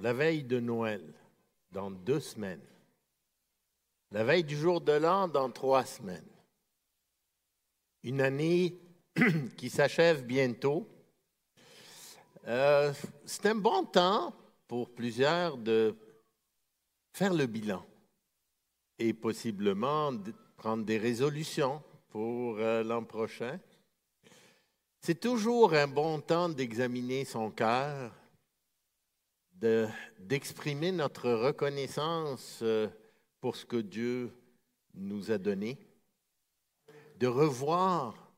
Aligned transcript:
la 0.00 0.12
veille 0.12 0.42
de 0.42 0.58
Noël, 0.58 1.14
dans 1.70 1.90
deux 1.90 2.18
semaines. 2.18 2.66
La 4.10 4.24
veille 4.24 4.42
du 4.42 4.56
jour 4.56 4.80
de 4.80 4.92
l'an, 4.92 5.28
dans 5.28 5.50
trois 5.50 5.84
semaines. 5.84 6.28
Une 8.02 8.20
année 8.20 8.76
qui 9.56 9.70
s'achève 9.70 10.24
bientôt. 10.24 10.88
Euh, 12.48 12.92
c'est 13.24 13.46
un 13.46 13.54
bon 13.54 13.84
temps 13.84 14.34
pour 14.66 14.92
plusieurs 14.92 15.56
de 15.56 15.94
faire 17.12 17.32
le 17.32 17.46
bilan 17.46 17.84
et 18.98 19.14
possiblement 19.14 20.12
prendre 20.56 20.84
des 20.84 20.98
résolutions 20.98 21.80
pour 22.08 22.58
euh, 22.58 22.82
l'an 22.82 23.04
prochain. 23.04 23.60
C'est 25.00 25.20
toujours 25.20 25.74
un 25.74 25.86
bon 25.86 26.20
temps 26.20 26.48
d'examiner 26.48 27.24
son 27.24 27.50
cœur, 27.50 28.12
d'exprimer 30.18 30.92
notre 30.92 31.30
reconnaissance 31.30 32.60
euh, 32.62 32.88
pour 33.40 33.56
ce 33.56 33.64
que 33.64 33.76
Dieu 33.76 34.32
nous 34.94 35.30
a 35.30 35.38
donné, 35.38 35.78
de 37.18 37.26
revoir 37.26 38.32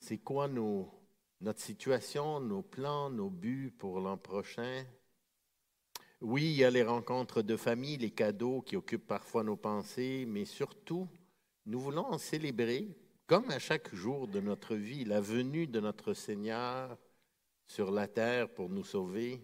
c'est 0.00 0.18
quoi 0.18 0.48
notre 0.48 1.60
situation, 1.60 2.40
nos 2.40 2.62
plans, 2.62 3.10
nos 3.10 3.30
buts 3.30 3.72
pour 3.76 4.00
l'an 4.00 4.16
prochain. 4.16 4.84
Oui, 6.20 6.44
il 6.44 6.56
y 6.56 6.64
a 6.64 6.70
les 6.70 6.82
rencontres 6.82 7.42
de 7.42 7.56
famille, 7.56 7.96
les 7.96 8.10
cadeaux 8.10 8.62
qui 8.62 8.76
occupent 8.76 9.06
parfois 9.06 9.42
nos 9.42 9.56
pensées, 9.56 10.24
mais 10.26 10.44
surtout, 10.44 11.08
nous 11.66 11.80
voulons 11.80 12.16
célébrer, 12.18 12.96
comme 13.26 13.50
à 13.50 13.58
chaque 13.58 13.94
jour 13.94 14.28
de 14.28 14.40
notre 14.40 14.76
vie, 14.76 15.04
la 15.04 15.20
venue 15.20 15.66
de 15.66 15.80
notre 15.80 16.14
Seigneur 16.14 16.96
sur 17.66 17.90
la 17.90 18.06
terre 18.06 18.48
pour 18.48 18.70
nous 18.70 18.84
sauver 18.84 19.40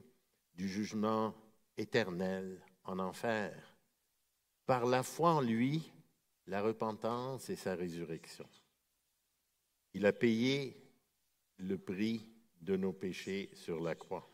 du 0.54 0.68
jugement 0.68 1.34
éternel 1.76 2.64
en 2.84 2.98
enfer, 2.98 3.76
par 4.66 4.86
la 4.86 5.02
foi 5.02 5.32
en 5.32 5.40
lui, 5.40 5.92
la 6.46 6.62
repentance 6.62 7.48
et 7.50 7.56
sa 7.56 7.74
résurrection. 7.74 8.48
Il 9.94 10.06
a 10.06 10.12
payé 10.12 10.76
le 11.58 11.78
prix 11.78 12.28
de 12.60 12.76
nos 12.76 12.92
péchés 12.92 13.50
sur 13.54 13.80
la 13.80 13.94
croix. 13.94 14.28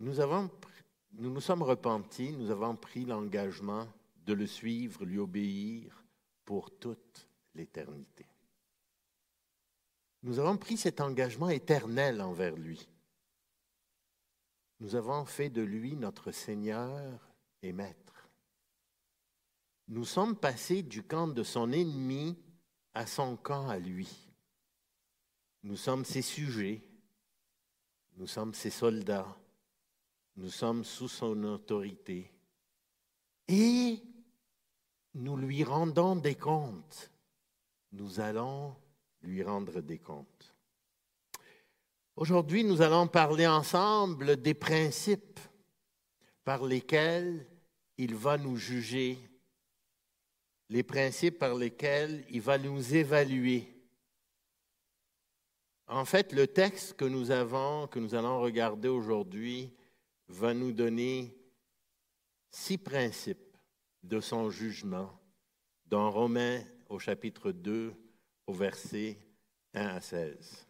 Nous, 0.00 0.14
nous 0.14 1.30
nous 1.32 1.40
sommes 1.40 1.62
repentis, 1.62 2.32
nous 2.32 2.50
avons 2.50 2.76
pris 2.76 3.04
l'engagement 3.04 3.88
de 4.24 4.32
le 4.32 4.46
suivre, 4.46 5.04
lui 5.04 5.18
obéir 5.18 6.04
pour 6.44 6.78
toute 6.78 7.28
l'éternité. 7.54 8.27
Nous 10.22 10.38
avons 10.38 10.56
pris 10.56 10.76
cet 10.76 11.00
engagement 11.00 11.48
éternel 11.48 12.20
envers 12.20 12.56
lui. 12.56 12.88
Nous 14.80 14.94
avons 14.94 15.24
fait 15.24 15.50
de 15.50 15.62
lui 15.62 15.96
notre 15.96 16.32
Seigneur 16.32 17.28
et 17.62 17.72
Maître. 17.72 18.28
Nous 19.88 20.04
sommes 20.04 20.36
passés 20.36 20.82
du 20.82 21.02
camp 21.02 21.28
de 21.28 21.42
son 21.42 21.72
ennemi 21.72 22.36
à 22.94 23.06
son 23.06 23.36
camp 23.36 23.68
à 23.68 23.78
lui. 23.78 24.08
Nous 25.62 25.76
sommes 25.76 26.04
ses 26.04 26.22
sujets, 26.22 26.82
nous 28.16 28.26
sommes 28.26 28.54
ses 28.54 28.70
soldats, 28.70 29.36
nous 30.36 30.50
sommes 30.50 30.84
sous 30.84 31.08
son 31.08 31.42
autorité 31.44 32.32
et 33.48 34.02
nous 35.14 35.36
lui 35.36 35.64
rendons 35.64 36.16
des 36.16 36.36
comptes. 36.36 37.10
Nous 37.92 38.20
allons 38.20 38.76
lui 39.22 39.42
rendre 39.42 39.80
des 39.80 39.98
comptes. 39.98 40.54
Aujourd'hui, 42.16 42.64
nous 42.64 42.82
allons 42.82 43.06
parler 43.06 43.46
ensemble 43.46 44.40
des 44.42 44.54
principes 44.54 45.38
par 46.44 46.64
lesquels 46.64 47.46
il 47.96 48.14
va 48.14 48.36
nous 48.36 48.56
juger, 48.56 49.18
les 50.68 50.82
principes 50.82 51.38
par 51.38 51.54
lesquels 51.54 52.24
il 52.30 52.40
va 52.40 52.58
nous 52.58 52.94
évaluer. 52.94 53.72
En 55.86 56.04
fait, 56.04 56.32
le 56.32 56.46
texte 56.46 56.94
que 56.94 57.04
nous 57.04 57.30
avons, 57.30 57.86
que 57.86 57.98
nous 57.98 58.14
allons 58.14 58.40
regarder 58.40 58.88
aujourd'hui, 58.88 59.72
va 60.28 60.52
nous 60.54 60.72
donner 60.72 61.34
six 62.50 62.78
principes 62.78 63.56
de 64.02 64.20
son 64.20 64.50
jugement 64.50 65.10
dans 65.86 66.10
Romains 66.10 66.62
au 66.88 66.98
chapitre 66.98 67.52
2, 67.52 67.94
au 68.48 68.54
verset 68.54 69.18
1 69.74 69.86
à 69.86 70.00
16. 70.00 70.66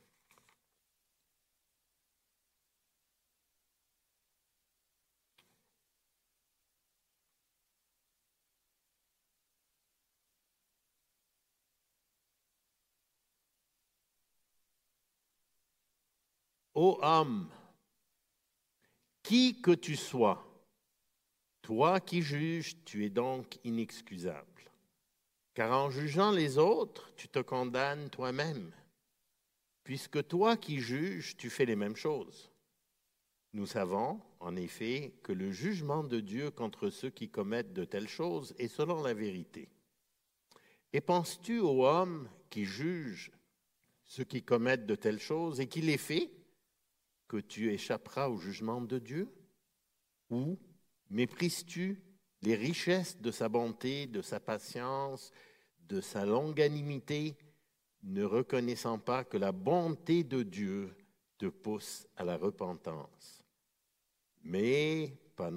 Ô 16.75 16.99
homme, 17.03 17.49
qui 19.23 19.61
que 19.61 19.73
tu 19.73 19.97
sois, 19.97 20.45
toi 21.63 22.01
qui 22.01 22.23
juges, 22.23 22.85
tu 22.85 23.05
es 23.05 23.11
donc 23.11 23.59
inexcusable. 23.65 24.58
Car 25.59 25.73
en 25.73 25.91
jugeant 25.91 26.31
les 26.31 26.57
autres, 26.57 27.13
tu 27.17 27.27
te 27.27 27.41
condamnes 27.41 28.11
toi-même, 28.11 28.71
puisque 29.83 30.25
toi 30.29 30.57
qui 30.57 30.79
juges, 30.79 31.37
tu 31.37 31.51
fais 31.51 31.65
les 31.65 31.75
mêmes 31.75 31.97
choses. 31.97 32.53
Nous 33.55 33.67
savons, 33.67 34.21
en 34.39 34.55
effet, 34.55 35.15
que 35.25 35.33
le 35.33 35.51
jugement 35.51 36.05
de 36.05 36.21
Dieu 36.21 36.53
contre 36.53 36.91
ceux 36.91 37.11
qui 37.11 37.29
commettent 37.29 37.73
de 37.73 37.85
telles 37.85 38.07
choses 38.07 38.55
est 38.61 38.69
selon 38.69 39.03
la 39.03 39.15
vérité. 39.15 39.69
Et 40.93 41.01
penses-tu 41.01 41.59
aux 41.59 41.85
hommes 41.85 42.31
qui 42.51 42.65
jugent 42.65 43.33
ceux 44.05 44.23
qui 44.23 44.45
commettent 44.45 44.87
de 44.87 44.95
telles 44.95 45.19
choses 45.19 45.59
et 45.59 45.67
qui 45.67 45.81
les 45.81 45.99
fait, 45.99 46.31
que 47.27 47.39
tu 47.39 47.73
échapperas 47.73 48.29
au 48.29 48.39
jugement 48.39 48.81
de 48.81 49.01
Dieu? 49.01 49.29
Ou 50.31 50.57
méprises-tu 51.11 52.01
les 52.43 52.55
richesses 52.55 53.21
de 53.21 53.33
sa 53.33 53.49
bonté, 53.49 54.07
de 54.07 54.23
sa 54.23 54.39
patience, 54.39 55.33
de 55.89 56.01
sa 56.01 56.25
longanimité, 56.25 57.37
ne 58.03 58.25
reconnaissant 58.25 58.99
pas 58.99 59.25
que 59.25 59.37
la 59.37 59.53
bonté 59.53 60.25
de 60.25 60.43
Dieu 60.43 60.95
te 61.39 61.47
pousse 61.47 62.07
à 62.17 62.25
la 62.25 62.37
repentance. 62.37 63.45
Mais 64.45 65.13
par 65.37 65.51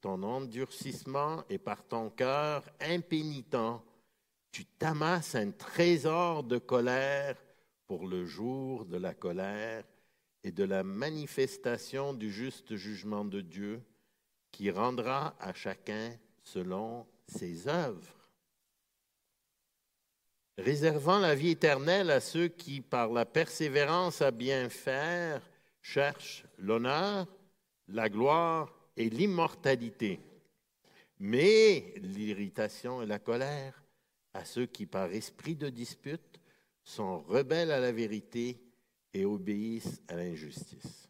ton 0.00 0.22
endurcissement 0.22 1.44
et 1.48 1.58
par 1.58 1.86
ton 1.86 2.10
cœur 2.10 2.64
impénitent, 2.80 3.82
tu 4.50 4.64
t'amasses 4.64 5.34
un 5.34 5.50
trésor 5.52 6.42
de 6.42 6.58
colère 6.58 7.36
pour 7.86 8.06
le 8.06 8.24
jour 8.24 8.84
de 8.84 8.96
la 8.96 9.14
colère 9.14 9.84
et 10.42 10.52
de 10.52 10.64
la 10.64 10.82
manifestation 10.82 12.14
du 12.14 12.32
juste 12.32 12.76
jugement 12.76 13.24
de 13.24 13.40
Dieu 13.40 13.82
qui 14.50 14.70
rendra 14.70 15.36
à 15.38 15.52
chacun 15.54 16.16
selon 16.42 17.06
ses 17.26 17.68
œuvres 17.68 18.19
réservant 20.60 21.18
la 21.18 21.34
vie 21.34 21.50
éternelle 21.50 22.10
à 22.10 22.20
ceux 22.20 22.48
qui, 22.48 22.80
par 22.80 23.10
la 23.12 23.24
persévérance 23.24 24.22
à 24.22 24.30
bien 24.30 24.68
faire, 24.68 25.42
cherchent 25.80 26.44
l'honneur, 26.58 27.26
la 27.88 28.08
gloire 28.08 28.72
et 28.96 29.10
l'immortalité, 29.10 30.20
mais 31.18 31.94
l'irritation 31.96 33.02
et 33.02 33.06
la 33.06 33.18
colère 33.18 33.82
à 34.32 34.44
ceux 34.44 34.66
qui, 34.66 34.86
par 34.86 35.10
esprit 35.10 35.56
de 35.56 35.68
dispute, 35.68 36.40
sont 36.84 37.20
rebelles 37.22 37.72
à 37.72 37.80
la 37.80 37.92
vérité 37.92 38.60
et 39.12 39.24
obéissent 39.24 40.02
à 40.08 40.14
l'injustice. 40.14 41.08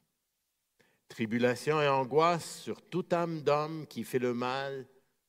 Tribulation 1.08 1.82
et 1.82 1.88
angoisse 1.88 2.60
sur 2.60 2.80
toute 2.82 3.12
âme 3.12 3.42
d'homme 3.42 3.86
qui 3.86 4.04
fait 4.04 4.18
le 4.18 4.32
mal, 4.32 4.86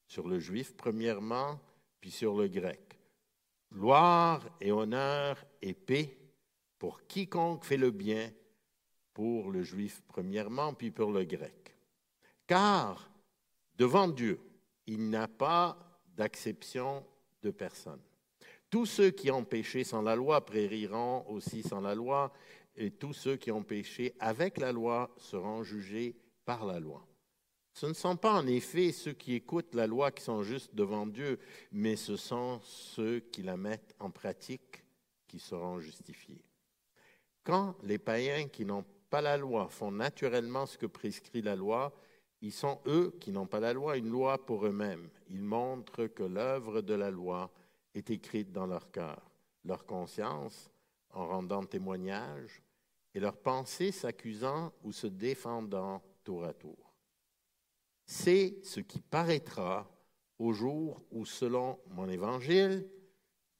sur 0.07 0.27
le 0.27 0.39
juif 0.39 0.73
premièrement, 0.77 1.59
puis 1.99 2.11
sur 2.11 2.35
le 2.35 2.47
grec 2.47 2.90
gloire 3.71 4.47
et 4.59 4.71
honneur 4.71 5.43
et 5.61 5.73
paix 5.73 6.17
pour 6.77 7.05
quiconque 7.07 7.63
fait 7.63 7.77
le 7.77 7.91
bien, 7.91 8.31
pour 9.13 9.51
le 9.51 9.63
juif 9.63 10.01
premièrement, 10.07 10.73
puis 10.73 10.91
pour 10.91 11.11
le 11.11 11.23
grec. 11.23 11.75
Car 12.47 13.11
devant 13.77 14.07
Dieu, 14.07 14.39
il 14.87 15.09
n'a 15.09 15.27
pas 15.27 15.77
d'acception 16.15 17.05
de 17.41 17.51
personne. 17.51 18.01
Tous 18.69 18.85
ceux 18.85 19.11
qui 19.11 19.29
ont 19.31 19.43
péché 19.43 19.83
sans 19.83 20.01
la 20.01 20.15
loi 20.15 20.45
périront 20.45 21.25
aussi 21.27 21.61
sans 21.61 21.81
la 21.81 21.93
loi, 21.93 22.31
et 22.75 22.91
tous 22.91 23.13
ceux 23.13 23.35
qui 23.35 23.51
ont 23.51 23.63
péché 23.63 24.15
avec 24.19 24.57
la 24.57 24.71
loi 24.71 25.13
seront 25.17 25.63
jugés 25.63 26.15
par 26.45 26.65
la 26.65 26.79
loi. 26.79 27.05
Ce 27.73 27.85
ne 27.85 27.93
sont 27.93 28.17
pas 28.17 28.33
en 28.33 28.47
effet 28.47 28.91
ceux 28.91 29.13
qui 29.13 29.33
écoutent 29.33 29.75
la 29.75 29.87
loi 29.87 30.11
qui 30.11 30.23
sont 30.23 30.43
justes 30.43 30.75
devant 30.75 31.05
Dieu, 31.05 31.39
mais 31.71 31.95
ce 31.95 32.17
sont 32.17 32.59
ceux 32.63 33.19
qui 33.19 33.43
la 33.43 33.57
mettent 33.57 33.95
en 33.99 34.11
pratique 34.11 34.83
qui 35.27 35.39
seront 35.39 35.79
justifiés. 35.79 36.43
Quand 37.43 37.75
les 37.83 37.97
païens 37.97 38.47
qui 38.49 38.65
n'ont 38.65 38.85
pas 39.09 39.21
la 39.21 39.37
loi 39.37 39.67
font 39.69 39.91
naturellement 39.91 40.65
ce 40.65 40.77
que 40.77 40.85
prescrit 40.85 41.41
la 41.41 41.55
loi, 41.55 41.93
ils 42.41 42.51
sont 42.51 42.79
eux 42.87 43.15
qui 43.19 43.31
n'ont 43.31 43.47
pas 43.47 43.59
la 43.59 43.73
loi, 43.73 43.97
une 43.97 44.09
loi 44.09 44.45
pour 44.45 44.65
eux-mêmes. 44.65 45.09
Ils 45.29 45.41
montrent 45.41 46.07
que 46.07 46.23
l'œuvre 46.23 46.81
de 46.81 46.93
la 46.93 47.11
loi 47.11 47.51
est 47.93 48.09
écrite 48.09 48.51
dans 48.51 48.67
leur 48.67 48.91
cœur. 48.91 49.21
Leur 49.63 49.85
conscience, 49.85 50.71
en 51.11 51.27
rendant 51.27 51.63
témoignage, 51.63 52.61
et 53.13 53.19
leur 53.19 53.37
pensée 53.37 53.91
s'accusant 53.91 54.73
ou 54.83 54.91
se 54.91 55.07
défendant 55.07 56.01
tour 56.23 56.45
à 56.45 56.53
tour. 56.53 56.90
C'est 58.05 58.59
ce 58.63 58.79
qui 58.79 59.01
paraîtra 59.01 59.89
au 60.39 60.53
jour 60.53 61.01
où, 61.11 61.25
selon 61.25 61.79
mon 61.87 62.09
évangile, 62.09 62.89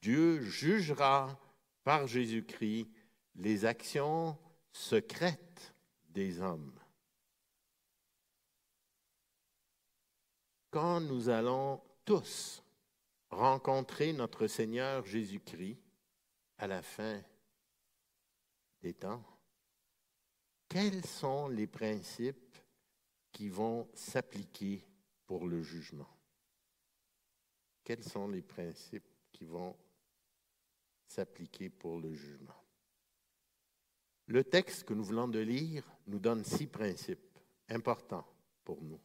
Dieu 0.01 0.41
jugera 0.41 1.39
par 1.83 2.07
Jésus-Christ 2.07 2.87
les 3.35 3.65
actions 3.65 4.37
secrètes 4.71 5.73
des 6.09 6.41
hommes. 6.41 6.77
Quand 10.69 11.01
nous 11.01 11.29
allons 11.29 11.81
tous 12.05 12.63
rencontrer 13.29 14.13
notre 14.13 14.47
Seigneur 14.47 15.05
Jésus-Christ 15.05 15.79
à 16.57 16.67
la 16.67 16.81
fin 16.81 17.21
des 18.81 18.93
temps, 18.93 19.23
quels 20.67 21.05
sont 21.05 21.49
les 21.49 21.67
principes 21.67 22.40
qui 23.31 23.49
vont 23.49 23.87
s'appliquer 23.93 24.83
pour 25.25 25.47
le 25.47 25.61
jugement? 25.61 26.09
Quels 27.83 28.03
sont 28.03 28.27
les 28.27 28.41
principes 28.41 29.09
qui 29.31 29.45
vont 29.45 29.75
s'appliquer 31.07 31.69
pour 31.69 31.99
le 31.99 32.13
jugement? 32.13 32.61
Le 34.27 34.43
texte 34.43 34.83
que 34.83 34.93
nous 34.93 35.03
venons 35.03 35.27
de 35.27 35.39
lire 35.39 35.83
nous 36.07 36.19
donne 36.19 36.43
six 36.43 36.67
principes 36.67 37.39
importants 37.69 38.27
pour 38.63 38.81
nous 38.81 38.99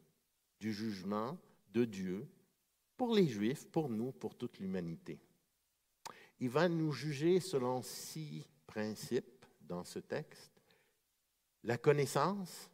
du 0.60 0.72
jugement 0.72 1.38
de 1.72 1.84
Dieu 1.84 2.26
pour 2.96 3.14
les 3.14 3.26
Juifs, 3.26 3.66
pour 3.66 3.88
nous, 3.88 4.12
pour 4.12 4.34
toute 4.34 4.58
l'humanité. 4.58 5.18
Il 6.40 6.48
va 6.48 6.68
nous 6.68 6.92
juger 6.92 7.40
selon 7.40 7.82
six 7.82 8.46
principes 8.66 9.44
dans 9.60 9.84
ce 9.84 9.98
texte. 9.98 10.52
La 11.62 11.78
connaissance, 11.78 12.70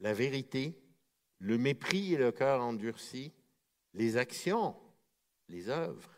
la 0.00 0.12
vérité, 0.12 0.80
le 1.38 1.58
mépris 1.58 2.14
et 2.14 2.16
le 2.16 2.32
cœur 2.32 2.60
endurci, 2.60 3.32
les 3.94 4.16
actions, 4.16 4.76
les 5.48 5.68
œuvres, 5.68 6.10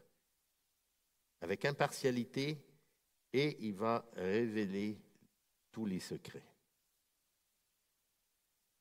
avec 1.40 1.64
impartialité, 1.64 2.58
et 3.32 3.56
il 3.60 3.74
va 3.74 4.04
révéler 4.14 4.98
tous 5.70 5.86
les 5.86 6.00
secrets. 6.00 6.44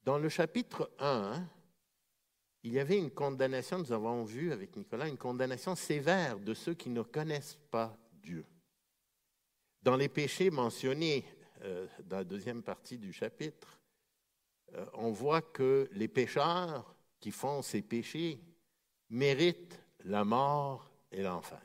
Dans 0.04 0.18
le 0.18 0.30
chapitre 0.30 0.92
1, 1.00 1.48
il 2.64 2.74
y 2.74 2.80
avait 2.80 2.98
une 2.98 3.12
condamnation, 3.12 3.78
nous 3.78 3.92
avons 3.92 4.24
vu 4.24 4.52
avec 4.52 4.76
Nicolas, 4.76 5.08
une 5.08 5.18
condamnation 5.18 5.76
sévère 5.76 6.40
de 6.40 6.54
ceux 6.54 6.74
qui 6.74 6.90
ne 6.90 7.04
connaissent 7.04 7.60
pas 7.70 7.98
Dieu. 8.14 8.46
Dans 9.82 9.96
les 9.96 10.10
péchés 10.10 10.50
mentionnés 10.50 11.24
euh, 11.62 11.88
dans 12.06 12.18
la 12.18 12.24
deuxième 12.24 12.64
partie 12.64 12.98
du 12.98 13.14
chapitre, 13.14 13.79
on 14.94 15.12
voit 15.12 15.42
que 15.42 15.90
les 15.94 16.08
pécheurs 16.08 16.96
qui 17.20 17.32
font 17.32 17.62
ces 17.62 17.82
péchés 17.82 18.40
méritent 19.10 19.80
la 20.06 20.24
mort 20.24 20.90
et 21.12 21.22
l'enfer. 21.22 21.62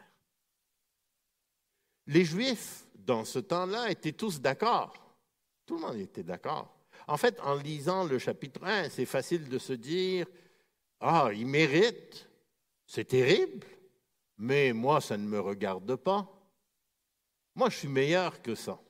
Les 2.06 2.24
Juifs, 2.24 2.86
dans 2.94 3.24
ce 3.24 3.38
temps-là, 3.38 3.90
étaient 3.90 4.12
tous 4.12 4.40
d'accord. 4.40 4.94
Tout 5.66 5.76
le 5.76 5.80
monde 5.80 5.96
était 5.96 6.22
d'accord. 6.22 6.74
En 7.06 7.16
fait, 7.16 7.38
en 7.40 7.54
lisant 7.54 8.04
le 8.04 8.18
chapitre 8.18 8.64
1, 8.64 8.90
c'est 8.90 9.06
facile 9.06 9.48
de 9.48 9.58
se 9.58 9.72
dire, 9.72 10.26
ah, 11.00 11.30
il 11.32 11.46
mérite, 11.46 12.28
c'est 12.86 13.06
terrible, 13.06 13.66
mais 14.38 14.72
moi, 14.72 15.00
ça 15.00 15.16
ne 15.16 15.26
me 15.26 15.40
regarde 15.40 15.96
pas. 15.96 16.30
Moi, 17.54 17.70
je 17.70 17.76
suis 17.76 17.88
meilleur 17.88 18.42
que 18.42 18.54
ça. 18.54 18.80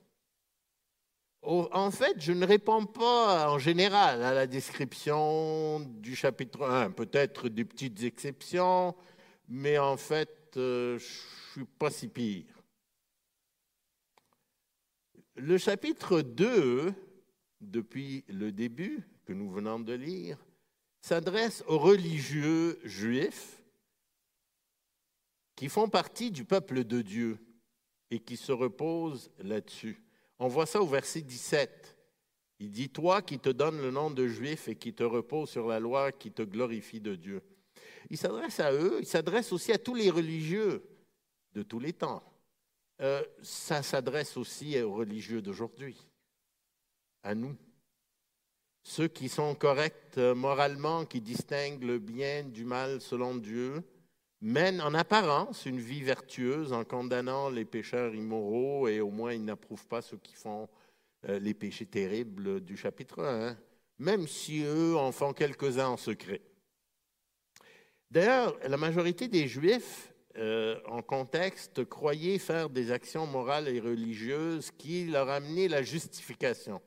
En 1.47 1.91
fait, 1.91 2.19
je 2.21 2.33
ne 2.33 2.47
réponds 2.47 2.87
pas 2.87 3.51
en 3.51 3.59
général 3.59 4.23
à 4.23 4.33
la 4.33 4.47
description 4.47 5.81
du 5.81 6.17
chapitre 6.17 6.65
1, 6.67 6.93
peut-être 6.93 7.51
des 7.51 7.67
petites 7.67 8.03
exceptions, 8.03 8.95
mais 9.49 9.77
en 9.77 9.99
fait, 9.99 10.55
euh, 10.57 10.99
je 10.99 11.05
ne 11.05 11.65
suis 11.65 11.73
pas 11.79 11.91
si 11.91 12.09
pire. 12.09 12.47
Le 15.37 15.59
chapitre 15.59 16.23
2, 16.23 16.95
depuis 17.61 18.25
le 18.29 18.51
début 18.51 19.07
que 19.27 19.35
nous 19.35 19.51
venons 19.51 19.81
de 19.81 19.93
lire, 19.93 20.39
s'adresse 21.03 21.63
aux 21.67 21.79
religieux 21.79 22.79
juifs 22.85 23.63
qui 25.57 25.69
font 25.69 25.91
partie 25.91 26.31
du 26.31 26.47
peuple 26.47 26.85
de 26.85 27.03
Dieu 27.03 27.39
et 28.11 28.19
qui 28.19 28.39
se 28.39 28.53
reposent 28.53 29.31
là-dessus. 29.39 30.01
On 30.39 30.49
voit 30.49 30.67
ça 30.67 30.81
au 30.83 30.87
verset 30.87 31.23
17. 31.23 31.97
Il 32.61 32.71
dit, 32.71 32.89
toi 32.89 33.23
qui 33.23 33.39
te 33.39 33.49
donnes 33.49 33.81
le 33.81 33.91
nom 33.91 34.11
de 34.11 34.27
juif 34.27 34.69
et 34.69 34.77
qui 34.77 34.95
te 34.95 35.03
repose 35.03 35.51
sur 35.51 35.67
la 35.67 35.81
loi, 35.81 36.13
qui 36.13 36.31
te 36.31 36.43
glorifie 36.43 37.01
de 37.01 37.15
Dieu. 37.15 37.43
Il 38.11 38.17
s'adresse 38.17 38.61
à 38.61 38.73
eux, 38.73 38.99
il 39.01 39.07
s'adresse 39.07 39.53
aussi 39.53 39.73
à 39.73 39.79
tous 39.79 39.95
les 39.95 40.11
religieux 40.11 40.83
de 41.53 41.63
tous 41.63 41.79
les 41.79 41.93
temps. 41.93 42.23
Euh, 43.01 43.23
ça 43.43 43.83
s'adresse 43.83 44.37
aussi 44.37 44.81
aux 44.81 44.95
religieux 44.95 45.43
d'aujourd'hui, 45.43 45.97
à 47.23 47.35
nous. 47.35 47.57
Ceux 48.85 49.09
qui 49.09 49.29
sont 49.29 49.55
corrects 49.55 50.19
euh, 50.19 50.35
moralement, 50.35 51.07
qui 51.07 51.21
distinguent 51.21 51.83
le 51.83 51.99
bien 51.99 52.45
du 52.45 52.65
mal 52.65 53.01
selon 53.01 53.35
Dieu, 53.35 53.83
mènent 54.45 54.83
en 54.83 54.93
apparence 54.93 55.65
une 55.65 55.81
vie 55.81 56.03
vertueuse 56.03 56.75
en 56.75 56.85
condamnant 56.85 57.49
les 57.49 57.65
pécheurs 57.65 58.15
immoraux 58.15 58.89
et 58.89 59.01
au 59.01 59.11
moins 59.11 59.33
ils 59.33 59.45
n'approuvent 59.45 59.87
pas 59.87 60.03
ceux 60.03 60.19
qui 60.19 60.35
font 60.35 60.69
euh, 61.31 61.39
les 61.39 61.55
péchés 61.55 61.87
terribles 61.87 62.61
du 62.61 62.77
chapitre 62.77 63.25
1, 63.25 63.57
même 63.99 64.29
si 64.29 64.63
eux 64.63 64.97
en 64.97 65.13
font 65.13 65.33
quelques-uns 65.33 65.89
en 65.89 65.97
secret. 65.97 66.43
D'ailleurs, 68.11 68.55
la 68.69 68.77
majorité 68.77 69.29
des 69.29 69.49
Juifs, 69.49 70.13
euh, 70.37 70.79
en 70.89 71.01
contexte, 71.01 71.87
croyaient 71.87 72.39
faire 72.39 72.69
des 72.69 72.93
actions 72.93 73.27
morales 73.27 73.69
et 73.69 73.81
religieuses 73.81 74.71
qui 74.73 75.07
leur 75.07 75.31
amenaient 75.31 75.69
la 75.69 75.83
justification 75.83 76.83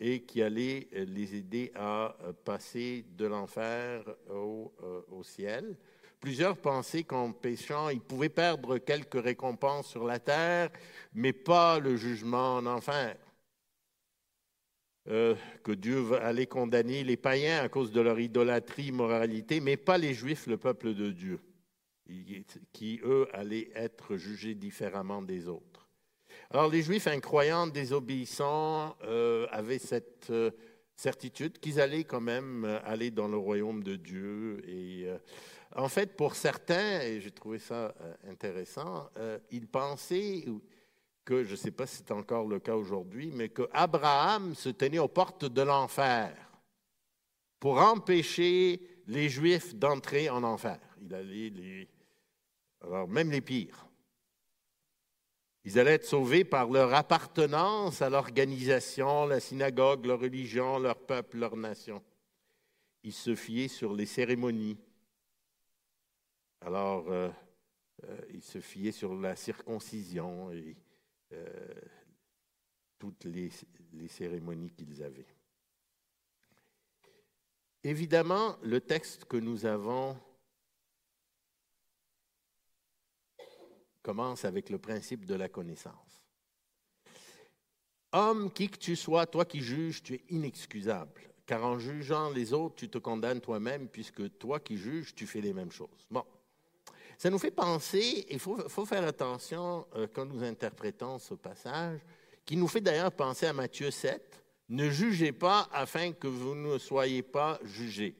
et 0.00 0.22
qui 0.22 0.42
allait 0.42 0.88
euh, 0.94 1.04
les 1.04 1.36
aider 1.36 1.70
à 1.76 2.16
passer 2.44 3.04
de 3.16 3.26
l'enfer 3.26 4.02
au, 4.28 5.22
ciel. 5.22 5.76
Plusieurs 6.20 6.58
pensaient 6.58 7.04
qu'en 7.04 7.32
péchant, 7.32 7.88
ils 7.88 8.00
pouvaient 8.00 8.28
perdre 8.28 8.76
quelques 8.76 9.20
récompenses 9.20 9.88
sur 9.88 10.04
la 10.04 10.18
terre, 10.18 10.70
mais 11.14 11.32
pas 11.32 11.78
le 11.78 11.96
jugement 11.96 12.56
en 12.56 12.66
enfer. 12.66 13.16
Euh, 15.08 15.34
que 15.64 15.72
Dieu 15.72 16.12
allait 16.20 16.46
condamner 16.46 17.04
les 17.04 17.16
païens 17.16 17.64
à 17.64 17.70
cause 17.70 17.90
de 17.90 18.02
leur 18.02 18.20
idolâtrie, 18.20 18.92
moralité, 18.92 19.60
mais 19.60 19.78
pas 19.78 19.96
les 19.96 20.12
Juifs, 20.12 20.46
le 20.46 20.58
peuple 20.58 20.92
de 20.92 21.10
Dieu, 21.10 21.40
qui, 22.74 23.00
eux, 23.02 23.26
allaient 23.32 23.70
être 23.74 24.18
jugés 24.18 24.54
différemment 24.54 25.22
des 25.22 25.48
autres. 25.48 25.88
Alors 26.50 26.68
les 26.68 26.82
Juifs 26.82 27.06
incroyants, 27.06 27.66
désobéissants, 27.66 28.94
euh, 29.04 29.46
avaient 29.50 29.78
cette 29.78 30.28
euh, 30.28 30.50
certitude 30.96 31.58
qu'ils 31.60 31.80
allaient 31.80 32.04
quand 32.04 32.20
même 32.20 32.66
aller 32.84 33.10
dans 33.10 33.28
le 33.28 33.38
royaume 33.38 33.82
de 33.82 33.96
Dieu. 33.96 34.60
Et 34.68 35.06
en 35.76 35.88
fait, 35.88 36.16
pour 36.16 36.34
certains, 36.34 37.00
et 37.00 37.20
j'ai 37.20 37.30
trouvé 37.30 37.58
ça 37.58 37.94
intéressant, 38.28 39.08
ils 39.50 39.68
pensaient 39.68 40.44
que, 41.24 41.44
je 41.44 41.52
ne 41.52 41.56
sais 41.56 41.70
pas 41.70 41.86
si 41.86 41.96
c'est 41.96 42.10
encore 42.10 42.46
le 42.46 42.58
cas 42.58 42.74
aujourd'hui, 42.74 43.30
mais 43.32 43.50
que 43.50 43.68
Abraham 43.72 44.54
se 44.54 44.68
tenait 44.68 44.98
aux 44.98 45.08
portes 45.08 45.44
de 45.44 45.62
l'enfer 45.62 46.34
pour 47.60 47.78
empêcher 47.78 48.80
les 49.06 49.28
Juifs 49.28 49.74
d'entrer 49.74 50.30
en 50.30 50.42
enfer. 50.42 50.80
Il 51.02 51.14
allait 51.14 51.50
les... 51.50 51.88
Alors 52.82 53.06
même 53.06 53.30
les 53.30 53.42
pires. 53.42 53.86
Ils 55.64 55.78
allaient 55.78 55.94
être 55.94 56.06
sauvés 56.06 56.44
par 56.44 56.70
leur 56.70 56.94
appartenance 56.94 58.00
à 58.00 58.08
l'organisation, 58.08 59.26
la 59.26 59.40
synagogue, 59.40 60.06
leur 60.06 60.20
religion, 60.20 60.78
leur 60.78 60.96
peuple, 60.96 61.36
leur 61.36 61.54
nation. 61.54 62.02
Ils 63.02 63.12
se 63.12 63.34
fiaient 63.34 63.68
sur 63.68 63.92
les 63.92 64.06
cérémonies. 64.06 64.78
Alors, 66.60 67.10
euh, 67.10 67.30
euh, 68.04 68.20
ils 68.30 68.42
se 68.42 68.60
fiaient 68.60 68.92
sur 68.92 69.14
la 69.14 69.36
circoncision 69.36 70.50
et 70.52 70.76
euh, 71.32 71.74
toutes 72.98 73.24
les, 73.24 73.50
les 73.92 74.08
cérémonies 74.08 74.70
qu'ils 74.70 75.02
avaient. 75.02 75.34
Évidemment, 77.82 78.58
le 78.62 78.80
texte 78.80 79.24
que 79.24 79.38
nous 79.38 79.64
avons 79.64 80.18
commence 84.02 84.44
avec 84.44 84.68
le 84.68 84.78
principe 84.78 85.24
de 85.24 85.34
la 85.34 85.48
connaissance. 85.48 86.22
Homme, 88.12 88.52
qui 88.52 88.68
que 88.68 88.76
tu 88.76 88.96
sois, 88.96 89.26
toi 89.26 89.44
qui 89.44 89.60
juges, 89.60 90.02
tu 90.02 90.14
es 90.14 90.24
inexcusable, 90.30 91.32
car 91.46 91.64
en 91.64 91.78
jugeant 91.78 92.30
les 92.30 92.52
autres, 92.52 92.74
tu 92.74 92.88
te 92.90 92.98
condamnes 92.98 93.40
toi-même, 93.40 93.88
puisque 93.88 94.36
toi 94.38 94.58
qui 94.60 94.76
juges, 94.76 95.14
tu 95.14 95.26
fais 95.26 95.40
les 95.40 95.52
mêmes 95.52 95.70
choses. 95.70 96.06
Bon, 96.10 96.24
ça 97.20 97.28
nous 97.28 97.38
fait 97.38 97.50
penser, 97.50 98.24
il 98.30 98.38
faut, 98.38 98.86
faire 98.86 99.06
attention 99.06 99.86
euh, 99.94 100.06
quand 100.10 100.24
nous 100.24 100.42
interprétons 100.42 101.18
ce 101.18 101.34
passage, 101.34 102.00
qui 102.46 102.56
nous 102.56 102.66
fait 102.66 102.80
d'ailleurs 102.80 103.12
penser 103.12 103.44
à 103.44 103.52
Matthieu 103.52 103.90
7, 103.90 104.42
ne 104.70 104.88
jugez 104.88 105.30
pas 105.30 105.68
afin 105.70 106.12
que 106.12 106.26
vous 106.26 106.54
ne 106.54 106.78
soyez 106.78 107.20
pas 107.22 107.60
jugés. 107.62 108.16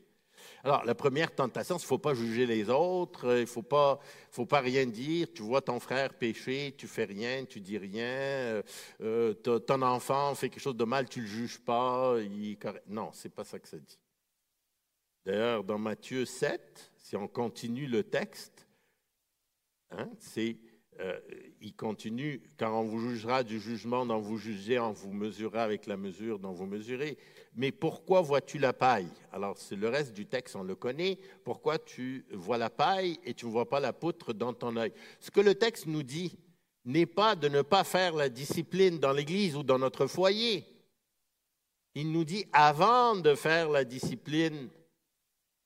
Alors, 0.63 0.85
la 0.85 0.95
première 0.95 1.35
tentation, 1.35 1.77
il 1.77 1.81
ne 1.81 1.87
faut 1.87 1.97
pas 1.97 2.13
juger 2.13 2.45
les 2.45 2.69
autres, 2.69 3.39
il 3.39 3.41
ne 3.41 3.47
faut 3.47 3.63
pas, 3.63 4.01
faut 4.31 4.45
pas 4.45 4.61
rien 4.61 4.85
dire. 4.85 5.29
Tu 5.33 5.41
vois 5.41 5.63
ton 5.63 5.81
frère 5.81 6.13
pécher, 6.13 6.75
tu 6.77 6.87
fais 6.87 7.05
rien, 7.05 7.47
tu 7.47 7.59
dis 7.59 7.79
rien. 7.79 8.05
Euh, 8.05 8.63
euh, 9.01 9.33
ton 9.33 9.81
enfant 9.81 10.35
fait 10.35 10.51
quelque 10.51 10.63
chose 10.63 10.77
de 10.77 10.85
mal, 10.85 11.09
tu 11.09 11.21
ne 11.21 11.25
le 11.25 11.31
juges 11.31 11.59
pas. 11.59 12.17
Non, 12.87 13.13
ce 13.15 13.29
n'est 13.29 13.33
pas 13.33 13.45
ça 13.45 13.59
que 13.59 13.67
ça 13.67 13.79
dit. 13.79 13.99
D'ailleurs, 15.25 15.65
dans 15.65 15.79
Matthieu 15.79 16.27
7, 16.27 16.93
si 16.99 17.17
on 17.17 17.29
continue 17.29 17.87
le 17.87 18.03
texte, 18.03 18.67
hein, 19.91 20.09
c'est 20.19 20.57
euh, 21.01 21.19
il 21.63 21.75
continue, 21.75 22.43
car 22.59 22.75
on 22.75 22.83
vous 22.83 23.01
jugera 23.11 23.43
du 23.43 23.59
jugement 23.59 24.05
dont 24.05 24.19
vous 24.19 24.37
jugez, 24.37 24.79
on 24.79 24.93
vous 24.93 25.13
mesurera 25.13 25.63
avec 25.63 25.87
la 25.87 25.97
mesure 25.97 26.39
dont 26.39 26.53
vous 26.53 26.67
mesurez. 26.67 27.17
Mais 27.55 27.73
pourquoi 27.73 28.21
vois-tu 28.21 28.59
la 28.59 28.73
paille? 28.73 29.09
Alors, 29.33 29.57
c'est 29.57 29.77
le 29.77 29.89
reste 29.89 30.13
du 30.13 30.27
texte, 30.27 30.57
on 30.57 30.63
le 30.63 30.75
connaît. 30.75 31.19
Pourquoi 31.43 31.79
tu 31.79 32.27
vois 32.33 32.59
la 32.59 32.69
paille 32.69 33.19
et 33.25 33.33
tu 33.33 33.47
ne 33.47 33.51
vois 33.51 33.69
pas 33.69 33.81
la 33.81 33.95
poutre 33.95 34.35
dans 34.35 34.53
ton 34.53 34.77
œil? 34.77 34.93
Ce 35.21 35.31
que 35.31 35.41
le 35.41 35.55
texte 35.55 35.87
nous 35.87 36.03
dit 36.03 36.39
n'est 36.85 37.07
pas 37.07 37.35
de 37.35 37.49
ne 37.49 37.63
pas 37.63 37.85
faire 37.85 38.15
la 38.15 38.29
discipline 38.29 38.99
dans 38.99 39.13
l'Église 39.13 39.57
ou 39.57 39.63
dans 39.63 39.79
notre 39.79 40.07
foyer. 40.07 40.67
Il 41.95 42.13
nous 42.13 42.25
dit, 42.25 42.45
avant 42.53 43.17
de 43.17 43.35
faire 43.35 43.71
la 43.71 43.85
discipline 43.85 44.69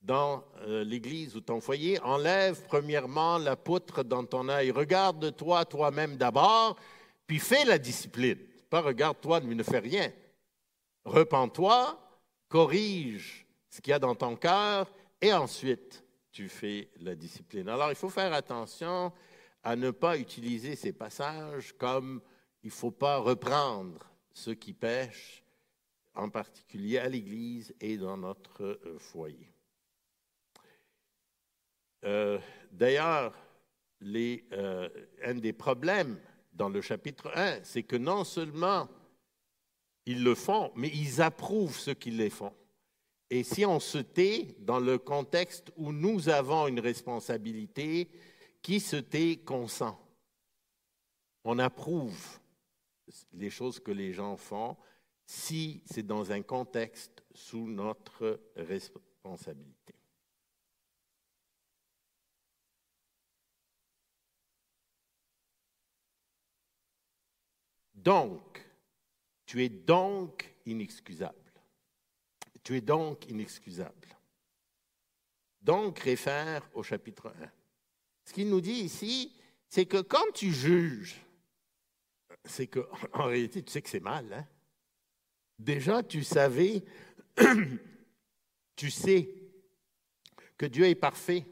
dans 0.05 0.45
euh, 0.67 0.85
l'église 0.85 1.35
ou 1.35 1.41
ton 1.41 1.61
foyer, 1.61 1.99
enlève 2.01 2.63
premièrement 2.67 3.39
la 3.39 3.57
poutre 3.57 4.05
dans 4.05 4.25
ton 4.25 4.49
œil. 4.49 4.71
Regarde-toi 4.71 5.65
toi-même 5.65 6.17
d'abord, 6.17 6.77
puis 7.27 7.39
fais 7.39 7.65
la 7.65 7.79
discipline. 7.79 8.39
Pas 8.69 8.83
regarde-toi, 8.83 9.41
mais 9.41 9.55
ne 9.55 9.63
fais 9.63 9.79
rien. 9.79 10.13
Repends-toi, 11.05 11.99
corrige 12.49 13.47
ce 13.71 13.81
qu'il 13.81 13.91
y 13.91 13.95
a 13.95 13.99
dans 13.99 14.15
ton 14.15 14.37
cœur, 14.37 14.93
et 15.21 15.33
ensuite 15.33 16.05
tu 16.31 16.49
fais 16.49 16.91
la 17.01 17.15
discipline. 17.15 17.69
Alors 17.69 17.91
il 17.91 17.97
faut 17.97 18.11
faire 18.11 18.33
attention 18.33 19.13
à 19.63 19.77
ne 19.77 19.91
pas 19.91 20.19
utiliser 20.19 20.77
ces 20.77 20.93
passages 20.93 21.73
comme 21.79 22.21
il 22.63 22.69
ne 22.69 22.73
faut 22.73 22.91
pas 22.91 23.19
reprendre 23.19 24.07
ceux 24.33 24.55
qui 24.55 24.75
pêchent, 24.75 25.43
en 26.15 26.29
particulier 26.29 26.99
à 26.99 27.09
l'Église 27.09 27.75
et 27.81 27.97
dans 27.97 28.17
notre 28.17 28.63
euh, 28.63 28.99
foyer. 28.99 29.54
Euh, 32.05 32.39
d'ailleurs, 32.71 33.33
euh, 34.03 34.89
un 35.25 35.35
des 35.35 35.53
problèmes 35.53 36.19
dans 36.53 36.69
le 36.69 36.81
chapitre 36.81 37.31
1, 37.35 37.61
c'est 37.63 37.83
que 37.83 37.97
non 37.97 38.25
seulement 38.25 38.89
ils 40.07 40.23
le 40.23 40.35
font, 40.35 40.71
mais 40.77 40.89
ils 40.89 41.23
approuvent 41.23 41.79
ce 41.79 41.91
qu'ils 41.91 42.19
les 42.19 42.31
font. 42.31 42.53
Et 43.31 43.43
si 43.43 43.65
on 43.65 43.81
se 43.81 43.99
tait 43.99 44.55
dans 44.61 44.79
le 44.79 44.99
contexte 44.99 45.73
où 45.77 45.93
nous 45.93 46.29
avons 46.29 46.69
une 46.69 46.81
responsabilité, 46.81 48.09
qui 48.65 48.81
se 48.81 48.97
tait 48.97 49.37
consent. 49.37 50.01
On 51.45 51.59
approuve 51.59 52.41
les 53.35 53.51
choses 53.51 53.79
que 53.79 53.93
les 53.93 54.15
gens 54.15 54.39
font 54.39 54.77
si 55.27 55.83
c'est 55.85 56.07
dans 56.07 56.33
un 56.33 56.41
contexte 56.41 57.23
sous 57.35 57.67
notre 57.69 58.41
responsabilité. 58.57 59.95
Donc, 68.05 68.63
tu 69.47 69.65
es 69.65 69.71
donc 69.71 70.55
inexcusable. 70.67 71.53
Tu 72.63 72.77
es 72.77 72.83
donc 72.83 73.31
inexcusable. 73.31 74.09
Donc, 75.63 76.01
réfère 76.01 76.69
au 76.75 76.83
chapitre 76.83 77.33
1. 77.41 77.51
Ce 78.27 78.35
qu'il 78.35 78.51
nous 78.51 78.61
dit 78.61 78.73
ici, 78.73 79.35
c'est 79.71 79.87
que 79.87 80.03
quand 80.03 80.33
tu 80.35 80.53
juges, 80.53 81.19
c'est 82.45 82.67
qu'en 82.67 82.85
réalité, 83.25 83.63
tu 83.63 83.73
sais 83.73 83.81
que 83.81 83.89
c'est 83.89 84.01
mal. 84.01 84.31
Hein? 84.35 84.47
Déjà, 85.59 86.03
tu 86.03 86.23
savais, 86.25 86.85
tu 88.77 88.91
sais 88.91 89.35
que 90.59 90.67
Dieu 90.67 90.85
est 90.85 90.95
parfait, 90.95 91.47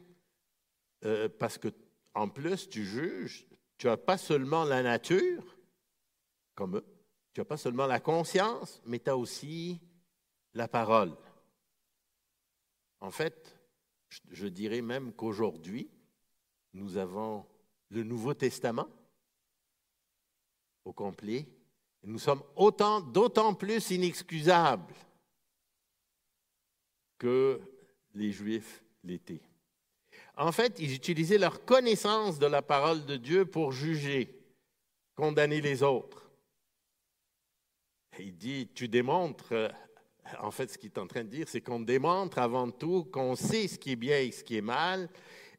euh, 1.03 1.27
parce 1.39 1.57
que 1.57 1.69
en 2.13 2.29
plus, 2.29 2.69
tu 2.69 2.85
juges, 2.85 3.47
tu 3.79 3.87
n'as 3.87 3.97
pas 3.97 4.19
seulement 4.19 4.65
la 4.65 4.83
nature, 4.83 5.57
comme 6.55 6.77
eux. 6.77 6.85
Tu 7.33 7.41
n'as 7.41 7.45
pas 7.45 7.57
seulement 7.57 7.87
la 7.87 7.99
conscience, 7.99 8.81
mais 8.85 8.99
tu 8.99 9.09
as 9.09 9.17
aussi 9.17 9.81
la 10.53 10.67
parole. 10.67 11.15
En 12.99 13.11
fait, 13.11 13.59
je 14.29 14.47
dirais 14.47 14.81
même 14.81 15.13
qu'aujourd'hui, 15.13 15.89
nous 16.73 16.97
avons 16.97 17.45
le 17.89 18.03
Nouveau 18.03 18.33
Testament 18.33 18.87
au 20.85 20.93
complet. 20.93 21.47
Et 22.03 22.07
nous 22.07 22.19
sommes 22.19 22.43
autant, 22.55 23.01
d'autant 23.01 23.53
plus 23.53 23.91
inexcusables 23.91 24.93
que 27.17 27.61
les 28.13 28.31
Juifs 28.31 28.83
l'étaient. 29.03 29.41
En 30.35 30.51
fait, 30.51 30.79
ils 30.79 30.93
utilisaient 30.93 31.37
leur 31.37 31.63
connaissance 31.63 32.39
de 32.39 32.45
la 32.45 32.61
parole 32.61 33.05
de 33.05 33.15
Dieu 33.15 33.45
pour 33.45 33.71
juger, 33.71 34.43
condamner 35.15 35.61
les 35.61 35.83
autres. 35.83 36.22
Il 38.19 38.37
dit, 38.37 38.69
tu 38.73 38.87
démontres, 38.87 39.53
euh, 39.53 39.69
en 40.39 40.51
fait 40.51 40.69
ce 40.69 40.77
qu'il 40.77 40.91
est 40.91 40.99
en 40.99 41.07
train 41.07 41.23
de 41.23 41.29
dire, 41.29 41.47
c'est 41.49 41.61
qu'on 41.61 41.79
démontre 41.79 42.37
avant 42.39 42.69
tout 42.69 43.05
qu'on 43.05 43.35
sait 43.35 43.67
ce 43.67 43.79
qui 43.79 43.91
est 43.91 43.95
bien 43.95 44.19
et 44.19 44.31
ce 44.31 44.43
qui 44.43 44.57
est 44.57 44.61
mal, 44.61 45.09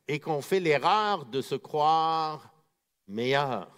et 0.06 0.20
qu'on 0.20 0.42
fait 0.42 0.61
l'erreur 0.61 1.26
de 1.26 1.40
se 1.40 1.54
croire 1.54 2.54
meilleur. 3.06 3.70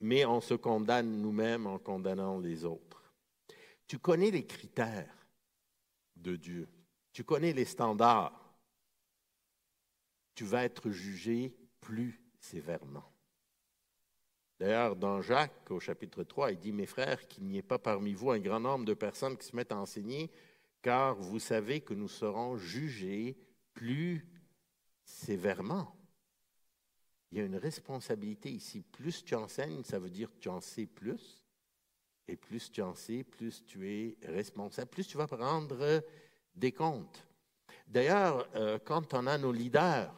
Mais 0.00 0.24
on 0.24 0.40
se 0.40 0.54
condamne 0.54 1.20
nous-mêmes 1.20 1.66
en 1.66 1.78
condamnant 1.78 2.38
les 2.38 2.64
autres. 2.64 3.12
Tu 3.86 3.98
connais 3.98 4.30
les 4.30 4.46
critères 4.46 5.26
de 6.14 6.36
Dieu. 6.36 6.68
Tu 7.12 7.24
connais 7.24 7.52
les 7.52 7.64
standards. 7.64 8.54
Tu 10.34 10.44
vas 10.44 10.64
être 10.64 10.90
jugé 10.90 11.56
plus 11.80 12.22
sévèrement. 12.38 13.10
D'ailleurs, 14.58 14.96
dans 14.96 15.22
Jacques, 15.22 15.70
au 15.70 15.78
chapitre 15.78 16.24
3, 16.24 16.52
il 16.52 16.58
dit, 16.58 16.72
Mes 16.72 16.86
frères, 16.86 17.28
qu'il 17.28 17.44
n'y 17.44 17.58
ait 17.58 17.62
pas 17.62 17.78
parmi 17.78 18.12
vous 18.12 18.30
un 18.30 18.40
grand 18.40 18.58
nombre 18.58 18.84
de 18.84 18.94
personnes 18.94 19.36
qui 19.36 19.46
se 19.46 19.54
mettent 19.54 19.72
à 19.72 19.78
enseigner, 19.78 20.30
car 20.82 21.14
vous 21.16 21.38
savez 21.38 21.80
que 21.80 21.94
nous 21.94 22.08
serons 22.08 22.56
jugés 22.56 23.36
plus 23.72 24.26
sévèrement. 25.04 25.94
Il 27.30 27.38
y 27.38 27.40
a 27.40 27.44
une 27.44 27.56
responsabilité 27.56 28.50
ici. 28.50 28.80
Plus 28.80 29.24
tu 29.24 29.34
enseignes, 29.34 29.84
ça 29.84 29.98
veut 29.98 30.10
dire 30.10 30.30
que 30.30 30.38
tu 30.38 30.48
en 30.48 30.60
sais 30.60 30.86
plus. 30.86 31.44
Et 32.26 32.36
plus 32.36 32.70
tu 32.70 32.82
en 32.82 32.94
sais, 32.94 33.22
plus 33.22 33.64
tu 33.64 33.88
es 33.88 34.16
responsable, 34.26 34.90
plus 34.90 35.06
tu 35.06 35.16
vas 35.16 35.26
prendre 35.26 36.02
des 36.54 36.72
comptes. 36.72 37.26
D'ailleurs, 37.86 38.48
euh, 38.54 38.78
quand 38.84 39.14
on 39.14 39.26
a 39.26 39.38
nos 39.38 39.52
leaders 39.52 40.14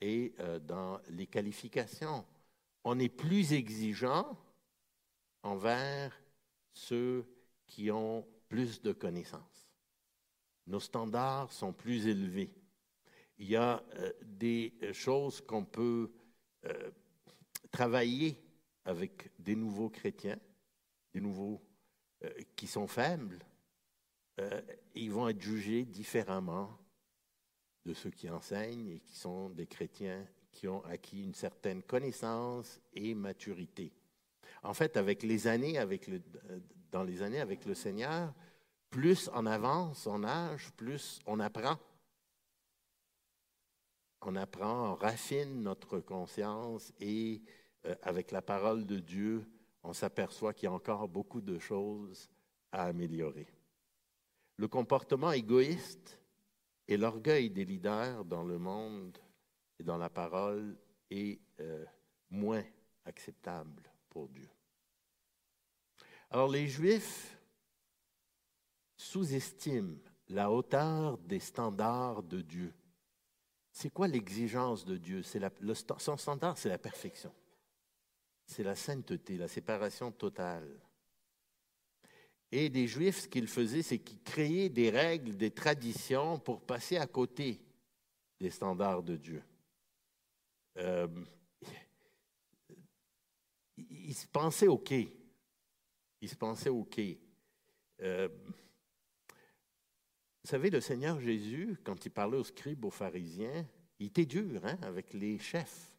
et 0.00 0.34
euh, 0.40 0.58
dans 0.58 1.00
les 1.08 1.26
qualifications, 1.26 2.24
on 2.88 3.00
est 3.00 3.08
plus 3.08 3.52
exigeant 3.52 4.38
envers 5.42 6.16
ceux 6.72 7.26
qui 7.66 7.90
ont 7.90 8.24
plus 8.48 8.80
de 8.80 8.92
connaissances. 8.92 9.68
Nos 10.68 10.78
standards 10.78 11.50
sont 11.50 11.72
plus 11.72 12.06
élevés. 12.06 12.54
Il 13.38 13.48
y 13.48 13.56
a 13.56 13.82
euh, 13.96 14.12
des 14.22 14.72
choses 14.92 15.40
qu'on 15.40 15.64
peut 15.64 16.12
euh, 16.64 16.90
travailler 17.72 18.40
avec 18.84 19.32
des 19.36 19.56
nouveaux 19.56 19.90
chrétiens, 19.90 20.38
des 21.12 21.20
nouveaux 21.20 21.60
euh, 22.22 22.30
qui 22.54 22.68
sont 22.68 22.86
faibles. 22.86 23.44
ils 24.94 25.10
vont 25.10 25.28
être 25.28 25.42
jugés 25.42 25.84
différemment 25.84 26.78
de 27.84 27.94
ceux 27.94 28.10
qui 28.10 28.30
enseignent 28.30 28.90
et 28.90 29.00
qui 29.00 29.16
sont 29.16 29.50
des 29.50 29.66
chrétiens 29.66 30.24
qui 30.56 30.68
ont 30.68 30.82
acquis 30.86 31.22
une 31.22 31.34
certaine 31.34 31.82
connaissance 31.82 32.80
et 32.94 33.14
maturité. 33.14 33.92
En 34.62 34.72
fait, 34.72 34.96
avec 34.96 35.22
les 35.22 35.46
années, 35.46 35.78
le, 36.08 36.22
dans 36.90 37.04
les 37.04 37.20
années 37.20 37.40
avec 37.40 37.66
le 37.66 37.74
Seigneur, 37.74 38.32
plus 38.88 39.28
on 39.34 39.44
avance 39.44 40.06
en 40.06 40.24
âge, 40.24 40.72
plus 40.72 41.20
on 41.26 41.40
apprend. 41.40 41.76
on 44.22 44.34
apprend, 44.34 44.92
on 44.92 44.94
raffine 44.94 45.62
notre 45.62 46.00
conscience 46.00 46.90
et 47.00 47.42
euh, 47.84 47.94
avec 48.00 48.30
la 48.30 48.40
parole 48.40 48.86
de 48.86 48.98
Dieu, 48.98 49.46
on 49.82 49.92
s'aperçoit 49.92 50.54
qu'il 50.54 50.70
y 50.70 50.72
a 50.72 50.72
encore 50.72 51.06
beaucoup 51.06 51.42
de 51.42 51.58
choses 51.58 52.30
à 52.72 52.84
améliorer. 52.84 53.46
Le 54.56 54.68
comportement 54.68 55.32
égoïste 55.32 56.18
et 56.88 56.96
l'orgueil 56.96 57.50
des 57.50 57.66
leaders 57.66 58.24
dans 58.24 58.42
le 58.42 58.58
monde 58.58 59.18
dans 59.82 59.98
la 59.98 60.10
parole 60.10 60.76
est 61.10 61.40
euh, 61.60 61.84
moins 62.30 62.64
acceptable 63.04 63.82
pour 64.08 64.28
Dieu. 64.28 64.48
Alors 66.30 66.48
les 66.48 66.66
Juifs 66.66 67.38
sous-estiment 68.96 69.98
la 70.28 70.50
hauteur 70.50 71.18
des 71.18 71.38
standards 71.38 72.22
de 72.22 72.40
Dieu. 72.40 72.74
C'est 73.70 73.90
quoi 73.90 74.08
l'exigence 74.08 74.84
de 74.84 74.96
Dieu? 74.96 75.22
Son 75.98 76.16
standard, 76.16 76.58
c'est 76.58 76.68
la 76.68 76.78
perfection. 76.78 77.32
C'est 78.46 78.62
la 78.62 78.74
sainteté, 78.74 79.36
la 79.36 79.48
séparation 79.48 80.10
totale. 80.10 80.80
Et 82.50 82.68
des 82.70 82.86
Juifs, 82.86 83.22
ce 83.22 83.28
qu'ils 83.28 83.48
faisaient, 83.48 83.82
c'est 83.82 83.98
qu'ils 83.98 84.22
créaient 84.22 84.68
des 84.68 84.88
règles, 84.90 85.36
des 85.36 85.50
traditions 85.50 86.38
pour 86.38 86.62
passer 86.62 86.96
à 86.96 87.06
côté 87.06 87.60
des 88.40 88.50
standards 88.50 89.02
de 89.02 89.16
Dieu. 89.16 89.42
Euh, 90.78 91.08
ils 93.76 94.14
se 94.14 94.26
pensaient 94.26 94.68
OK. 94.68 94.92
Ils 96.20 96.28
se 96.28 96.36
pensaient 96.36 96.70
OK. 96.70 97.00
Euh, 98.02 98.28
vous 100.46 100.50
savez, 100.50 100.70
le 100.70 100.80
Seigneur 100.80 101.20
Jésus, 101.20 101.76
quand 101.84 102.04
il 102.04 102.10
parlait 102.10 102.38
aux 102.38 102.44
scribes, 102.44 102.84
aux 102.84 102.90
pharisiens, 102.90 103.66
il 103.98 104.06
était 104.06 104.26
dur 104.26 104.64
hein, 104.64 104.78
avec 104.82 105.12
les 105.12 105.38
chefs 105.38 105.92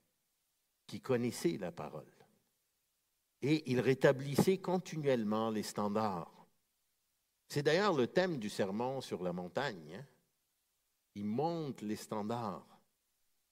qui 0.86 1.01
connaissaient 1.01 1.57
la 1.57 1.72
parole. 1.72 2.05
Et 3.41 3.69
il 3.72 3.79
rétablissait 3.79 4.60
continuellement 4.60 5.50
les 5.50 5.63
standards. 5.63 6.48
C'est 7.48 7.63
d'ailleurs 7.63 7.93
le 7.93 8.07
thème 8.07 8.38
du 8.38 8.50
sermon 8.50 9.01
sur 9.01 9.22
la 9.22 9.34
montagne. 9.34 9.96
Hein. 9.96 10.05
Il 11.15 11.25
monte 11.25 11.81
les 11.81 11.96
standards. 11.96 12.65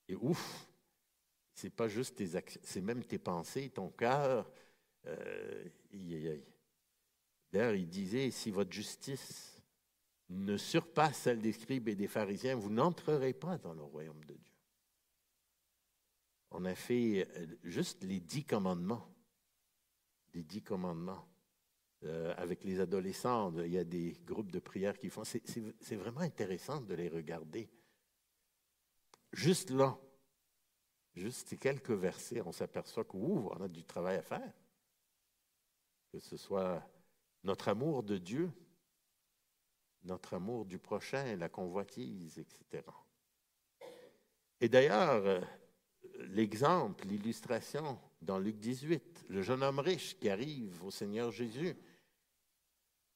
Et 0.08 0.16
ouf, 0.16 0.68
c'est 1.56 1.70
pas 1.70 1.88
juste 1.88 2.18
tes 2.18 2.36
actions, 2.36 2.60
c'est 2.64 2.82
même 2.82 3.04
tes 3.04 3.18
pensées, 3.18 3.70
ton 3.70 3.90
cœur. 3.90 4.52
Euh, 5.08 5.64
d'ailleurs, 7.52 7.76
il 7.76 7.88
disait, 7.88 8.30
si 8.30 8.52
votre 8.52 8.74
justice 8.74 9.64
ne 10.30 10.58
surpasse 10.58 11.18
celle 11.20 11.42
des 11.42 11.54
scribes 11.54 11.88
et 11.88 11.96
des 11.96 12.10
pharisiens, 12.10 12.56
vous 12.56 12.70
n'entrerez 12.70 13.34
pas 13.34 13.58
dans 13.58 13.74
le 13.74 13.84
royaume 13.84 14.24
de 14.26 14.34
Dieu. 14.34 14.54
On 16.52 16.66
a 16.66 16.76
fait 16.76 17.26
euh, 17.38 17.46
juste 17.64 18.04
les 18.04 18.20
dix 18.20 18.44
commandements. 18.44 19.10
Les 20.34 20.44
dix 20.44 20.62
commandements. 20.62 21.26
Euh, 22.04 22.34
avec 22.38 22.66
les 22.66 22.82
adolescents, 22.82 23.54
il 23.60 23.72
y 23.72 23.78
a 23.78 23.86
des 23.86 24.18
groupes 24.26 24.52
de 24.52 24.60
prière 24.60 24.98
qui 24.98 25.10
font. 25.10 25.24
C'est 25.24 25.96
vraiment 25.96 26.20
intéressant 26.20 26.82
de 26.82 26.94
les 26.94 27.08
regarder. 27.08 27.70
Juste 29.32 29.70
là, 29.70 29.98
juste 31.16 31.58
quelques 31.58 31.92
versets, 31.92 32.42
on 32.42 32.52
s'aperçoit 32.52 33.06
qu'on 33.06 33.50
a 33.62 33.68
du 33.68 33.84
travail 33.84 34.18
à 34.18 34.22
faire. 34.22 34.54
Que 36.12 36.20
ce 36.20 36.38
soit 36.38 36.82
notre 37.44 37.70
amour 37.70 38.04
de 38.04 38.18
Dieu, 38.18 38.52
notre 40.04 40.36
amour 40.36 40.66
du 40.66 40.78
prochain, 40.78 41.36
la 41.36 41.50
convoitise, 41.50 42.38
etc. 42.38 42.84
Et 44.62 44.70
d'ailleurs, 44.70 45.26
euh, 45.26 45.42
l'exemple, 46.20 47.06
l'illustration 47.08 48.00
dans 48.22 48.40
Luc 48.40 48.58
18, 48.58 49.26
le 49.30 49.42
jeune 49.42 49.64
homme 49.64 49.80
riche 49.80 50.18
qui 50.18 50.30
arrive 50.30 50.84
au 50.84 50.92
Seigneur 50.92 51.32
Jésus, 51.32 51.76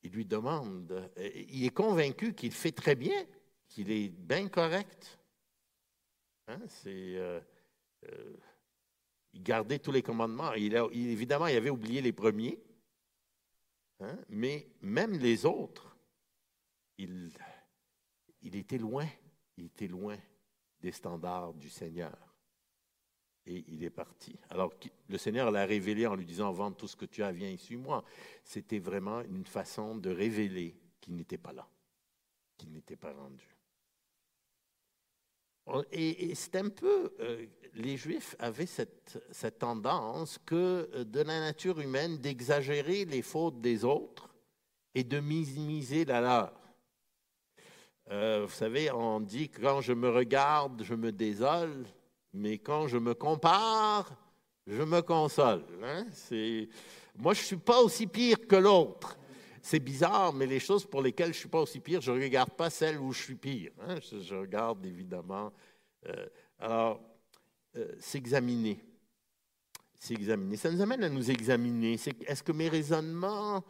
il 0.04 0.12
lui 0.12 0.26
demande, 0.26 0.92
euh, 1.18 1.30
il 1.36 1.66
est 1.66 1.74
convaincu 1.74 2.34
qu'il 2.34 2.52
fait 2.52 2.72
très 2.72 2.96
bien, 2.96 3.26
qu'il 3.68 3.92
est 3.92 4.10
bien 4.10 4.48
correct. 4.48 5.20
Hein, 6.48 6.60
c'est, 6.68 7.18
euh, 7.18 7.40
euh, 8.06 8.38
il 9.34 9.44
gardait 9.44 9.80
tous 9.80 9.92
les 9.92 10.02
commandements. 10.02 10.54
Évidemment, 10.54 11.48
il 11.48 11.58
avait 11.58 11.70
oublié 11.70 12.02
les 12.02 12.14
premiers, 12.14 12.60
hein, 14.00 14.18
mais 14.30 14.68
même 14.82 15.14
les 15.14 15.46
autres, 15.46 15.98
il, 16.98 17.32
il 18.42 18.56
était 18.56 18.78
loin, 18.78 19.08
il 19.58 19.66
était 19.66 19.88
loin 19.88 20.18
des 20.82 20.92
standards 20.92 21.54
du 21.54 21.70
Seigneur. 21.70 22.18
Et 23.46 23.64
il 23.68 23.84
est 23.84 23.90
parti. 23.90 24.38
Alors, 24.50 24.74
le 25.08 25.18
Seigneur 25.18 25.50
l'a 25.50 25.66
révélé 25.66 26.06
en 26.06 26.16
lui 26.16 26.26
disant 26.26 26.52
Vends 26.52 26.72
tout 26.72 26.88
ce 26.88 26.96
que 26.96 27.06
tu 27.06 27.24
as, 27.24 27.32
viens 27.32 27.50
et 27.50 27.58
suis-moi. 27.58 28.04
C'était 28.44 28.80
vraiment 28.80 29.22
une 29.22 29.46
façon 29.46 29.96
de 29.96 30.10
révéler 30.10 30.80
qu'il 31.02 31.16
n'était 31.16 31.38
pas 31.38 31.54
là, 31.54 31.68
qu'il 32.58 32.72
n'était 32.72 32.98
pas 32.98 33.14
rendu. 33.14 33.59
Et, 35.92 36.34
c'est 36.36 36.56
un 36.56 36.70
peu, 36.70 37.14
euh, 37.20 37.46
les 37.76 37.98
Juifs 37.98 38.36
avaient 38.40 38.66
cette, 38.66 39.20
tendance 39.60 40.40
que 40.46 40.90
euh, 40.94 41.04
de 41.04 41.22
la 41.22 41.40
nature 41.40 41.80
humaine 41.80 42.18
d'exagérer 42.18 43.06
les 43.06 43.22
fautes 43.22 43.62
des 43.62 43.84
autres 43.86 44.30
et 44.96 45.04
de 45.04 45.20
minimiser 45.20 46.06
la 46.06 46.22
leur. 46.22 46.54
Euh, 48.12 48.46
vous 48.48 48.54
savez, 48.54 48.92
on 48.92 49.20
dit 49.20 49.50
quand 49.50 49.82
je 49.82 49.94
me 49.94 50.10
regarde, 50.10 50.84
je 50.84 50.96
me 50.96 51.12
désole 51.12 51.86
mais 52.34 52.58
quand 52.58 52.88
je 52.88 52.98
me 52.98 53.14
compare, 53.14 54.10
je 54.68 54.84
me 54.84 55.02
console. 55.02 55.64
Hein. 55.84 56.06
Moi, 57.18 57.34
je 57.34 57.42
ne 57.42 57.46
suis 57.46 57.58
pas 57.58 57.82
aussi 57.82 58.08
pire 58.08 58.48
que 58.48 58.56
l'autre. 58.56 59.18
C'est 59.62 59.80
bizarre, 59.80 60.34
mais 60.34 60.46
les 60.46 60.60
choses 60.60 60.86
pour 60.86 61.02
lesquelles 61.02 61.28
je 61.28 61.38
ne 61.38 61.42
suis 61.42 61.50
pas 61.50 61.62
aussi 61.62 61.80
pire, 61.80 62.02
je 62.02 62.12
ne 62.12 62.22
regarde 62.22 62.52
pas 62.52 62.70
celles 62.70 63.00
où 63.00 63.12
je 63.12 63.22
suis 63.22 63.36
pire. 63.36 63.72
Hein. 63.82 63.96
Je, 64.02 64.36
regarde 64.36 64.86
évidemment. 64.86 65.52
Euh, 66.08 66.28
alors, 66.60 67.02
euh, 67.76 67.96
s'examiner 68.00 68.84
s'examiner. 70.00 70.56
Ça 70.56 70.72
nous 70.72 70.82
amène 70.82 71.04
à 71.04 71.10
nous 71.10 71.30
examiner. 71.30 72.00
Est-ce 72.26 72.42
que 72.42 72.54
mes 72.54 72.70
raisonnements, 72.70 73.64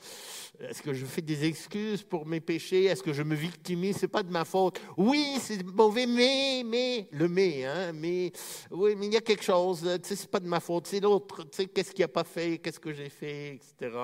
est-ce 0.59 0.81
que 0.81 0.93
je 0.93 1.05
fais 1.05 1.23
des 1.23 1.45
excuses 1.45 2.03
pour 2.03 2.27
mes 2.27 2.39
péchés? 2.39 2.85
Est-ce 2.85 3.01
que 3.01 3.13
je 3.13 3.23
me 3.23 3.33
victimise? 3.33 3.97
C'est 3.97 4.07
pas 4.07 4.21
de 4.21 4.31
ma 4.31 4.45
faute. 4.45 4.79
Oui, 4.95 5.37
c'est 5.39 5.63
mauvais, 5.63 6.05
mais, 6.05 6.61
mais, 6.63 7.09
le 7.11 7.27
mais, 7.27 7.65
hein, 7.65 7.91
mais, 7.93 8.31
oui, 8.69 8.95
mais 8.95 9.07
il 9.07 9.13
y 9.13 9.17
a 9.17 9.21
quelque 9.21 9.43
chose. 9.43 9.81
Tu 10.03 10.09
sais, 10.09 10.15
c'est 10.15 10.29
pas 10.29 10.39
de 10.39 10.47
ma 10.47 10.59
faute. 10.59 10.85
C'est 10.85 10.99
l'autre. 10.99 11.43
Tu 11.45 11.49
sais, 11.51 11.65
qu'est-ce 11.65 11.91
qu'il 11.91 12.05
a 12.05 12.07
pas 12.07 12.23
fait 12.23 12.59
Qu'est-ce 12.59 12.79
que 12.79 12.93
j'ai 12.93 13.09
fait, 13.09 13.55
etc. 13.55 13.97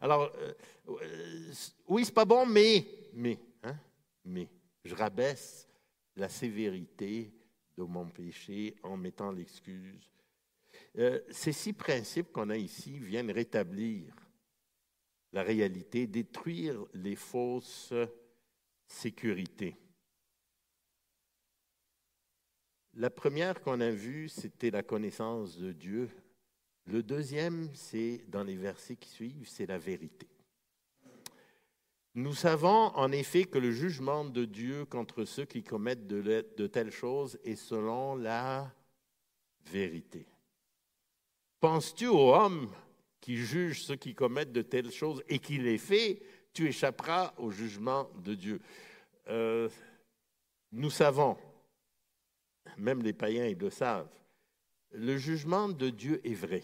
Alors, 0.00 0.32
euh, 0.36 0.52
euh, 0.88 1.52
oui, 1.86 2.04
c'est 2.04 2.14
pas 2.14 2.24
bon, 2.24 2.44
mais, 2.44 2.84
mais, 3.14 3.38
hein, 3.62 3.76
mais, 4.24 4.48
je 4.84 4.96
rabaisse 4.96 5.68
la 6.16 6.28
sévérité 6.28 7.32
de 7.76 7.84
mon 7.84 8.06
péché 8.06 8.74
en 8.82 8.96
mettant 8.96 9.30
l'excuse 9.30 10.10
euh, 10.98 11.20
ces 11.30 11.52
six 11.52 11.72
principes 11.72 12.32
qu'on 12.32 12.50
a 12.50 12.56
ici 12.56 12.98
viennent 12.98 13.30
rétablir 13.30 14.14
la 15.32 15.42
réalité, 15.42 16.06
détruire 16.06 16.84
les 16.94 17.14
fausses 17.14 17.92
sécurités. 18.86 19.76
La 22.94 23.10
première 23.10 23.60
qu'on 23.60 23.80
a 23.80 23.90
vue, 23.90 24.28
c'était 24.28 24.72
la 24.72 24.82
connaissance 24.82 25.56
de 25.56 25.72
Dieu. 25.72 26.10
Le 26.86 27.02
deuxième, 27.02 27.72
c'est 27.74 28.24
dans 28.28 28.42
les 28.42 28.56
versets 28.56 28.96
qui 28.96 29.08
suivent, 29.08 29.48
c'est 29.48 29.66
la 29.66 29.78
vérité. 29.78 30.26
Nous 32.14 32.34
savons 32.34 32.90
en 32.96 33.12
effet 33.12 33.44
que 33.44 33.58
le 33.58 33.70
jugement 33.70 34.24
de 34.24 34.44
Dieu 34.44 34.84
contre 34.86 35.24
ceux 35.24 35.44
qui 35.44 35.62
commettent 35.62 36.08
de, 36.08 36.44
de 36.56 36.66
telles 36.66 36.90
choses 36.90 37.38
est 37.44 37.54
selon 37.54 38.16
la 38.16 38.74
vérité. 39.66 40.26
Penses-tu 41.60 42.06
aux 42.06 42.34
hommes 42.34 42.70
qui 43.20 43.36
jugent 43.36 43.82
ceux 43.82 43.96
qui 43.96 44.14
commettent 44.14 44.52
de 44.52 44.62
telles 44.62 44.92
choses 44.92 45.22
et 45.28 45.38
qui 45.38 45.58
les 45.58 45.78
fait, 45.78 46.22
tu 46.52 46.68
échapperas 46.68 47.34
au 47.36 47.50
jugement 47.50 48.08
de 48.22 48.34
Dieu. 48.34 48.60
Euh, 49.28 49.68
nous 50.72 50.90
savons, 50.90 51.36
même 52.76 53.02
les 53.02 53.12
païens 53.12 53.52
le 53.58 53.70
savent, 53.70 54.08
le 54.92 55.16
jugement 55.18 55.68
de 55.68 55.90
Dieu 55.90 56.20
est 56.24 56.34
vrai. 56.34 56.62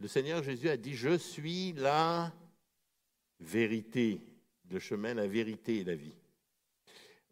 Le 0.00 0.08
Seigneur 0.08 0.42
Jésus 0.42 0.68
a 0.68 0.76
dit, 0.76 0.94
je 0.94 1.18
suis 1.18 1.72
la 1.72 2.32
vérité, 3.40 4.20
le 4.70 4.78
chemin, 4.78 5.14
la 5.14 5.26
vérité 5.26 5.78
et 5.78 5.84
la 5.84 5.94
vie. 5.94 6.16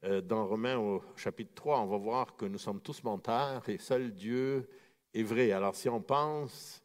Euh, 0.04 0.20
dans 0.20 0.46
Romains 0.46 0.78
au 0.78 1.02
chapitre 1.16 1.54
3, 1.54 1.80
on 1.80 1.86
va 1.86 1.96
voir 1.96 2.36
que 2.36 2.44
nous 2.44 2.58
sommes 2.58 2.80
tous 2.80 3.04
menteurs 3.04 3.68
et 3.68 3.78
seul 3.78 4.12
Dieu 4.12 4.68
est 5.14 5.22
vrai. 5.22 5.52
Alors 5.52 5.74
si 5.74 5.88
on 5.88 6.00
pense 6.00 6.82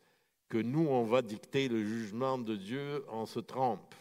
que 0.50 0.58
nous, 0.58 0.88
on 0.88 1.04
va 1.04 1.22
dicter 1.22 1.68
le 1.68 1.84
jugement 1.84 2.38
de 2.38 2.56
Dieu, 2.56 3.06
on 3.10 3.26
se 3.26 3.40
trompe. 3.40 3.94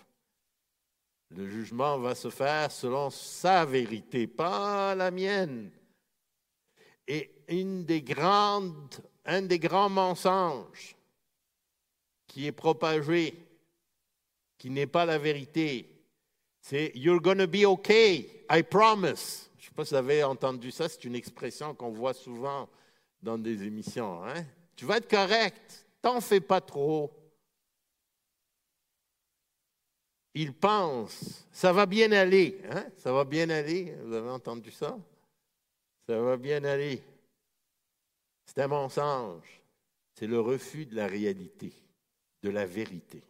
Le 1.31 1.49
jugement 1.49 1.99
va 1.99 2.15
se 2.15 2.31
faire 2.31 2.71
selon 2.71 3.11
sa 3.11 3.65
vérité, 3.65 4.27
pas 4.27 4.95
la 4.95 5.11
mienne. 5.11 5.71
Et 7.09 7.31
une 7.49 7.85
des 7.85 8.03
grandes, 8.03 9.03
un 9.25 9.43
des 9.43 9.59
grands 9.59 9.89
mensonges 9.89 10.97
qui 12.27 12.47
est 12.47 12.53
propagé, 12.53 13.35
qui 14.59 14.71
n'est 14.71 14.87
pas 14.87 15.05
la 15.05 15.19
vérité, 15.19 15.97
c'est 16.61 16.93
You're 16.95 17.21
gonna 17.21 17.47
be 17.47 17.65
okay, 17.65 18.45
I 18.51 18.63
promise. 18.63 19.51
Je 19.59 19.65
ne 19.65 19.69
sais 19.69 19.75
pas 19.75 19.85
si 19.85 19.91
vous 19.91 19.97
avez 19.97 20.23
entendu 20.23 20.71
ça, 20.71 20.89
c'est 20.89 21.05
une 21.05 21.15
expression 21.15 21.75
qu'on 21.75 21.91
voit 21.91 22.15
souvent 22.15 22.69
dans 23.27 23.37
des 23.37 23.65
émissions. 23.65 24.25
Hein? 24.25 24.45
Tu 24.77 24.85
vas 24.85 24.99
être 24.99 25.11
correct, 25.11 25.85
t'en 26.01 26.21
fais 26.21 26.41
pas 26.41 26.61
trop. 26.61 27.13
Il 30.33 30.55
pense, 30.55 31.45
ça 31.51 31.73
va 31.73 31.87
bien 31.87 32.13
aller. 32.13 32.61
Hein? 32.71 32.87
Ça 32.97 33.13
va 33.13 33.25
bien 33.25 33.51
aller, 33.51 33.97
vous 34.05 34.13
avez 34.13 34.31
entendu 34.31 34.71
ça? 34.71 34.97
Ça 36.07 36.21
va 36.21 36.37
bien 36.37 36.63
aller. 36.63 37.03
C'est 38.45 38.61
un 38.63 38.69
mensonge. 38.69 39.61
C'est 40.15 40.29
le 40.29 40.39
refus 40.39 40.87
de 40.87 40.95
la 40.95 41.09
réalité, 41.09 41.73
de 42.43 42.51
la 42.51 42.65
vérité. 42.65 43.23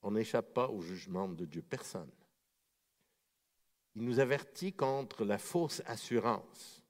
On 0.00 0.12
n'échappe 0.12 0.54
pas 0.54 0.68
au 0.68 0.80
jugement 0.80 1.28
de 1.28 1.44
Dieu, 1.44 1.62
personne. 1.62 2.10
Il 3.94 4.02
nous 4.02 4.18
avertit 4.18 4.72
contre 4.72 5.24
la 5.24 5.38
fausse 5.38 5.82
assurance. 5.84 6.81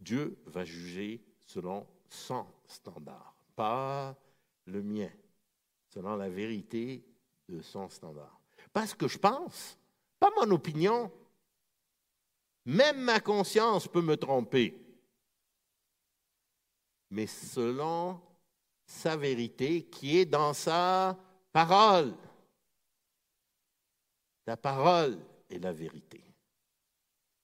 Dieu 0.00 0.38
va 0.46 0.64
juger 0.64 1.20
selon 1.44 1.86
son 2.08 2.46
standard, 2.66 3.34
pas 3.56 4.16
le 4.66 4.82
mien, 4.82 5.10
selon 5.88 6.16
la 6.16 6.28
vérité 6.28 7.04
de 7.48 7.60
son 7.60 7.88
standard. 7.88 8.40
Pas 8.72 8.86
ce 8.86 8.94
que 8.94 9.08
je 9.08 9.18
pense, 9.18 9.78
pas 10.18 10.30
mon 10.36 10.50
opinion. 10.50 11.10
Même 12.64 13.00
ma 13.00 13.20
conscience 13.20 13.88
peut 13.88 14.02
me 14.02 14.16
tromper. 14.16 14.78
Mais 17.10 17.26
selon 17.26 18.20
sa 18.88 19.16
vérité 19.16 19.84
qui 19.84 20.18
est 20.18 20.26
dans 20.26 20.54
sa 20.54 21.16
parole. 21.52 22.14
Ta 24.44 24.56
parole 24.56 25.18
est 25.50 25.58
la 25.58 25.72
vérité. 25.72 26.24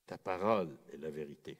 Ta 0.07 0.19
parole 0.19 0.77
est 0.93 0.97
la 0.97 1.11
vérité. 1.11 1.59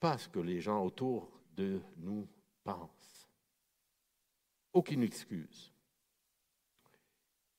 Pas 0.00 0.18
ce 0.18 0.28
que 0.28 0.38
les 0.38 0.60
gens 0.60 0.84
autour 0.84 1.30
de 1.56 1.80
nous 1.96 2.26
pensent. 2.62 3.28
Aucune 4.72 5.02
excuse. 5.02 5.72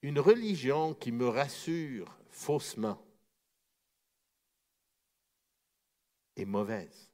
Une 0.01 0.19
religion 0.19 0.93
qui 0.93 1.11
me 1.11 1.27
rassure 1.27 2.17
faussement 2.29 3.03
est 6.37 6.45
mauvaise. 6.45 7.11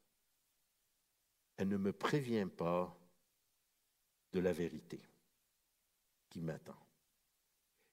Elle 1.57 1.69
ne 1.69 1.77
me 1.77 1.91
prévient 1.91 2.47
pas 2.55 2.95
de 4.33 4.39
la 4.39 4.51
vérité 4.51 5.01
qui 6.29 6.41
m'attend. 6.41 6.77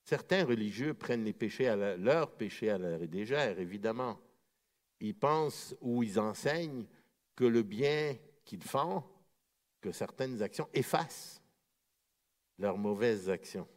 Certains 0.05 0.45
religieux 0.45 0.95
prennent 0.95 1.33
péchés 1.33 1.68
à 1.68 1.97
leurs 1.97 2.33
péchés 2.33 2.71
à 2.71 2.79
la 2.79 2.99
légère, 2.99 3.59
évidemment. 3.61 4.21
Ils 5.01 5.14
pensent 5.14 5.75
ou 5.81 6.03
ils 6.03 6.18
enseignent 6.18 6.87
le 7.46 7.62
bien 7.62 8.16
qu'ils 8.44 8.62
font, 8.62 9.02
que 9.81 9.92
certaines 9.92 10.42
actions 10.42 10.68
effacent 10.72 11.42
leurs 12.59 12.78
mauvaises 12.78 13.28
actions. 13.28 13.68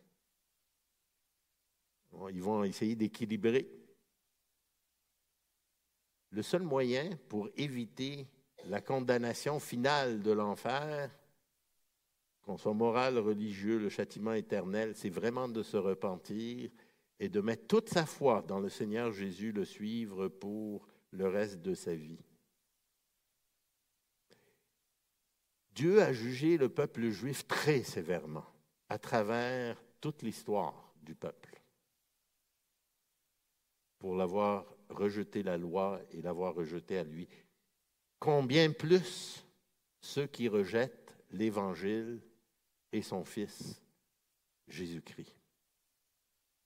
Ils 2.32 2.42
vont 2.42 2.64
essayer 2.64 2.96
d'équilibrer. 2.96 3.70
Le 6.30 6.42
seul 6.42 6.64
moyen 6.64 7.10
pour 7.30 7.50
éviter 7.58 8.28
la 8.68 8.82
condamnation 8.82 9.60
finale 9.60 10.22
de 10.22 10.32
l'enfer, 10.32 11.12
qu'on 12.42 12.58
soit 12.58 12.74
moral, 12.74 13.18
religieux, 13.18 13.80
le 13.80 13.90
châtiment 13.90 14.34
éternel, 14.34 14.96
c'est 14.96 15.10
vraiment 15.10 15.50
de 15.50 15.64
se 15.64 15.78
repentir 15.78 16.70
et 17.20 17.30
de 17.30 17.42
mettre 17.42 17.68
toute 17.68 17.90
sa 17.90 18.06
foi 18.06 18.44
dans 18.48 18.60
le 18.60 18.70
Seigneur 18.70 19.12
Jésus, 19.12 19.52
le 19.52 19.66
suivre 19.66 20.28
pour 20.28 20.88
le 21.12 21.28
reste 21.28 21.62
de 21.62 21.74
sa 21.74 21.96
vie. 21.96 22.24
Dieu 25.76 26.02
a 26.02 26.14
jugé 26.14 26.58
le 26.58 26.70
peuple 26.70 27.10
juif 27.10 27.46
très 27.48 27.84
sévèrement 27.84 28.46
à 28.88 28.98
travers 28.98 29.78
toute 30.00 30.22
l'histoire 30.22 30.94
du 31.02 31.14
peuple 31.14 31.62
pour 34.00 34.16
l'avoir 34.16 34.66
rejeté 34.90 35.44
la 35.44 35.58
loi 35.58 36.00
et 36.12 36.22
l'avoir 36.22 36.56
rejeté 36.56 36.98
à 36.98 37.04
lui. 37.04 37.28
Combien 38.20 38.72
plus 38.72 39.44
ceux 40.00 40.28
qui 40.28 40.48
rejettent 40.48 41.14
l'Évangile 41.32 42.22
et 42.92 43.02
son 43.02 43.26
Fils, 43.26 43.82
Jésus-Christ. 44.68 45.36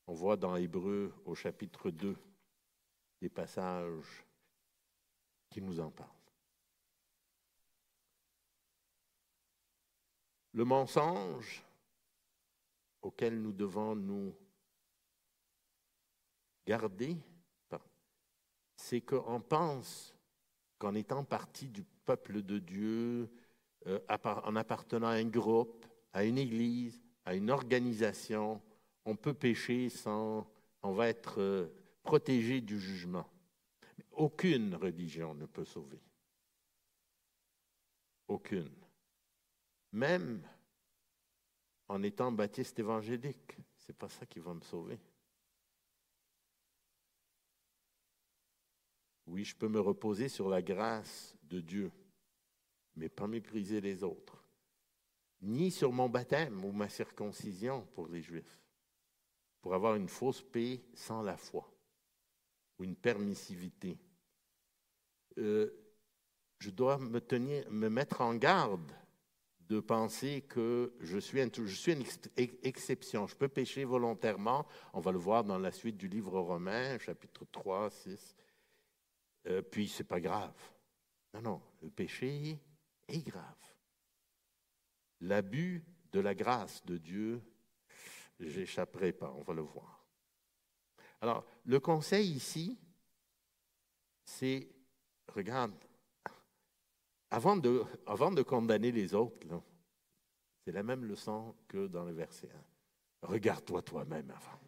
On 0.06 0.13
voit 0.13 0.38
dans 0.38 0.56
Hébreu 0.56 1.13
au 1.26 1.34
chapitre 1.34 1.89
2 1.89 2.15
des 3.22 3.30
passages 3.30 4.26
qui 5.50 5.62
nous 5.62 5.80
en 5.80 5.89
parlent. 5.89 6.18
Le 10.53 10.65
mensonge 10.65 11.63
auquel 13.01 13.41
nous 13.41 13.53
devons 13.53 13.95
nous 13.95 14.35
garder, 16.65 17.17
c'est 18.75 19.01
qu'on 19.01 19.41
pense 19.41 20.15
qu'en 20.77 20.95
étant 20.95 21.23
partie 21.23 21.67
du 21.67 21.83
peuple 22.05 22.41
de 22.41 22.59
Dieu, 22.59 23.29
euh, 23.88 23.99
en 24.09 24.55
appartenant 24.55 25.07
à 25.07 25.12
un 25.12 25.25
groupe, 25.25 25.85
à 26.13 26.23
une 26.23 26.38
église, 26.38 27.01
à 27.25 27.35
une 27.35 27.51
organisation, 27.51 28.62
on 29.05 29.15
peut 29.15 29.33
pécher 29.33 29.89
sans, 29.89 30.47
on 30.81 30.93
va 30.93 31.09
être 31.09 31.39
euh, 31.39 31.67
protégé 32.03 32.62
du 32.62 32.79
jugement. 32.79 33.27
Aucune 34.12 34.75
religion 34.75 35.33
ne 35.33 35.45
peut 35.45 35.65
sauver. 35.65 36.01
Aucune. 38.27 38.69
Même 39.91 40.41
en 41.88 42.04
étant 42.04 42.32
baptiste 42.32 42.78
évangélique, 42.80 43.58
c'est 43.75 43.97
pas 43.97 44.10
ça 44.10 44.25
qui 44.25 44.39
va 44.39 44.54
me 44.54 44.62
sauver. 44.62 44.99
Oui, 49.25 49.43
je 49.43 49.56
peux 49.56 49.67
me 49.67 49.80
reposer 49.80 50.30
sur 50.30 50.49
la 50.49 50.62
grâce 50.62 51.36
de 51.43 51.60
Dieu, 51.60 51.91
mais 52.95 53.10
pas 53.10 53.28
mépriser 53.28 53.82
les 53.82 54.04
autres 54.04 54.39
ni 55.41 55.71
sur 55.71 55.91
mon 55.91 56.10
baptême 56.10 56.63
ou 56.65 56.71
ma 56.71 56.89
circoncision 56.89 57.86
pour 57.93 58.08
les 58.08 58.21
Juifs, 58.21 58.60
pour 59.62 59.73
avoir 59.73 59.95
une 59.95 60.10
fausse 60.10 60.41
paix 60.41 60.82
sans 60.93 61.21
la 61.21 61.38
foi 61.38 61.71
ou 62.78 62.84
une 62.84 62.95
permissivité. 62.95 63.97
Euh, 65.38 65.69
je 66.60 66.69
dois 66.69 66.97
me, 66.97 67.21
tenir, 67.21 67.69
me 67.71 67.89
mettre 67.89 68.21
en 68.21 68.36
garde 68.36 68.91
de 69.69 69.79
penser 69.79 70.41
que 70.41 70.93
je 70.99 71.17
suis, 71.17 71.41
une 71.41 72.03
exception. 72.63 73.27
Je 73.27 73.36
peux 73.36 73.47
pécher 73.47 73.86
volontairement. 73.86 74.65
On 74.93 74.99
va 74.99 75.12
le 75.12 75.19
voir 75.19 75.43
dans 75.43 75.60
la 75.60 75.71
suite 75.71 75.97
du 75.97 76.08
livre 76.08 76.39
romain, 76.39 76.97
chapitre 76.97 77.45
3, 77.51 77.89
6. 77.89 78.36
Euh, 79.47 79.62
puis, 79.62 79.88
c'est 79.88 80.03
pas 80.03 80.19
grave. 80.19 80.58
Non, 81.36 81.41
non, 81.41 81.62
le 81.82 81.89
péché 81.89 82.60
est 83.08 83.25
grave 83.27 83.55
l'abus 85.21 85.84
de 86.12 86.19
la 86.19 86.34
grâce 86.34 86.84
de 86.86 86.97
Dieu, 86.97 87.41
j'échapperai 88.39 89.12
pas, 89.12 89.32
on 89.38 89.43
va 89.43 89.53
le 89.53 89.62
voir. 89.62 90.05
Alors, 91.21 91.45
le 91.65 91.79
conseil 91.79 92.32
ici, 92.32 92.79
c'est, 94.23 94.69
regarde, 95.27 95.73
avant 97.32 97.58
de, 97.58 97.84
avant 98.06 98.32
de 98.32 98.42
condamner 98.42 98.92
les 98.92 99.13
autres, 99.13 99.48
c'est 100.65 100.72
la 100.72 100.84
même 100.84 101.06
leçon 101.06 101.56
que 101.68 101.88
dans 101.88 102.04
le 102.04 102.13
verset 102.13 102.50
1. 103.24 103.28
Regarde-toi 103.28 103.82
toi-même 103.82 104.32
avant. 104.32 104.60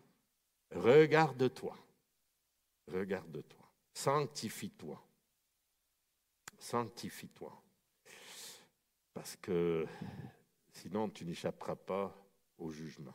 Regarde-toi. 0.71 1.78
Regarde-toi. 2.88 3.71
Sanctifie-toi. 3.93 5.02
Sanctifie-toi. 6.60 7.62
Parce 9.13 9.36
que 9.38 9.86
Sinon, 10.74 11.10
tu 11.10 11.26
n'échapperas 11.26 11.76
pas 11.76 12.15
au 12.58 12.71
jugement. 12.71 13.13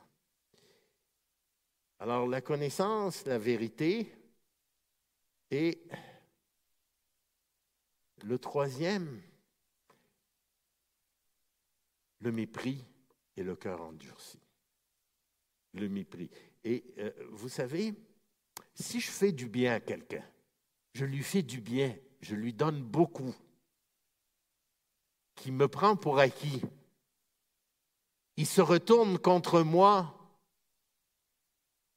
Alors, 1.99 2.29
la 2.29 2.41
connaissance, 2.41 3.25
la 3.25 3.39
vérité, 3.39 4.15
et 5.51 5.83
le 8.23 8.39
troisième, 8.39 9.23
le 12.21 12.33
mépris 12.33 12.85
et 13.37 13.43
le 13.43 13.57
cœur 13.57 13.83
endurci. 13.83 14.41
Le 15.75 15.89
mépris. 15.89 16.31
Et 16.65 16.85
euh, 16.99 17.11
vous 17.31 17.49
savez, 17.49 17.95
si 18.75 19.01
je 19.01 19.11
fais 19.11 19.33
du 19.33 19.49
bien 19.49 19.75
à 19.75 19.81
quelqu'un, 19.81 20.25
je 20.95 21.05
lui 21.05 21.23
fais 21.23 21.43
du 21.43 21.61
bien, 21.61 21.95
je 22.21 22.35
lui 22.35 22.53
donne 22.53 22.83
beaucoup, 22.83 23.35
qui 25.35 25.53
me 25.53 25.69
prend 25.69 25.97
pour 25.97 26.19
acquis, 26.19 26.63
il 28.37 28.47
se 28.47 28.61
retourne 28.61 29.19
contre 29.19 29.63
moi, 29.63 30.13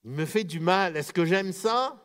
il 0.04 0.12
me 0.12 0.26
fait 0.26 0.44
du 0.44 0.60
mal, 0.60 0.98
est-ce 0.98 1.14
que 1.14 1.26
j'aime 1.26 1.52
ça? 1.52 2.04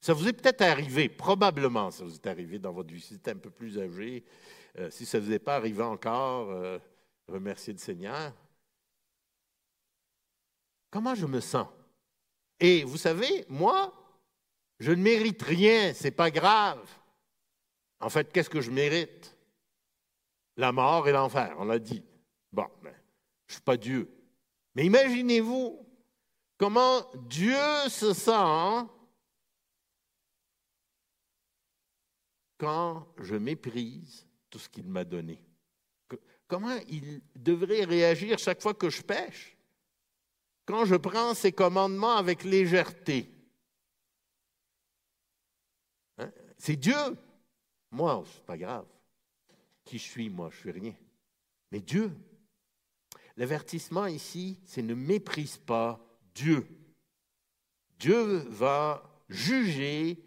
Ça 0.00 0.14
vous 0.14 0.28
est 0.28 0.32
peut-être 0.32 0.62
arrivé, 0.62 1.08
probablement 1.08 1.90
ça 1.90 2.04
vous 2.04 2.14
est 2.14 2.26
arrivé 2.26 2.58
dans 2.58 2.72
votre 2.72 2.92
vie, 2.92 3.00
si 3.00 3.14
vous 3.14 3.20
êtes 3.20 3.28
un 3.28 3.36
peu 3.36 3.50
plus 3.50 3.78
âgé, 3.78 4.24
euh, 4.78 4.90
si 4.90 5.04
ça 5.04 5.18
ne 5.18 5.24
vous 5.24 5.32
est 5.32 5.38
pas 5.38 5.56
arrivé 5.56 5.82
encore, 5.82 6.50
euh, 6.50 6.78
remerciez 7.30 7.72
le 7.72 7.78
Seigneur. 7.78 8.32
Comment 10.90 11.14
je 11.14 11.26
me 11.26 11.40
sens? 11.40 11.68
Et 12.58 12.84
vous 12.84 12.96
savez, 12.96 13.46
moi, 13.48 13.94
je 14.78 14.92
ne 14.92 15.02
mérite 15.02 15.42
rien, 15.42 15.94
c'est 15.94 16.10
pas 16.10 16.30
grave. 16.30 16.86
En 18.00 18.10
fait, 18.10 18.32
qu'est-ce 18.32 18.50
que 18.50 18.60
je 18.60 18.70
mérite? 18.70 19.36
La 20.56 20.72
mort 20.72 21.08
et 21.08 21.12
l'enfer, 21.12 21.54
on 21.58 21.64
l'a 21.64 21.78
dit. 21.78 22.02
Bon, 22.52 22.66
mais 22.82 22.94
je 23.46 23.52
ne 23.52 23.54
suis 23.54 23.62
pas 23.62 23.76
Dieu. 23.76 24.10
Mais 24.74 24.84
imaginez-vous 24.84 25.86
comment 26.58 27.10
Dieu 27.14 27.56
se 27.88 28.12
sent 28.12 28.88
quand 32.58 33.06
je 33.18 33.36
méprise 33.36 34.26
tout 34.50 34.58
ce 34.58 34.68
qu'il 34.68 34.88
m'a 34.88 35.04
donné. 35.04 35.42
Comment 36.50 36.76
il 36.88 37.22
devrait 37.36 37.84
réagir 37.84 38.36
chaque 38.36 38.60
fois 38.60 38.74
que 38.74 38.90
je 38.90 39.02
pêche? 39.02 39.56
Quand 40.66 40.84
je 40.84 40.96
prends 40.96 41.32
ses 41.32 41.52
commandements 41.52 42.16
avec 42.16 42.42
légèreté. 42.42 43.30
Hein? 46.18 46.32
C'est 46.58 46.74
Dieu. 46.74 47.16
Moi, 47.92 48.24
c'est 48.34 48.44
pas 48.44 48.58
grave. 48.58 48.84
Qui 49.84 49.98
je 49.98 50.02
suis, 50.02 50.28
moi, 50.28 50.50
je 50.52 50.58
suis 50.58 50.72
rien. 50.72 50.94
Mais 51.70 51.78
Dieu. 51.78 52.10
L'avertissement 53.36 54.06
ici, 54.06 54.58
c'est 54.64 54.82
ne 54.82 54.94
méprise 54.94 55.56
pas 55.56 56.00
Dieu. 56.34 56.66
Dieu 57.96 58.38
va 58.48 59.08
juger 59.28 60.20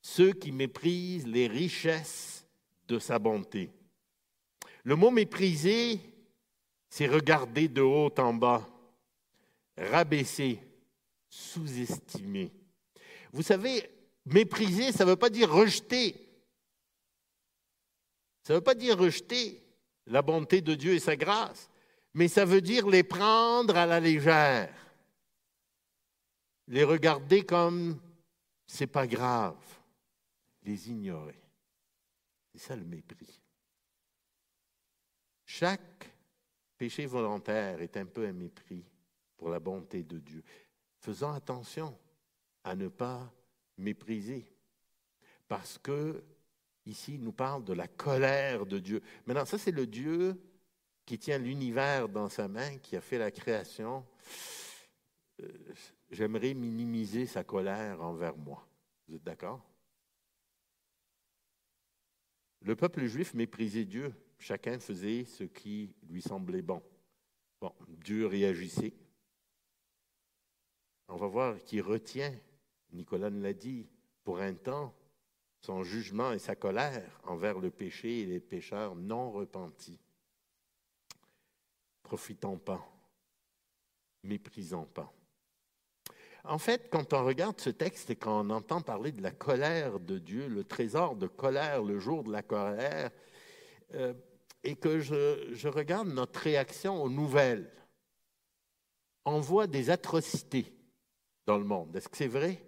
ceux 0.00 0.32
qui 0.32 0.50
méprisent 0.50 1.26
les 1.26 1.46
richesses 1.46 2.46
de 2.86 2.98
sa 2.98 3.18
bonté. 3.18 3.70
Le 4.88 4.96
mot 4.96 5.10
mépriser, 5.10 6.00
c'est 6.88 7.08
regarder 7.08 7.68
de 7.68 7.82
haut 7.82 8.10
en 8.16 8.32
bas, 8.32 8.66
rabaisser, 9.76 10.62
sous-estimer. 11.28 12.50
Vous 13.30 13.42
savez, 13.42 13.86
mépriser, 14.24 14.90
ça 14.92 15.04
ne 15.04 15.10
veut 15.10 15.16
pas 15.16 15.28
dire 15.28 15.52
rejeter. 15.52 16.16
Ça 18.44 18.54
ne 18.54 18.58
veut 18.60 18.64
pas 18.64 18.74
dire 18.74 18.96
rejeter 18.96 19.62
la 20.06 20.22
bonté 20.22 20.62
de 20.62 20.74
Dieu 20.74 20.94
et 20.94 21.00
sa 21.00 21.16
grâce, 21.16 21.68
mais 22.14 22.28
ça 22.28 22.46
veut 22.46 22.62
dire 22.62 22.88
les 22.88 23.02
prendre 23.02 23.76
à 23.76 23.84
la 23.84 24.00
légère, 24.00 24.74
les 26.66 26.84
regarder 26.84 27.44
comme 27.44 28.00
c'est 28.66 28.86
pas 28.86 29.06
grave 29.06 29.54
les 30.62 30.88
ignorer. 30.88 31.42
C'est 32.54 32.68
ça 32.68 32.74
le 32.74 32.86
mépris. 32.86 33.37
Chaque 35.50 36.12
péché 36.76 37.06
volontaire 37.06 37.80
est 37.80 37.96
un 37.96 38.04
peu 38.04 38.26
un 38.26 38.34
mépris 38.34 38.84
pour 39.38 39.48
la 39.48 39.58
bonté 39.58 40.02
de 40.02 40.18
Dieu. 40.18 40.44
Faisons 41.00 41.32
attention 41.32 41.98
à 42.62 42.76
ne 42.76 42.88
pas 42.88 43.32
mépriser. 43.78 44.44
Parce 45.48 45.78
que 45.78 46.22
ici, 46.84 47.14
il 47.14 47.22
nous 47.22 47.32
parle 47.32 47.64
de 47.64 47.72
la 47.72 47.88
colère 47.88 48.66
de 48.66 48.78
Dieu. 48.78 49.00
Maintenant, 49.24 49.46
ça, 49.46 49.56
c'est 49.56 49.70
le 49.70 49.86
Dieu 49.86 50.38
qui 51.06 51.18
tient 51.18 51.38
l'univers 51.38 52.10
dans 52.10 52.28
sa 52.28 52.46
main, 52.46 52.76
qui 52.76 52.94
a 52.94 53.00
fait 53.00 53.16
la 53.16 53.30
création. 53.30 54.04
Euh, 55.40 55.48
j'aimerais 56.10 56.52
minimiser 56.52 57.24
sa 57.24 57.42
colère 57.42 58.02
envers 58.02 58.36
moi. 58.36 58.68
Vous 59.08 59.14
êtes 59.14 59.24
d'accord? 59.24 59.64
Le 62.60 62.76
peuple 62.76 63.06
juif 63.06 63.32
méprisait 63.32 63.86
Dieu. 63.86 64.12
Chacun 64.38 64.78
faisait 64.78 65.24
ce 65.24 65.44
qui 65.44 65.94
lui 66.08 66.22
semblait 66.22 66.62
bon. 66.62 66.82
Bon, 67.60 67.72
Dieu 67.88 68.26
réagissait. 68.26 68.94
On 71.08 71.16
va 71.16 71.26
voir 71.26 71.56
qu'il 71.64 71.82
retient, 71.82 72.34
Nicolas 72.92 73.30
nous 73.30 73.42
l'a 73.42 73.52
dit, 73.52 73.88
pour 74.22 74.40
un 74.40 74.54
temps, 74.54 74.94
son 75.60 75.82
jugement 75.82 76.32
et 76.32 76.38
sa 76.38 76.54
colère 76.54 77.20
envers 77.24 77.58
le 77.58 77.70
péché 77.70 78.20
et 78.20 78.26
les 78.26 78.40
pécheurs 78.40 78.94
non 78.94 79.30
repentis. 79.30 79.98
Profitons 82.02 82.58
pas, 82.58 82.86
méprisons 84.22 84.84
pas. 84.86 85.12
En 86.44 86.58
fait, 86.58 86.88
quand 86.90 87.12
on 87.12 87.24
regarde 87.24 87.60
ce 87.60 87.70
texte 87.70 88.10
et 88.10 88.16
quand 88.16 88.46
on 88.46 88.50
entend 88.50 88.80
parler 88.80 89.12
de 89.12 89.22
la 89.22 89.32
colère 89.32 89.98
de 89.98 90.18
Dieu, 90.18 90.46
le 90.46 90.64
trésor 90.64 91.16
de 91.16 91.26
colère, 91.26 91.82
le 91.82 91.98
jour 91.98 92.22
de 92.22 92.32
la 92.32 92.42
colère, 92.42 93.10
euh, 93.94 94.14
et 94.64 94.74
que 94.74 95.00
je, 95.00 95.68
regarde 95.68 96.08
notre 96.08 96.40
réaction 96.40 97.02
aux 97.02 97.10
nouvelles, 97.10 97.70
on 99.24 99.40
voit 99.40 99.66
des 99.66 99.90
atrocités 99.90 100.72
dans 101.46 101.58
le 101.58 101.64
monde. 101.64 101.94
Est-ce 101.94 102.08
que 102.08 102.16
c'est 102.16 102.26
vrai? 102.26 102.64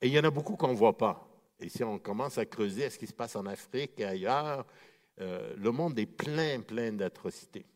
Et 0.00 0.08
il 0.08 0.12
y 0.12 0.18
en 0.18 0.24
a 0.24 0.30
beaucoup 0.30 0.56
qu'on 0.56 0.72
ne 0.72 0.76
voit 0.76 0.96
pas. 0.96 1.28
Et 1.60 1.68
si 1.68 1.82
on 1.82 1.98
commence 1.98 2.38
à 2.38 2.46
creuser 2.46 2.88
ce 2.90 2.98
qui 2.98 3.06
se 3.06 3.12
passe 3.12 3.36
en 3.36 3.46
Afrique 3.46 3.98
et 3.98 4.04
ailleurs, 4.04 4.66
euh, 5.20 5.54
le 5.56 5.70
monde 5.72 5.98
est 5.98 6.06
plein, 6.06 6.60
plein 6.60 6.92
d'atrocités. 6.92 7.66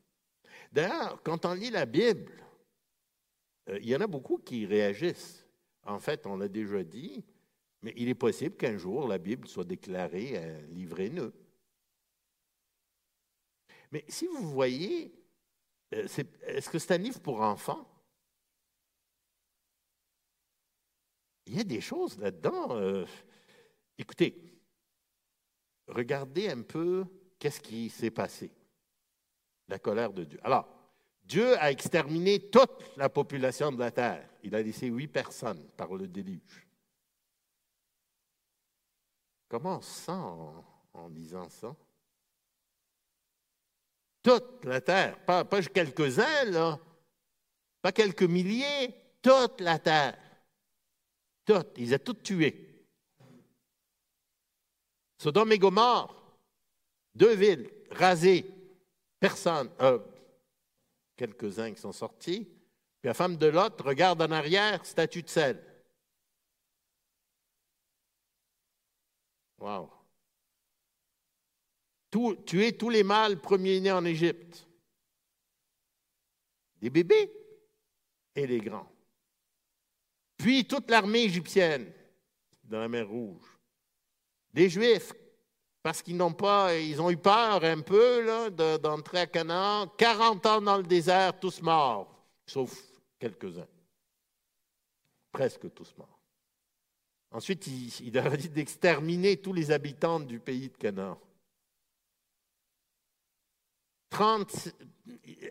D'ailleurs, 0.72 1.20
quand 1.22 1.44
on 1.44 1.54
lit 1.54 1.70
la 1.70 1.86
Bible, 1.86 2.32
euh, 3.68 3.78
il 3.82 3.88
y 3.88 3.96
en 3.96 4.00
a 4.00 4.06
beaucoup 4.06 4.38
qui 4.38 4.66
réagissent. 4.66 5.44
En 5.84 5.98
fait, 5.98 6.26
on 6.26 6.36
l'a 6.36 6.48
déjà 6.48 6.82
dit, 6.84 7.24
mais 7.82 7.92
il 7.96 8.08
est 8.08 8.14
possible 8.14 8.56
qu'un 8.56 8.76
jour 8.76 9.08
la 9.08 9.18
Bible 9.18 9.48
soit 9.48 9.64
déclarée 9.64 10.38
un 10.38 10.60
livre 10.72 11.00
haineux. 11.00 11.32
Mais 13.92 14.04
si 14.08 14.26
vous 14.26 14.50
voyez, 14.50 15.14
euh, 15.94 16.08
est-ce 16.46 16.70
que 16.70 16.78
c'est 16.78 16.94
un 16.94 16.98
livre 16.98 17.20
pour 17.20 17.40
enfants? 17.40 17.86
Il 21.46 21.56
y 21.56 21.60
a 21.60 21.64
des 21.64 21.80
choses 21.80 22.18
là-dedans. 22.18 22.76
Euh, 22.76 23.04
écoutez, 23.98 24.42
regardez 25.86 26.48
un 26.48 26.62
peu 26.62 27.04
qu'est-ce 27.38 27.60
qui 27.60 27.90
s'est 27.90 28.10
passé. 28.10 28.50
La 29.68 29.78
colère 29.78 30.12
de 30.12 30.24
Dieu. 30.24 30.40
Alors, 30.42 30.68
Dieu 31.24 31.56
a 31.58 31.70
exterminé 31.70 32.50
toute 32.50 32.96
la 32.96 33.08
population 33.08 33.70
de 33.70 33.78
la 33.78 33.90
terre. 33.90 34.28
Il 34.42 34.54
a 34.54 34.62
laissé 34.62 34.88
huit 34.88 35.08
personnes 35.08 35.68
par 35.76 35.94
le 35.94 36.08
déluge. 36.08 36.66
Comment 39.48 39.76
on 39.76 39.80
se 39.82 40.04
sent 40.06 40.12
en, 40.94 41.10
disant 41.10 41.48
ça? 41.48 41.76
Toute 44.22 44.64
la 44.64 44.80
terre, 44.80 45.18
pas, 45.24 45.44
quelques-uns, 45.44 46.44
là, 46.44 46.78
pas 47.80 47.92
quelques 47.92 48.22
milliers, 48.22 48.94
toute 49.20 49.60
la 49.60 49.78
terre. 49.78 50.16
Toutes, 51.44 51.76
ils 51.76 51.92
ont 51.94 51.98
toutes 51.98 52.22
tués. 52.22 52.86
Sodome 55.18 55.52
et 55.52 55.58
Gomorre, 55.58 56.38
deux 57.14 57.34
villes 57.34 57.68
rasées, 57.90 58.46
personne, 59.18 59.70
euh, 59.80 59.98
quelques-uns 61.16 61.72
qui 61.72 61.80
sont 61.80 61.92
sortis. 61.92 62.44
Puis 63.00 63.08
la 63.08 63.14
femme 63.14 63.36
de 63.36 63.46
Lot 63.46 63.80
regarde 63.80 64.22
en 64.22 64.30
arrière, 64.30 64.84
statue 64.86 65.22
de 65.22 65.28
sel. 65.28 65.60
Wow. 69.58 70.01
Tuer 72.46 72.76
tous 72.76 72.90
les 72.90 73.02
mâles 73.02 73.40
premiers-nés 73.40 73.92
en 73.92 74.04
Égypte. 74.04 74.66
Des 76.80 76.90
bébés 76.90 77.32
et 78.34 78.46
les 78.46 78.60
grands. 78.60 78.90
Puis 80.36 80.66
toute 80.66 80.90
l'armée 80.90 81.24
égyptienne 81.24 81.90
dans 82.64 82.80
la 82.80 82.88
mer 82.88 83.08
Rouge. 83.08 83.58
Des 84.52 84.68
Juifs 84.68 85.12
parce 85.82 86.00
qu'ils 86.00 86.16
n'ont 86.16 86.32
pas, 86.32 86.76
ils 86.76 87.00
ont 87.00 87.10
eu 87.10 87.16
peur 87.16 87.64
un 87.64 87.80
peu 87.80 88.50
d'entrer 88.78 89.20
à 89.20 89.26
Canaan. 89.26 89.88
40 89.98 90.46
ans 90.46 90.60
dans 90.60 90.76
le 90.76 90.84
désert, 90.84 91.38
tous 91.40 91.60
morts, 91.60 92.24
sauf 92.46 92.72
quelques-uns. 93.18 93.66
Presque 95.32 95.72
tous 95.74 95.92
morts. 95.96 96.20
Ensuite, 97.32 97.66
il, 97.66 98.06
il 98.06 98.18
a 98.18 98.36
dit 98.36 98.50
d'exterminer 98.50 99.38
tous 99.38 99.52
les 99.52 99.70
habitants 99.70 100.20
du 100.20 100.38
pays 100.38 100.68
de 100.68 100.76
Canaan. 100.76 101.18
30, 104.12 104.68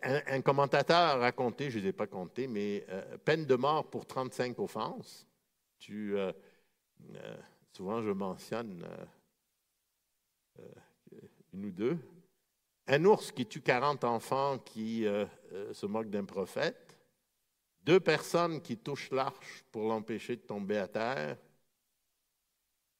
un, 0.04 0.42
commentateur 0.42 0.96
a 0.96 1.16
raconté, 1.16 1.72
je 1.72 1.80
ne 1.80 1.84
les 1.84 1.90
ai 1.90 1.94
pas 1.94 2.06
comptés, 2.06 2.48
mais 2.48 2.86
euh, 2.90 3.18
peine 3.18 3.46
de 3.48 3.56
mort 3.56 3.90
pour 3.90 4.06
35 4.06 4.60
offenses. 4.60 5.28
Tu, 5.80 6.16
euh, 6.16 6.32
euh, 7.16 7.38
souvent 7.74 8.04
je 8.04 8.12
mentionne 8.12 8.88
une 11.54 11.66
ou 11.66 11.72
deux. 11.72 11.98
Un 12.86 13.04
ours 13.06 13.32
qui 13.32 13.48
tue 13.48 13.62
40 13.62 14.04
enfants 14.04 14.60
qui 14.60 15.06
se 15.72 15.86
moquent 15.88 16.12
d'un 16.12 16.26
prophète. 16.26 17.00
Deux 17.84 18.00
personnes 18.00 18.62
qui 18.62 18.78
touchent 18.78 19.10
l'arche 19.10 19.64
pour 19.72 19.88
l'empêcher 19.88 20.36
de 20.36 20.42
tomber 20.42 20.78
à 20.78 20.88
terre. 20.88 21.38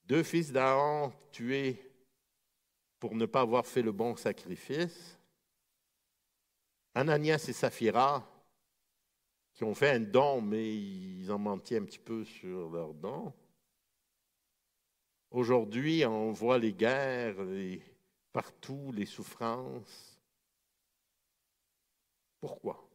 Deux 0.06 0.24
fils 0.24 0.52
d'Aaron 0.52 1.14
tués 1.32 1.80
pour 3.00 3.14
ne 3.14 3.28
pas 3.28 3.42
avoir 3.42 3.68
fait 3.68 3.84
le 3.84 3.92
bon 3.92 4.16
sacrifice. 4.16 5.21
Ananias 6.94 7.46
et 7.48 7.54
Saphira, 7.54 8.28
qui 9.54 9.64
ont 9.64 9.74
fait 9.74 9.92
un 9.92 10.00
don, 10.00 10.42
mais 10.42 10.76
ils 10.76 11.32
en 11.32 11.40
mentiez 11.40 11.78
un 11.78 11.86
petit 11.86 12.00
peu 12.00 12.24
sur 12.26 12.70
leur 12.70 12.94
don. 12.94 13.34
Aujourd'hui, 15.30 16.06
on 16.06 16.32
voit 16.32 16.58
les 16.58 16.74
guerres 16.74 17.38
partout, 18.34 18.92
les 18.94 19.06
souffrances. 19.06 20.20
Pourquoi? 22.40 22.88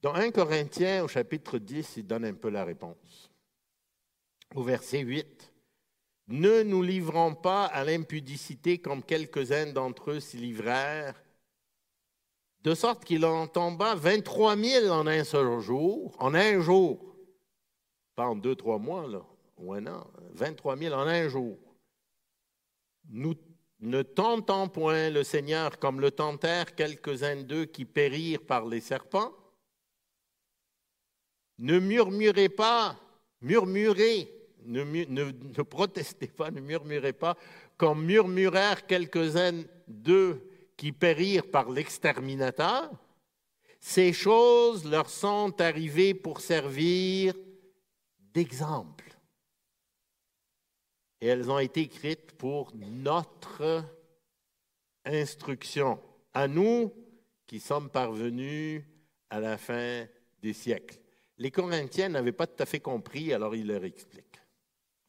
Dans 0.00 0.14
1 0.14 0.30
Corinthiens, 0.30 1.02
au 1.02 1.08
chapitre 1.08 1.58
10, 1.58 1.96
il 1.96 2.06
donne 2.06 2.24
un 2.24 2.34
peu 2.34 2.50
la 2.50 2.64
réponse. 2.64 3.32
Au 4.54 4.62
verset 4.62 5.00
8, 5.00 5.52
Ne 6.28 6.62
nous 6.62 6.82
livrons 6.82 7.34
pas 7.34 7.64
à 7.64 7.84
l'impudicité 7.84 8.78
comme 8.78 9.02
quelques-uns 9.02 9.72
d'entre 9.72 10.10
eux 10.10 10.20
s'y 10.20 10.36
livrèrent, 10.36 11.20
de 12.62 12.74
sorte 12.74 13.04
qu'il 13.04 13.24
en 13.24 13.46
tomba 13.46 13.94
23 13.94 14.56
000 14.56 14.88
en 14.92 15.06
un 15.06 15.24
seul 15.24 15.58
jour, 15.60 16.14
en 16.18 16.34
un 16.34 16.60
jour, 16.60 17.16
pas 18.14 18.26
en 18.26 18.36
deux, 18.36 18.54
trois 18.54 18.78
mois, 18.78 19.06
là, 19.06 19.24
ou 19.56 19.72
un 19.72 19.86
an, 19.86 20.06
23 20.32 20.76
000 20.76 20.94
en 20.94 21.06
un 21.06 21.28
jour. 21.28 21.56
Nous 23.08 23.34
ne 23.80 24.02
tentons 24.02 24.68
point 24.68 25.08
le 25.08 25.24
Seigneur 25.24 25.78
comme 25.78 26.00
le 26.00 26.10
tentèrent 26.10 26.74
quelques-uns 26.74 27.42
d'eux 27.42 27.64
qui 27.64 27.86
périrent 27.86 28.44
par 28.44 28.66
les 28.66 28.80
serpents. 28.82 29.32
Ne 31.58 31.78
murmurez 31.78 32.50
pas, 32.50 32.96
murmurez, 33.40 34.37
ne, 34.64 35.62
protestez 35.62 36.28
pas, 36.28 36.50
ne 36.50 36.60
murmurez 36.60 37.12
pas, 37.12 37.36
comme 37.76 38.04
murmurèrent 38.04 38.86
quelques-uns 38.86 39.62
d'eux 39.86 40.48
qui 40.76 40.92
périrent 40.92 41.50
par 41.50 41.70
l'exterminateur, 41.70 42.90
ces 43.80 44.12
choses 44.12 44.84
leur 44.84 45.08
sont 45.08 45.60
arrivées 45.60 46.14
pour 46.14 46.40
servir 46.40 47.34
d'exemple. 48.32 49.04
Et 51.20 51.26
elles 51.26 51.50
ont 51.50 51.58
été 51.58 51.82
écrites 51.82 52.32
pour 52.32 52.72
notre 52.74 53.82
instruction, 55.04 56.00
à 56.34 56.46
nous 56.46 56.92
qui 57.46 57.60
sommes 57.60 57.90
parvenus 57.90 58.82
à 59.30 59.40
la 59.40 59.58
fin 59.58 60.06
des 60.42 60.52
siècles. 60.52 60.98
Les 61.38 61.50
Corinthiens 61.50 62.08
n'avaient 62.08 62.32
pas 62.32 62.46
tout 62.46 62.62
à 62.62 62.66
fait 62.66 62.80
compris, 62.80 63.32
alors 63.32 63.54
il 63.54 63.66
leur 63.66 63.84
explique 63.84 64.27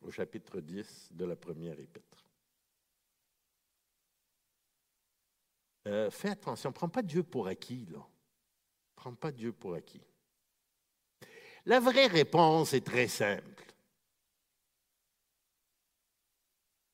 au 0.02 0.12
chapitre 0.12 0.60
10 0.62 1.10
de 1.12 1.26
la 1.26 1.36
première 1.36 1.80
épître. 1.80 2.26
Euh, 5.88 6.12
fais 6.12 6.30
attention, 6.30 6.72
prends 6.72 6.90
pas 6.90 7.02
Dieu 7.02 7.24
pour 7.24 7.48
acquis, 7.48 7.88
là. 7.92 8.06
Prends 8.96 9.16
pas 9.16 9.32
Dieu 9.32 9.54
pour 9.54 9.74
acquis. 9.74 10.02
La 11.66 11.80
vraie 11.80 12.08
réponse 12.08 12.74
est 12.74 12.86
très 12.86 13.08
simple. 13.08 13.60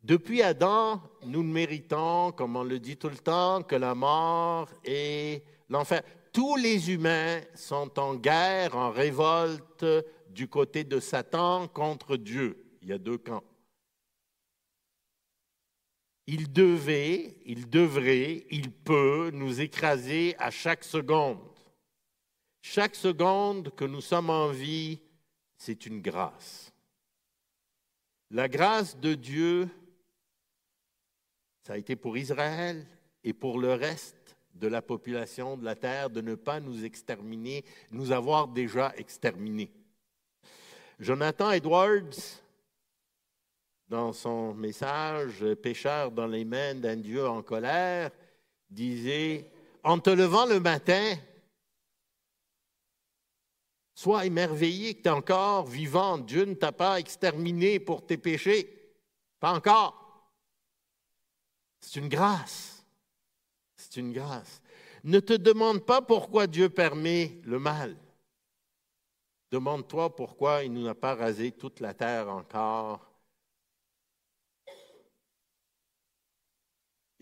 Depuis 0.04 0.44
Adam, 0.44 1.02
nous 1.24 1.42
méritons, 1.42 2.32
comme 2.32 2.56
on 2.56 2.64
le 2.64 2.80
dit 2.80 2.96
tout 2.96 3.10
le 3.10 3.18
temps, 3.18 3.64
que 3.64 3.76
la 3.76 3.96
mort 3.96 4.70
et 4.84 5.44
l'enfer. 5.68 6.04
Tous 6.32 6.58
les 6.58 6.92
humains 6.92 7.42
sont 7.56 7.98
en 7.98 8.16
guerre, 8.16 8.76
en 8.78 8.92
révolte 8.92 9.86
du 10.30 10.48
côté 10.48 10.84
de 10.84 11.00
Satan 11.00 11.68
contre 11.68 12.18
Dieu. 12.18 12.65
Il 12.86 12.90
y 12.90 12.94
a 12.94 13.00
deux 13.00 13.18
camps. 13.18 13.44
Il 16.28 16.54
devait, 16.54 17.36
il 17.44 17.68
devrait, 17.68 18.46
il 18.52 18.72
peut 18.72 19.32
nous 19.34 19.60
écraser 19.60 20.36
à 20.38 20.52
chaque 20.52 20.84
seconde. 20.84 21.40
Chaque 22.62 22.96
seconde 22.96 23.74
que 23.74 23.86
nous 23.86 24.02
sommes 24.02 24.30
en 24.30 24.50
vie, 24.50 25.00
c'est 25.58 25.88
une 25.88 26.00
grâce. 26.00 26.72
La 28.30 28.48
grâce 28.48 28.96
de 29.00 29.16
Dieu, 29.16 29.68
ça 31.64 31.74
a 31.74 31.78
été 31.78 31.96
pour 31.96 32.20
Israël 32.20 32.86
et 33.24 33.34
pour 33.34 33.60
le 33.60 33.74
reste 33.74 34.38
de 34.54 34.68
la 34.68 34.84
population 34.84 35.58
de 35.58 35.66
la 35.66 35.76
terre 35.76 36.12
de 36.12 36.22
ne 36.22 36.36
pas 36.36 36.60
nous 36.60 36.86
exterminer, 36.86 37.66
nous 37.90 38.12
avoir 38.12 38.48
déjà 38.48 38.94
exterminés. 38.96 39.72
Jonathan 41.00 41.50
Edwards, 41.50 42.45
dans 43.88 44.14
son 44.14 44.54
message 44.54 45.46
Pécheur 45.56 46.12
dans 46.12 46.28
les 46.28 46.46
mains 46.46 46.76
d'un 46.76 46.98
Dieu 46.98 47.28
en 47.28 47.42
colère, 47.42 48.12
disait 48.70 49.50
En 49.84 50.00
te 50.00 50.10
levant 50.10 50.46
le 50.46 50.60
matin, 50.60 51.16
sois 53.94 54.26
émerveillé 54.26 54.96
que 54.96 55.04
tu 55.04 55.08
es 55.08 55.12
encore 55.12 55.68
vivant. 55.68 56.18
Dieu 56.18 56.46
ne 56.46 56.54
t'a 56.54 56.72
pas 56.72 57.00
exterminé 57.00 57.80
pour 57.80 58.06
tes 58.06 58.18
péchés. 58.18 58.94
Pas 59.40 59.54
encore. 59.54 60.32
C'est 61.80 62.00
une 62.00 62.10
grâce. 62.10 62.86
C'est 63.78 63.98
une 63.98 64.12
grâce. 64.12 64.62
Ne 65.04 65.20
te 65.20 65.34
demande 65.34 65.86
pas 65.86 66.02
pourquoi 66.02 66.48
Dieu 66.48 66.70
permet 66.70 67.40
le 67.44 67.60
mal. 67.60 67.96
Demande-toi 69.52 70.16
pourquoi 70.16 70.64
il 70.64 70.74
ne 70.74 70.80
nous 70.80 70.88
a 70.88 70.96
pas 70.96 71.14
rasé 71.14 71.52
toute 71.52 71.80
la 71.80 71.94
terre 71.94 72.28
encore 72.30 73.15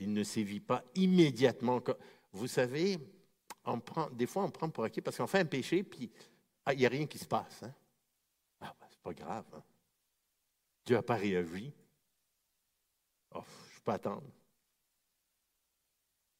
Il 0.04 0.12
ne 0.12 0.24
sévit 0.24 0.60
pas 0.60 0.84
immédiatement. 0.96 1.82
Vous 2.34 2.48
savez, 2.48 2.98
des 4.12 4.28
fois, 4.28 4.44
on 4.44 4.52
prend 4.52 4.70
pour 4.70 4.84
acquis 4.84 5.00
parce 5.00 5.16
qu'on 5.16 5.28
fait 5.28 5.40
un 5.40 5.46
péché, 5.46 5.82
puis 5.82 6.12
ah, 6.66 6.74
il 6.74 6.80
n'y 6.80 6.86
a 6.86 6.90
rien 6.90 7.08
qui 7.08 7.18
se 7.18 7.26
passe. 7.26 7.64
Hein? 7.64 7.74
Ah, 8.60 8.76
ben, 8.78 8.86
c'est 8.90 9.00
pas 9.00 9.14
grave. 9.14 9.46
Hein? 9.54 9.64
Dieu 10.86 10.98
n'a 10.98 11.04
pas 11.04 11.16
réagi. 11.16 11.72
Oh, 13.34 13.46
je 13.74 13.80
peux 13.80 13.92
attendre. 13.94 14.30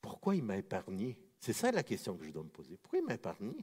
Pourquoi 0.02 0.36
il 0.36 0.44
m'a 0.44 0.58
épargné? 0.58 1.18
C'est 1.40 1.54
ça 1.54 1.72
la 1.72 1.84
question 1.84 2.18
que 2.18 2.26
je 2.26 2.32
dois 2.32 2.44
me 2.44 2.50
poser. 2.50 2.76
Pourquoi 2.76 3.00
il 3.00 3.06
m'a 3.06 3.14
épargné? 3.14 3.56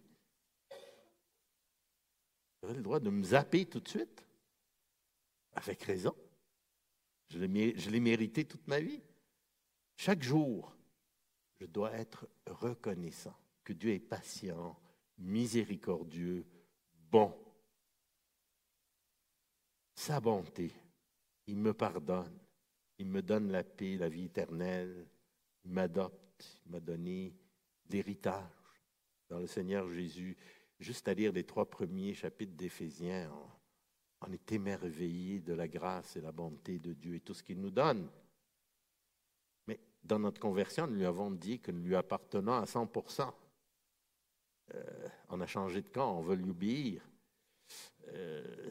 J'aurais 2.62 2.74
le 2.74 2.82
droit 2.82 3.00
de 3.00 3.10
me 3.10 3.22
zapper 3.22 3.66
tout 3.66 3.80
de 3.80 3.88
suite? 3.88 4.24
Avec 5.52 5.82
raison. 5.82 6.16
Je 7.28 7.38
l'ai 7.38 8.00
mérité 8.00 8.46
toute 8.46 8.66
ma 8.66 8.80
vie. 8.80 9.02
Chaque 10.02 10.22
jour, 10.22 10.74
je 11.60 11.66
dois 11.66 11.92
être 11.92 12.26
reconnaissant 12.46 13.36
que 13.62 13.74
Dieu 13.74 13.90
est 13.90 13.98
patient, 13.98 14.80
miséricordieux, 15.18 16.46
bon. 17.10 17.36
Sa 19.94 20.18
bonté, 20.18 20.72
il 21.48 21.58
me 21.58 21.74
pardonne, 21.74 22.34
il 22.96 23.08
me 23.08 23.20
donne 23.20 23.52
la 23.52 23.62
paix, 23.62 23.98
la 23.98 24.08
vie 24.08 24.24
éternelle, 24.24 25.06
il 25.66 25.70
m'adopte, 25.70 26.62
il 26.64 26.72
m'a 26.72 26.80
donné 26.80 27.36
l'héritage 27.90 28.80
dans 29.28 29.38
le 29.38 29.46
Seigneur 29.46 29.86
Jésus. 29.90 30.34
Juste 30.78 31.08
à 31.08 31.12
lire 31.12 31.30
les 31.30 31.44
trois 31.44 31.68
premiers 31.68 32.14
chapitres 32.14 32.57
d'Éphésiens, 32.57 33.30
on 34.22 34.32
est 34.32 34.51
émerveillé 34.51 35.40
de 35.40 35.53
la 35.53 35.68
grâce 35.68 36.16
et 36.16 36.22
la 36.22 36.32
bonté 36.32 36.78
de 36.78 36.94
Dieu 36.94 37.16
et 37.16 37.20
tout 37.20 37.34
ce 37.34 37.42
qu'il 37.42 37.61
nous 37.61 37.70
donne 37.70 38.09
dans 40.03 40.18
notre 40.18 40.40
conversion, 40.40 40.86
nous 40.86 40.96
lui 40.96 41.07
avons 41.07 41.30
dit 41.30 41.61
que 41.61 41.70
nous 41.70 41.82
lui 41.82 41.96
appartenons 41.96 42.55
à 42.55 42.64
100% 42.64 43.32
euh, 44.74 45.09
On 45.28 45.40
a 45.40 45.46
changé 45.46 45.82
de 45.82 45.88
camp, 45.88 46.18
on 46.18 46.22
veut 46.22 46.36
lui 46.36 46.51
obéir. 46.51 47.03
Euh, 48.09 48.70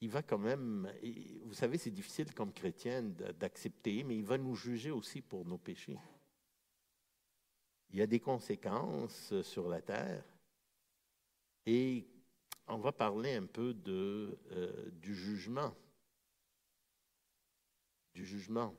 il 0.00 0.10
va 0.10 0.22
quand 0.22 0.38
même, 0.38 0.92
vous 1.44 1.54
savez, 1.54 1.78
c'est 1.78 1.90
difficile 1.90 2.32
comme 2.34 2.52
chrétien 2.52 3.02
d'accepter, 3.02 4.04
mais 4.04 4.16
il 4.16 4.24
va 4.24 4.36
nous 4.36 4.54
juger 4.54 4.90
aussi 4.90 5.22
pour 5.22 5.44
nos 5.46 5.58
péchés. 5.58 5.98
Il 7.90 7.98
y 7.98 8.02
a 8.02 8.06
des 8.06 8.20
conséquences 8.20 9.40
sur 9.42 9.68
la 9.68 9.80
terre. 9.80 10.22
Et 11.64 12.06
on 12.68 12.78
va 12.78 12.92
parler 12.92 13.34
un 13.34 13.46
peu 13.46 13.74
de, 13.74 14.38
euh, 14.52 14.90
du 14.92 15.14
jugement. 15.14 15.74
Du 18.14 18.24
jugement 18.24 18.74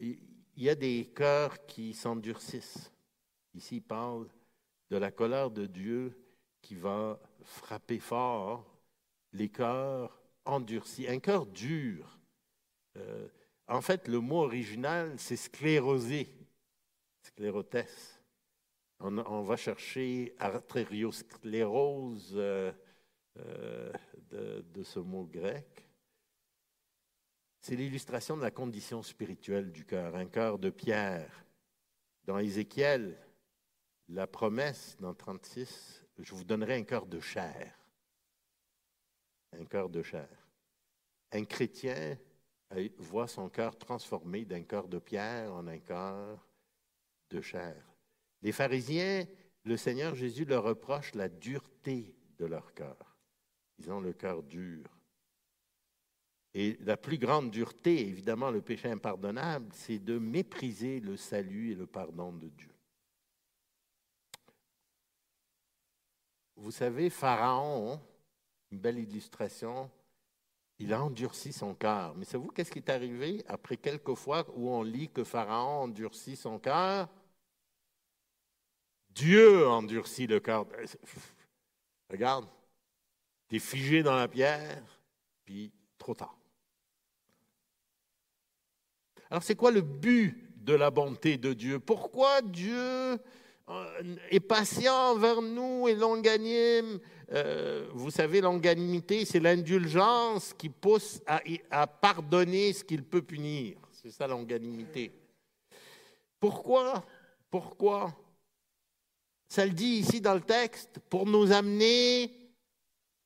il 0.00 0.18
y 0.56 0.68
a 0.68 0.74
des 0.74 1.10
cœurs 1.14 1.66
qui 1.66 1.94
s'endurcissent. 1.94 2.92
Ici, 3.54 3.76
il 3.76 3.82
parle 3.82 4.28
de 4.90 4.96
la 4.96 5.10
colère 5.10 5.50
de 5.50 5.66
Dieu 5.66 6.16
qui 6.60 6.74
va 6.74 7.18
frapper 7.42 7.98
fort 7.98 8.76
les 9.32 9.48
cœurs 9.48 10.20
endurcis, 10.44 11.06
un 11.08 11.18
cœur 11.18 11.46
dur. 11.46 12.18
Euh, 12.96 13.28
en 13.68 13.80
fait, 13.80 14.08
le 14.08 14.20
mot 14.20 14.42
original, 14.42 15.14
c'est 15.18 15.36
sclérosé, 15.36 16.28
sclérotès. 17.22 18.20
On, 19.00 19.42
va 19.42 19.56
chercher 19.56 20.34
artériosclérose 20.38 22.32
euh, 22.34 22.72
euh, 23.38 23.92
de, 24.30 24.82
ce 24.82 25.00
mot 25.00 25.24
grec. 25.24 25.86
C'est 27.60 27.76
l'illustration 27.76 28.36
de 28.36 28.42
la 28.42 28.50
condition 28.50 29.02
spirituelle 29.02 29.72
du 29.72 29.84
cœur, 29.84 30.14
un 30.14 30.26
cœur 30.26 30.58
de 30.58 30.70
pierre. 30.70 31.44
Dans 32.24 32.38
Ézéchiel, 32.38 33.16
la 34.08 34.26
promesse 34.26 34.96
dans 35.00 35.14
36, 35.14 36.04
je 36.18 36.34
vous 36.34 36.44
donnerai 36.44 36.74
un 36.76 36.84
cœur 36.84 37.06
de 37.06 37.20
chair. 37.20 37.72
Un 39.52 39.64
cœur 39.64 39.88
de 39.88 40.02
chair. 40.02 40.28
Un 41.32 41.44
chrétien 41.44 42.18
voit 42.98 43.28
son 43.28 43.48
cœur 43.48 43.76
transformé 43.76 44.44
d'un 44.44 44.62
cœur 44.62 44.88
de 44.88 44.98
pierre 44.98 45.52
en 45.52 45.66
un 45.66 45.78
cœur 45.78 46.46
de 47.30 47.40
chair. 47.40 47.76
Les 48.42 48.52
pharisiens, 48.52 49.26
le 49.64 49.76
Seigneur 49.76 50.14
Jésus 50.14 50.44
leur 50.44 50.64
reproche 50.64 51.14
la 51.14 51.28
dureté 51.28 52.16
de 52.38 52.46
leur 52.46 52.72
cœur. 52.74 53.16
Ils 53.78 53.90
ont 53.90 54.00
le 54.00 54.12
cœur 54.12 54.42
dur. 54.42 54.95
Et 56.58 56.78
la 56.86 56.96
plus 56.96 57.18
grande 57.18 57.50
dureté, 57.50 58.08
évidemment, 58.08 58.50
le 58.50 58.62
péché 58.62 58.90
impardonnable, 58.90 59.68
c'est 59.74 59.98
de 59.98 60.18
mépriser 60.18 61.00
le 61.00 61.18
salut 61.18 61.72
et 61.72 61.74
le 61.74 61.86
pardon 61.86 62.32
de 62.32 62.48
Dieu. 62.48 62.74
Vous 66.56 66.70
savez, 66.70 67.10
Pharaon, 67.10 68.00
une 68.70 68.78
belle 68.78 68.98
illustration, 68.98 69.90
il 70.78 70.94
a 70.94 71.02
endurci 71.02 71.52
son 71.52 71.74
cœur. 71.74 72.14
Mais 72.14 72.24
savez-vous 72.24 72.50
qu'est-ce 72.52 72.70
qui 72.70 72.78
est 72.78 72.88
arrivé 72.88 73.44
après 73.48 73.76
quelques 73.76 74.14
fois 74.14 74.46
où 74.54 74.70
on 74.70 74.82
lit 74.82 75.10
que 75.10 75.24
Pharaon 75.24 75.82
endurcit 75.82 76.36
son 76.36 76.58
cœur? 76.58 77.06
Dieu 79.10 79.68
endurcit 79.68 80.26
le 80.26 80.40
cœur. 80.40 80.64
Regarde, 82.08 82.48
tu 83.46 83.56
es 83.56 83.58
figé 83.58 84.02
dans 84.02 84.16
la 84.16 84.26
pierre, 84.26 84.82
puis 85.44 85.70
trop 85.98 86.14
tard. 86.14 86.34
Alors 89.30 89.42
c'est 89.42 89.54
quoi 89.54 89.70
le 89.70 89.80
but 89.80 90.36
de 90.64 90.74
la 90.74 90.90
bonté 90.90 91.36
de 91.36 91.52
Dieu? 91.52 91.78
Pourquoi 91.78 92.42
Dieu 92.42 93.18
euh, 93.68 94.16
est 94.30 94.40
patient 94.40 95.12
envers 95.12 95.42
nous 95.42 95.88
et 95.88 95.94
longanime 95.94 97.00
euh, 97.32 97.88
Vous 97.94 98.10
savez, 98.10 98.40
longanimité, 98.40 99.24
c'est 99.24 99.40
l'indulgence 99.40 100.52
qui 100.54 100.68
pousse 100.68 101.20
à, 101.26 101.40
à 101.70 101.86
pardonner 101.86 102.72
ce 102.72 102.84
qu'il 102.84 103.02
peut 103.02 103.22
punir. 103.22 103.76
C'est 103.90 104.10
ça 104.10 104.26
longanimité. 104.26 105.12
Pourquoi? 106.38 107.04
Pourquoi? 107.50 108.14
Ça 109.48 109.64
le 109.64 109.72
dit 109.72 110.00
ici 110.00 110.20
dans 110.20 110.34
le 110.34 110.40
texte, 110.40 110.98
pour 111.08 111.26
nous 111.26 111.52
amener 111.52 112.32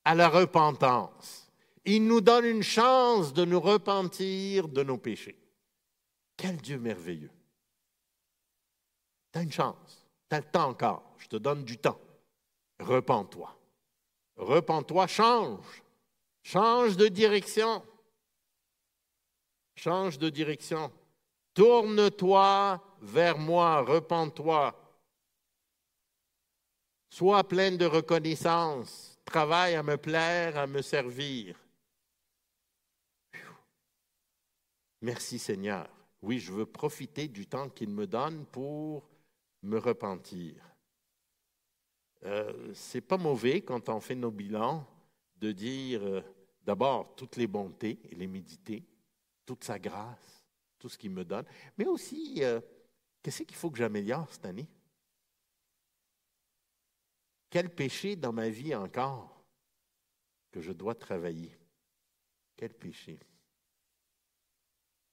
à 0.05 0.14
la 0.14 0.28
repentance. 0.28 1.51
Il 1.84 2.07
nous 2.07 2.20
donne 2.20 2.44
une 2.44 2.62
chance 2.62 3.32
de 3.32 3.44
nous 3.44 3.61
repentir 3.61 4.68
de 4.68 4.82
nos 4.82 4.98
péchés. 4.98 5.39
Quel 6.41 6.57
Dieu 6.57 6.78
merveilleux. 6.78 7.30
Tu 9.30 9.38
as 9.38 9.43
une 9.43 9.53
chance. 9.53 10.07
Tu 10.30 10.36
as 10.36 10.41
le 10.41 10.47
temps 10.47 10.70
encore. 10.70 11.14
Je 11.18 11.28
te 11.28 11.36
donne 11.36 11.64
du 11.64 11.76
temps. 11.76 12.01
Repends-toi. 12.78 13.55
Repends-toi, 14.36 15.07
change. 15.07 15.82
Change 16.43 16.97
de 16.97 17.09
direction. 17.09 17.84
Change 19.76 20.18
de 20.18 20.30
direction. 20.30 20.91
Tourne-toi 21.53 22.82
vers 23.03 23.36
moi. 23.36 23.82
Repends-toi. 23.82 24.74
Sois 27.11 27.45
pleine 27.45 27.76
de 27.76 27.84
reconnaissance. 27.84 29.18
Travaille 29.26 29.74
à 29.74 29.82
me 29.82 29.99
plaire, 29.99 30.57
à 30.57 30.66
me 30.66 30.80
servir. 30.80 31.55
Merci 35.03 35.38
Seigneur. 35.38 35.99
Oui, 36.22 36.38
je 36.38 36.52
veux 36.52 36.66
profiter 36.66 37.28
du 37.28 37.46
temps 37.46 37.68
qu'il 37.68 37.90
me 37.90 38.06
donne 38.06 38.44
pour 38.46 39.08
me 39.62 39.78
repentir. 39.78 40.54
Euh, 42.24 42.72
c'est 42.74 43.00
pas 43.00 43.16
mauvais 43.16 43.62
quand 43.62 43.88
on 43.88 44.00
fait 44.00 44.14
nos 44.14 44.30
bilans 44.30 44.86
de 45.36 45.52
dire 45.52 46.02
euh, 46.02 46.20
d'abord 46.62 47.14
toutes 47.14 47.36
les 47.36 47.46
bontés 47.46 47.98
et 48.10 48.14
les 48.14 48.26
méditer, 48.26 48.84
toute 49.46 49.64
sa 49.64 49.78
grâce, 49.78 50.44
tout 50.78 50.90
ce 50.90 50.98
qu'il 50.98 51.12
me 51.12 51.24
donne, 51.24 51.46
mais 51.78 51.86
aussi 51.86 52.44
euh, 52.44 52.60
qu'est-ce 53.22 53.42
qu'il 53.44 53.56
faut 53.56 53.70
que 53.70 53.78
j'améliore 53.78 54.30
cette 54.30 54.44
année? 54.44 54.68
Quel 57.48 57.74
péché 57.74 58.16
dans 58.16 58.32
ma 58.32 58.50
vie 58.50 58.74
encore 58.74 59.42
que 60.50 60.60
je 60.60 60.72
dois 60.72 60.94
travailler? 60.94 61.56
Quel 62.54 62.74
péché? 62.74 63.18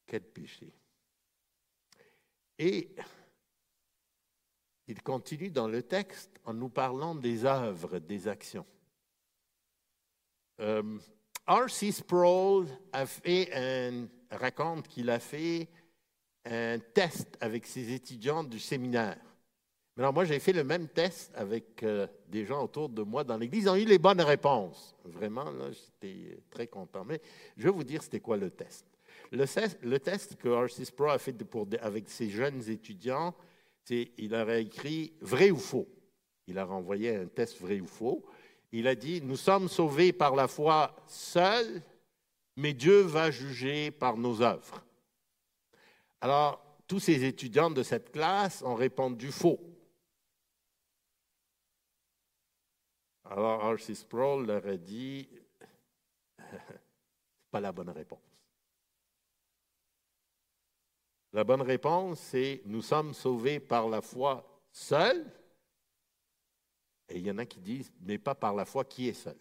Quel 0.06 0.24
péché? 0.24 0.74
Et 2.60 2.96
il 4.88 5.02
continue 5.02 5.52
dans 5.52 5.68
le 5.68 5.84
texte 5.84 6.40
en 6.46 6.54
nous 6.54 6.70
parlant 6.70 7.14
des 7.14 7.46
œuvres, 7.46 8.00
des 8.00 8.28
actions. 8.28 8.66
Euh, 10.60 10.98
R.C. 11.48 11.92
Sproul 11.92 12.68
a 12.92 13.06
fait 13.06 13.50
un, 13.54 14.08
raconte 14.32 14.88
qu'il 14.88 15.10
a 15.10 15.20
fait 15.20 15.68
un 16.46 16.80
test 16.80 17.38
avec 17.42 17.68
ses 17.68 17.92
étudiants 17.94 18.44
du 18.44 18.60
séminaire. 18.60 19.18
Alors 19.98 20.14
moi, 20.14 20.26
j'ai 20.26 20.40
fait 20.40 20.54
le 20.54 20.64
même 20.64 20.88
test 20.88 21.32
avec 21.36 21.82
euh, 21.84 22.08
des 22.28 22.46
gens 22.46 22.64
autour 22.64 22.88
de 22.90 23.02
moi 23.02 23.24
dans 23.24 23.38
l'Église. 23.38 23.64
Ils 23.64 23.70
ont 23.70 23.76
eu 23.76 23.86
les 23.86 23.98
bonnes 23.98 24.22
réponses. 24.22 24.96
Vraiment, 25.04 25.50
là, 25.52 25.72
j'étais 25.72 26.38
très 26.50 26.68
content. 26.68 27.04
Mais 27.04 27.20
je 27.58 27.64
vais 27.64 27.72
vous 27.72 27.84
dire 27.84 28.04
c'était 28.04 28.20
quoi 28.20 28.38
le 28.38 28.52
test? 28.52 28.86
Le, 29.32 29.98
test 29.98 30.36
que 30.38 30.48
R.C. 30.48 30.92
Pro 30.96 31.10
a 31.10 31.18
fait 31.18 31.36
avec 31.82 32.10
ses 32.10 32.30
jeunes 32.30 32.70
étudiants, 32.70 33.36
c'est 33.84 34.12
il 34.18 34.34
a 34.36 34.58
écrit 34.60 35.14
vrai 35.22 35.52
ou 35.52 35.58
faux. 35.58 35.88
Il 36.48 36.58
a 36.58 36.66
renvoyé 36.66 37.16
un 37.16 37.28
test 37.28 37.60
vrai 37.60 37.80
ou 37.80 37.88
faux. 37.88 38.26
Il 38.72 38.88
a 38.88 38.96
dit 38.96 39.22
Nous 39.22 39.38
sommes 39.38 39.68
sauvés 39.68 40.14
par 40.14 40.36
la 40.36 40.48
foi 40.48 40.96
seuls, 41.08 41.82
mais 42.56 42.74
Dieu 42.74 43.02
va 43.02 43.32
juger 43.32 43.92
par 43.92 44.18
nos 44.18 44.42
œuvres. 44.42 44.84
Alors, 46.22 46.64
tous 46.88 47.00
ces 47.00 47.26
étudiants 47.26 47.70
de 47.70 47.84
cette 47.84 48.12
classe 48.12 48.62
ont 48.64 48.76
répondu 48.76 49.32
faux. 49.32 49.60
Alors, 53.26 53.74
R.C. 53.74 53.94
Sproul 53.94 54.48
leur 54.48 54.66
a 54.66 54.78
dit, 54.78 55.28
c'est 56.40 57.52
pas 57.52 57.60
la 57.60 57.74
bonne 57.74 57.90
réponse. 57.90 58.27
La 61.34 61.44
bonne 61.44 61.62
réponse, 61.62 62.20
c'est 62.20 62.62
nous 62.66 62.82
sommes 62.82 63.14
sauvés 63.14 63.60
par 63.60 63.90
la 63.90 64.02
foi 64.02 64.62
seule. 64.72 65.26
Et 67.10 67.18
il 67.18 67.26
y 67.26 67.32
en 67.32 67.38
a 67.38 67.46
qui 67.46 67.60
disent, 67.60 67.92
mais 68.02 68.18
pas 68.18 68.36
par 68.36 68.54
la 68.54 68.66
foi 68.66 68.86
qui 68.86 69.08
est 69.08 69.14
seule. 69.14 69.36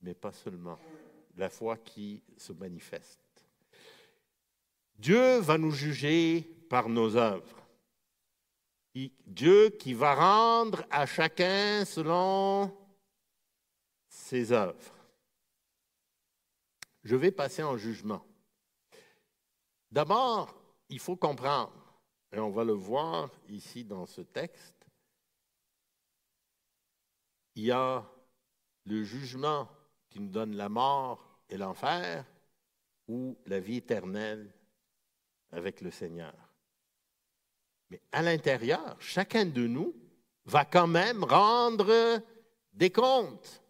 Mais 0.00 0.14
pas 0.14 0.32
seulement. 0.32 0.78
La 1.36 1.50
foi 1.50 1.76
qui 1.76 2.22
se 2.36 2.52
manifeste. 2.52 3.20
Dieu 4.96 5.38
va 5.38 5.58
nous 5.58 5.70
juger 5.70 6.42
par 6.68 6.88
nos 6.88 7.16
œuvres. 7.16 7.58
Dieu 9.26 9.70
qui 9.70 9.94
va 9.94 10.14
rendre 10.14 10.84
à 10.90 11.06
chacun 11.06 11.84
selon 11.84 12.76
ses 14.08 14.50
œuvres. 14.50 14.94
Je 17.04 17.14
vais 17.14 17.30
passer 17.30 17.62
en 17.62 17.76
jugement. 17.76 18.24
D'abord, 19.90 20.54
il 20.88 20.98
faut 20.98 21.16
comprendre, 21.16 21.72
et 22.32 22.38
on 22.38 22.50
va 22.50 22.64
le 22.64 22.72
voir 22.72 23.30
ici 23.48 23.84
dans 23.84 24.06
ce 24.06 24.20
texte, 24.20 24.86
il 27.54 27.64
y 27.64 27.72
a 27.72 28.08
le 28.84 29.02
jugement 29.04 29.68
qui 30.08 30.20
nous 30.20 30.28
donne 30.28 30.54
la 30.54 30.68
mort 30.68 31.40
et 31.48 31.56
l'enfer 31.56 32.24
ou 33.08 33.36
la 33.46 33.60
vie 33.60 33.78
éternelle 33.78 34.52
avec 35.50 35.80
le 35.80 35.90
Seigneur. 35.90 36.34
Mais 37.90 38.02
à 38.12 38.22
l'intérieur, 38.22 38.96
chacun 39.00 39.46
de 39.46 39.66
nous 39.66 39.94
va 40.44 40.64
quand 40.64 40.86
même 40.86 41.24
rendre 41.24 42.22
des 42.72 42.90
comptes 42.90 43.62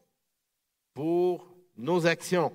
pour 0.92 1.54
nos 1.76 2.06
actions. 2.06 2.54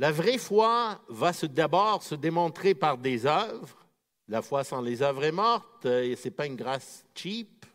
La 0.00 0.12
vraie 0.12 0.38
foi 0.38 0.98
va 1.10 1.30
d'abord 1.42 2.02
se 2.02 2.14
démontrer 2.14 2.74
par 2.74 2.96
des 2.96 3.26
œuvres. 3.26 3.86
La 4.28 4.40
foi 4.40 4.64
sans 4.64 4.80
les 4.80 5.02
œuvres 5.02 5.24
est 5.24 5.30
morte, 5.30 5.84
et 5.84 6.16
ce 6.16 6.24
n'est 6.24 6.34
pas 6.34 6.46
une 6.46 6.56
grâce 6.56 7.04
cheap, 7.14 7.66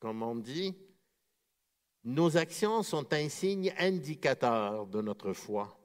comme 0.00 0.24
on 0.24 0.34
dit, 0.34 0.74
nos 2.02 2.36
actions 2.36 2.82
sont 2.82 3.14
un 3.14 3.28
signe 3.28 3.72
indicateur 3.78 4.88
de 4.88 5.00
notre 5.02 5.34
foi 5.34 5.78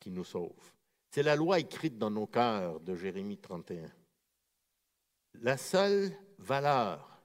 qui 0.00 0.10
nous 0.10 0.24
sauve. 0.24 0.72
C'est 1.10 1.22
la 1.22 1.36
loi 1.36 1.58
écrite 1.58 1.98
dans 1.98 2.10
nos 2.10 2.26
cœurs 2.26 2.80
de 2.80 2.96
Jérémie 2.96 3.36
31. 3.36 3.92
La 5.42 5.58
seule 5.58 6.10
valeur, 6.38 7.20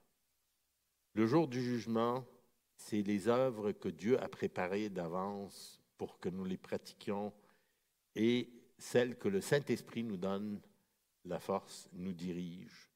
le 1.13 1.25
jour 1.25 1.47
du 1.47 1.63
jugement, 1.63 2.25
c'est 2.75 3.01
les 3.01 3.29
œuvres 3.29 3.71
que 3.71 3.87
Dieu 3.87 4.21
a 4.21 4.27
préparées 4.27 4.89
d'avance 4.89 5.79
pour 5.97 6.19
que 6.19 6.27
nous 6.27 6.43
les 6.43 6.57
pratiquions 6.57 7.31
et 8.15 8.49
celles 8.77 9.17
que 9.17 9.27
le 9.27 9.41
Saint-Esprit 9.41 10.03
nous 10.03 10.17
donne 10.17 10.59
la 11.25 11.39
force, 11.39 11.87
nous 11.93 12.13
dirige. 12.13 12.89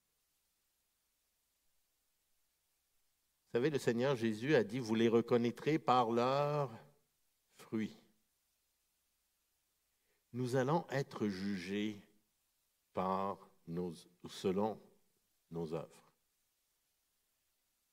Vous 3.46 3.52
savez, 3.60 3.70
le 3.70 3.80
Seigneur 3.80 4.16
Jésus 4.16 4.56
a 4.56 4.64
dit, 4.64 4.80
vous 4.80 4.96
les 4.96 5.08
reconnaîtrez 5.08 5.80
par 5.80 6.12
leurs 6.12 6.72
fruits. 7.56 7.98
Nous 10.34 10.56
allons 10.56 10.86
être 10.90 11.28
jugés 11.28 12.02
par 12.94 13.38
selon 14.30 14.80
nos 15.52 15.74
œuvres. 15.74 16.14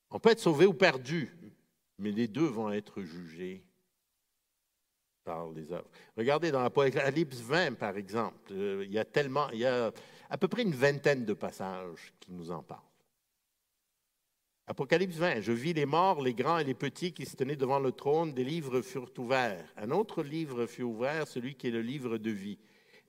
On 0.09 0.19
peut 0.19 0.31
être 0.31 0.39
sauvé 0.39 0.65
ou 0.65 0.73
perdu, 0.73 1.31
mais 1.97 2.11
les 2.11 2.27
deux 2.27 2.45
vont 2.45 2.71
être 2.71 3.01
jugés 3.01 3.63
par 5.23 5.49
les 5.51 5.71
œuvres. 5.71 5.89
Regardez 6.17 6.51
dans 6.51 6.61
l'Apocalypse 6.61 7.39
20, 7.39 7.73
par 7.73 7.97
exemple, 7.97 8.51
euh, 8.51 8.83
il 8.85 8.91
y 8.91 8.99
a 8.99 9.05
tellement, 9.05 9.49
il 9.51 9.59
y 9.59 9.65
a 9.65 9.91
à 10.29 10.37
peu 10.37 10.47
près 10.47 10.63
une 10.63 10.75
vingtaine 10.75 11.25
de 11.25 11.33
passages 11.33 12.13
qui 12.19 12.31
nous 12.31 12.51
en 12.51 12.63
parlent. 12.63 12.81
Apocalypse 14.65 15.17
20, 15.17 15.41
je 15.41 15.51
vis 15.51 15.73
les 15.73 15.85
morts, 15.85 16.21
les 16.21 16.33
grands 16.33 16.57
et 16.57 16.63
les 16.63 16.73
petits 16.73 17.11
qui 17.11 17.25
se 17.25 17.35
tenaient 17.35 17.57
devant 17.57 17.79
le 17.79 17.91
trône, 17.91 18.33
des 18.33 18.45
livres 18.45 18.81
furent 18.81 19.11
ouverts. 19.17 19.73
Un 19.75 19.91
autre 19.91 20.23
livre 20.23 20.67
fut 20.67 20.83
ouvert, 20.83 21.27
celui 21.27 21.55
qui 21.55 21.67
est 21.67 21.71
le 21.71 21.81
livre 21.81 22.17
de 22.17 22.31
vie. 22.31 22.59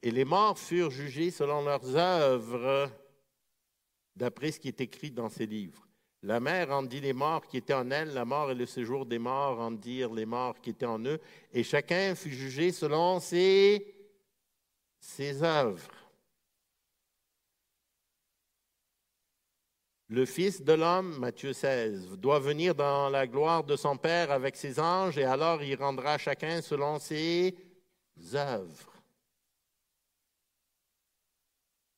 Et 0.02 0.10
les 0.10 0.24
morts 0.24 0.58
furent 0.58 0.90
jugés 0.90 1.30
selon 1.30 1.62
leurs 1.62 1.94
œuvres, 1.94 2.90
d'après 4.16 4.50
ce 4.50 4.58
qui 4.58 4.68
est 4.68 4.80
écrit 4.80 5.12
dans 5.12 5.28
ces 5.28 5.46
livres. 5.46 5.86
La 6.24 6.40
mer 6.40 6.70
en 6.70 6.82
dit 6.82 7.00
les 7.00 7.12
morts 7.12 7.46
qui 7.46 7.58
étaient 7.58 7.74
en 7.74 7.90
elle, 7.90 8.14
la 8.14 8.24
mort 8.24 8.50
et 8.50 8.54
le 8.54 8.64
séjour 8.64 9.04
des 9.04 9.18
morts 9.18 9.60
en 9.60 9.70
dirent 9.70 10.14
les 10.14 10.24
morts 10.24 10.58
qui 10.58 10.70
étaient 10.70 10.86
en 10.86 11.04
eux, 11.04 11.20
et 11.52 11.62
chacun 11.62 12.14
fut 12.14 12.32
jugé 12.32 12.72
selon 12.72 13.20
ses, 13.20 13.94
ses 14.98 15.42
œuvres. 15.42 15.90
Le 20.08 20.24
Fils 20.24 20.62
de 20.62 20.72
l'homme, 20.72 21.18
Matthieu 21.18 21.52
16, 21.52 22.16
doit 22.16 22.38
venir 22.38 22.74
dans 22.74 23.10
la 23.10 23.26
gloire 23.26 23.62
de 23.62 23.76
son 23.76 23.98
Père 23.98 24.30
avec 24.30 24.56
ses 24.56 24.80
anges, 24.80 25.18
et 25.18 25.24
alors 25.24 25.62
il 25.62 25.76
rendra 25.76 26.16
chacun 26.16 26.62
selon 26.62 26.98
ses 26.98 27.54
œuvres. 28.32 28.93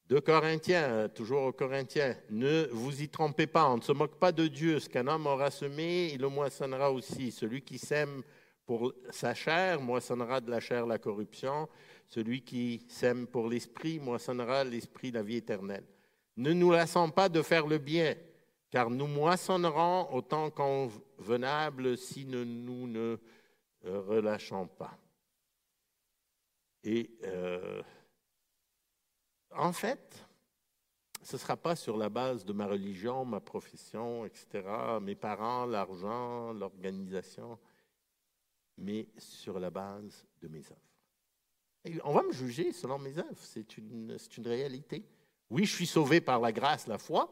De 0.09 0.21
Corinthiens, 0.21 1.09
toujours 1.09 1.43
aux 1.43 1.53
Corinthiens, 1.53 2.15
ne 2.31 2.69
vous 2.71 3.03
y 3.03 3.09
trompez 3.09 3.49
pas, 3.49 3.69
on 3.69 3.79
ne 3.79 3.83
se 3.83 3.91
moque 3.91 4.21
pas 4.21 4.31
de 4.31 4.47
Dieu. 4.47 4.79
Ce 4.79 4.89
qu'un 4.89 5.09
homme 5.09 5.27
aura 5.27 5.51
semé, 5.51 6.13
il 6.13 6.21
le 6.21 6.29
moissonnera 6.29 6.93
aussi. 6.93 7.33
Celui 7.33 7.63
qui 7.63 7.77
sème 7.77 8.23
pour 8.65 8.93
sa 9.11 9.35
chair 9.35 9.81
moissonnera 9.81 10.41
de 10.41 10.49
la 10.49 10.61
chair 10.61 10.87
la 10.87 10.99
corruption. 10.99 11.69
Celui 12.07 12.43
qui 12.43 12.87
sème 12.89 13.27
pour 13.27 13.49
l'esprit 13.49 13.99
moissonnera 13.99 14.63
l'esprit 14.63 15.11
la 15.11 15.25
vie 15.25 15.39
éternelle. 15.39 15.85
Ne 16.37 16.53
nous 16.53 16.71
lassons 16.71 17.11
pas 17.11 17.29
de 17.29 17.43
faire 17.43 17.67
le 17.67 17.79
bien, 17.79 18.15
car 18.71 18.91
nous 18.91 19.09
moissonnerons 19.09 20.09
au 20.13 20.23
temps 20.23 20.51
convenable 20.51 21.99
si 21.99 22.27
nous 22.27 22.87
ne 22.87 23.19
relâchons 23.83 24.69
pas. 24.69 24.97
Euh, 26.87 27.83
en 29.53 29.73
fait, 29.73 30.27
ce 31.23 31.37
ne 31.37 31.41
sera 31.41 31.57
pas 31.57 31.75
sur 31.75 31.97
la 31.97 32.09
base 32.09 32.45
de 32.45 32.53
ma 32.53 32.67
religion, 32.67 33.25
ma 33.25 33.41
profession, 33.41 34.25
etc., 34.25 34.63
mes 35.03 35.17
parents, 35.17 35.67
l'argent, 35.67 36.53
l'organisation, 36.53 37.59
mais 38.79 39.09
sur 39.19 39.59
la 39.59 39.71
base 39.71 40.25
de 40.41 40.49
mes 40.49 40.63
œuvres. 40.71 42.01
on 42.05 42.13
va 42.13 42.23
me 42.23 42.33
juger 42.33 42.73
selon 42.73 42.99
mes 42.99 43.19
œuvres, 43.19 43.43
c'est 43.43 43.77
une, 43.77 44.17
une 44.37 44.47
réalité. 44.47 45.05
Oui, 45.51 45.65
je 45.65 45.75
suis 45.75 45.87
sauvé 45.87 46.21
par 46.21 46.41
la 46.41 46.53
grâce, 46.53 46.87
la 46.87 46.99
foi, 46.99 47.29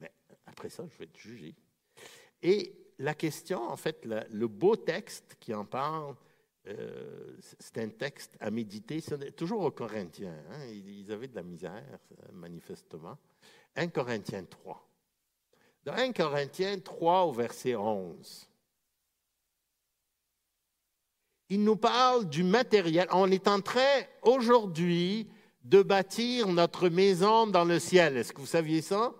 mais 0.00 0.12
après 0.46 0.68
ça, 0.68 0.84
je 0.86 0.98
vais 0.98 1.04
être 1.04 1.18
jugé. 1.18 1.54
Et 2.42 2.92
la 2.98 3.14
question, 3.14 3.62
en 3.62 3.76
fait, 3.76 4.04
le 4.04 4.46
beau 4.46 4.76
texte 4.76 5.36
qui 5.40 5.54
en 5.54 5.64
parle, 5.64 6.16
euh, 6.68 7.36
c'est 7.40 7.78
un 7.78 7.88
texte 7.88 8.36
à 8.40 8.50
méditer, 8.50 9.00
toujours 9.36 9.62
aux 9.62 9.70
Corinthiens. 9.70 10.36
Hein, 10.50 10.66
ils 10.66 11.10
avaient 11.12 11.28
de 11.28 11.36
la 11.36 11.42
misère, 11.42 11.98
manifestement. 12.32 13.16
1 13.76 13.88
Corinthiens 13.88 14.44
3. 14.44 14.88
Dans 15.84 15.92
1 15.92 16.12
Corinthiens 16.12 16.78
3 16.80 17.24
au 17.26 17.32
verset 17.32 17.76
11, 17.76 18.48
il 21.48 21.62
nous 21.62 21.76
parle 21.76 22.28
du 22.28 22.42
matériel. 22.42 23.06
On 23.12 23.30
est 23.30 23.46
en 23.46 23.60
train 23.60 24.02
aujourd'hui 24.22 25.28
de 25.62 25.82
bâtir 25.82 26.48
notre 26.48 26.88
maison 26.88 27.46
dans 27.46 27.64
le 27.64 27.78
ciel. 27.78 28.16
Est-ce 28.16 28.32
que 28.32 28.40
vous 28.40 28.46
saviez 28.46 28.82
ça? 28.82 29.12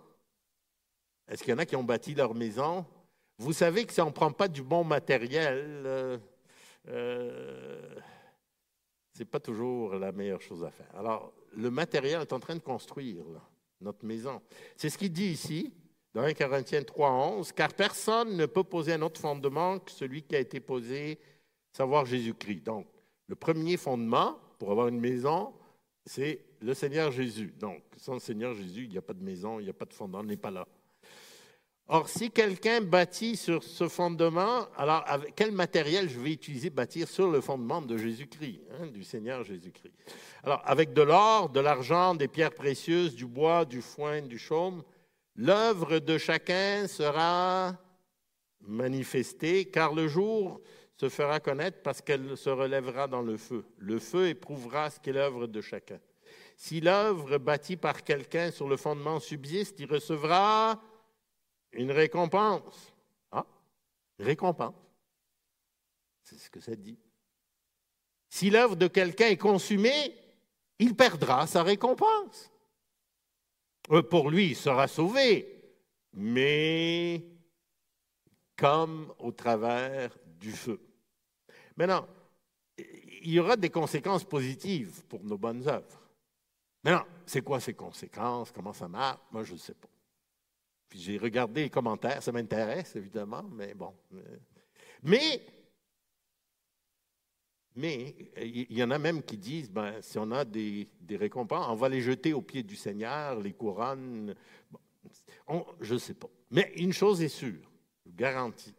Est-ce 1.28 1.42
qu'il 1.42 1.52
y 1.52 1.54
en 1.54 1.58
a 1.58 1.66
qui 1.66 1.76
ont 1.76 1.84
bâti 1.84 2.14
leur 2.14 2.34
maison? 2.34 2.84
Vous 3.38 3.52
savez 3.52 3.84
que 3.84 3.92
si 3.92 4.00
on 4.00 4.06
ne 4.06 4.10
prend 4.10 4.32
pas 4.32 4.48
du 4.48 4.62
bon 4.62 4.82
matériel, 4.82 5.82
euh, 5.86 6.18
euh, 6.88 7.94
ce 9.12 9.20
n'est 9.20 9.26
pas 9.26 9.40
toujours 9.40 9.94
la 9.94 10.12
meilleure 10.12 10.40
chose 10.40 10.64
à 10.64 10.70
faire. 10.70 10.94
Alors, 10.94 11.32
le 11.56 11.70
matériel 11.70 12.20
est 12.20 12.32
en 12.32 12.40
train 12.40 12.54
de 12.54 12.60
construire 12.60 13.24
notre 13.80 14.04
maison. 14.04 14.42
C'est 14.76 14.90
ce 14.90 14.98
qu'il 14.98 15.12
dit 15.12 15.26
ici, 15.26 15.72
dans 16.14 16.22
1 16.22 16.34
Corinthiens 16.34 16.82
3, 16.82 17.10
11, 17.38 17.52
car 17.52 17.72
personne 17.72 18.36
ne 18.36 18.46
peut 18.46 18.64
poser 18.64 18.94
un 18.94 19.02
autre 19.02 19.20
fondement 19.20 19.78
que 19.78 19.90
celui 19.90 20.22
qui 20.22 20.36
a 20.36 20.40
été 20.40 20.60
posé, 20.60 21.18
savoir 21.72 22.06
Jésus-Christ. 22.06 22.62
Donc, 22.64 22.86
le 23.26 23.34
premier 23.34 23.76
fondement 23.76 24.38
pour 24.58 24.70
avoir 24.70 24.88
une 24.88 25.00
maison, 25.00 25.52
c'est 26.04 26.44
le 26.60 26.74
Seigneur 26.74 27.10
Jésus. 27.10 27.54
Donc, 27.58 27.82
sans 27.96 28.14
le 28.14 28.20
Seigneur 28.20 28.54
Jésus, 28.54 28.84
il 28.84 28.90
n'y 28.90 28.98
a 28.98 29.02
pas 29.02 29.12
de 29.12 29.22
maison, 29.22 29.60
il 29.60 29.64
n'y 29.64 29.70
a 29.70 29.74
pas 29.74 29.84
de 29.84 29.92
fondement, 29.92 30.20
on 30.20 30.24
n'est 30.24 30.36
pas 30.36 30.50
là. 30.50 30.66
Or, 31.88 32.08
si 32.08 32.32
quelqu'un 32.32 32.80
bâtit 32.80 33.36
sur 33.36 33.62
ce 33.62 33.86
fondement, 33.86 34.66
alors 34.76 35.04
avec 35.06 35.36
quel 35.36 35.52
matériel 35.52 36.08
je 36.08 36.18
vais 36.18 36.32
utiliser 36.32 36.68
bâtir 36.68 37.06
sur 37.06 37.30
le 37.30 37.40
fondement 37.40 37.80
de 37.80 37.96
Jésus-Christ, 37.96 38.60
hein, 38.72 38.88
du 38.88 39.04
Seigneur 39.04 39.44
Jésus-Christ? 39.44 39.94
Alors, 40.42 40.62
avec 40.64 40.92
de 40.92 41.02
l'or, 41.02 41.48
de 41.48 41.60
l'argent, 41.60 42.16
des 42.16 42.26
pierres 42.26 42.54
précieuses, 42.54 43.14
du 43.14 43.24
bois, 43.24 43.64
du 43.64 43.82
foin, 43.82 44.20
du 44.20 44.36
chaume, 44.36 44.82
l'œuvre 45.36 46.00
de 46.00 46.18
chacun 46.18 46.88
sera 46.88 47.76
manifestée, 48.62 49.66
car 49.66 49.94
le 49.94 50.08
jour 50.08 50.60
se 50.96 51.08
fera 51.08 51.38
connaître 51.38 51.82
parce 51.84 52.02
qu'elle 52.02 52.36
se 52.36 52.50
relèvera 52.50 53.06
dans 53.06 53.22
le 53.22 53.36
feu. 53.36 53.64
Le 53.78 54.00
feu 54.00 54.26
éprouvera 54.26 54.90
ce 54.90 54.98
qu'est 54.98 55.12
l'œuvre 55.12 55.46
de 55.46 55.60
chacun. 55.60 56.00
Si 56.56 56.80
l'œuvre 56.80 57.38
bâtie 57.38 57.76
par 57.76 58.02
quelqu'un 58.02 58.50
sur 58.50 58.66
le 58.66 58.76
fondement 58.76 59.20
subsiste, 59.20 59.78
il 59.78 59.86
recevra 59.86 60.80
une 61.72 61.92
récompense. 61.92 62.94
Ah, 63.30 63.46
récompense. 64.18 64.74
C'est 66.22 66.38
ce 66.38 66.50
que 66.50 66.60
ça 66.60 66.74
dit. 66.74 66.98
Si 68.28 68.50
l'œuvre 68.50 68.76
de 68.76 68.88
quelqu'un 68.88 69.28
est 69.28 69.36
consumée, 69.36 70.14
il 70.78 70.94
perdra 70.94 71.46
sa 71.46 71.62
récompense. 71.62 72.50
Euh, 73.90 74.02
pour 74.02 74.30
lui, 74.30 74.48
il 74.48 74.56
sera 74.56 74.88
sauvé, 74.88 75.62
mais 76.12 77.24
comme 78.56 79.12
au 79.18 79.32
travers 79.32 80.16
du 80.24 80.52
feu. 80.52 80.80
Maintenant, 81.76 82.06
il 82.78 83.30
y 83.30 83.38
aura 83.38 83.56
des 83.56 83.70
conséquences 83.70 84.24
positives 84.24 85.04
pour 85.04 85.22
nos 85.22 85.38
bonnes 85.38 85.66
œuvres. 85.68 86.02
Maintenant, 86.82 87.06
c'est 87.26 87.42
quoi 87.42 87.60
ces 87.60 87.74
conséquences? 87.74 88.52
Comment 88.52 88.72
ça 88.72 88.88
marche? 88.88 89.20
Moi, 89.30 89.44
je 89.44 89.54
ne 89.54 89.58
sais 89.58 89.74
pas. 89.74 89.88
Puis 90.88 91.00
j'ai 91.00 91.18
regardé 91.18 91.62
les 91.62 91.70
commentaires, 91.70 92.22
ça 92.22 92.32
m'intéresse 92.32 92.96
évidemment, 92.96 93.42
mais 93.42 93.74
bon. 93.74 93.94
Euh, 94.14 94.36
mais, 95.02 95.42
mais 97.74 98.14
il 98.36 98.72
y 98.72 98.82
en 98.82 98.90
a 98.90 98.98
même 98.98 99.22
qui 99.22 99.36
disent, 99.36 99.70
ben, 99.70 100.00
si 100.00 100.18
on 100.18 100.30
a 100.30 100.44
des, 100.44 100.88
récompenses, 101.10 101.66
on 101.68 101.74
va 101.74 101.88
les 101.88 102.00
jeter 102.00 102.32
aux 102.32 102.42
pieds 102.42 102.62
du 102.62 102.76
Seigneur, 102.76 103.40
les 103.40 103.52
couronnes. 103.52 104.34
je 105.80 105.94
ne 105.94 105.98
sais 105.98 106.14
pas. 106.14 106.28
Mais 106.50 106.72
une 106.76 106.92
chose 106.92 107.22
est 107.22 107.28
sûre, 107.28 107.68
je 108.04 108.10
vous 108.10 108.16
garantis, 108.16 108.74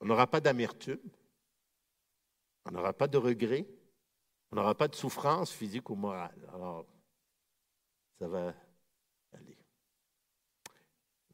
on 0.00 0.06
n'aura 0.06 0.26
pas 0.26 0.40
d'amertume, 0.40 1.00
on 2.64 2.70
n'aura 2.70 2.92
pas 2.92 3.08
de 3.08 3.18
regret, 3.18 3.66
on 4.52 4.56
n'aura 4.56 4.74
pas 4.74 4.86
de 4.86 4.94
souffrance 4.94 5.50
physique 5.50 5.90
ou 5.90 5.96
morale. 5.96 6.48
Alors, 6.54 6.86
ça 8.18 8.28
va. 8.28 8.54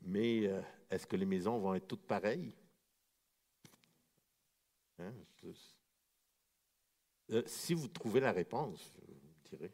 Mais 0.08 0.46
euh, 0.46 0.62
est-ce 0.90 1.06
que 1.06 1.16
les 1.16 1.26
maisons 1.26 1.58
vont 1.58 1.74
être 1.74 1.86
toutes 1.86 2.06
pareilles? 2.06 2.54
Hein, 4.98 5.12
euh, 7.30 7.42
si 7.44 7.74
vous 7.74 7.88
trouvez 7.88 8.20
la 8.20 8.32
réponse, 8.32 8.90
je 9.44 9.56
dirais, 9.56 9.72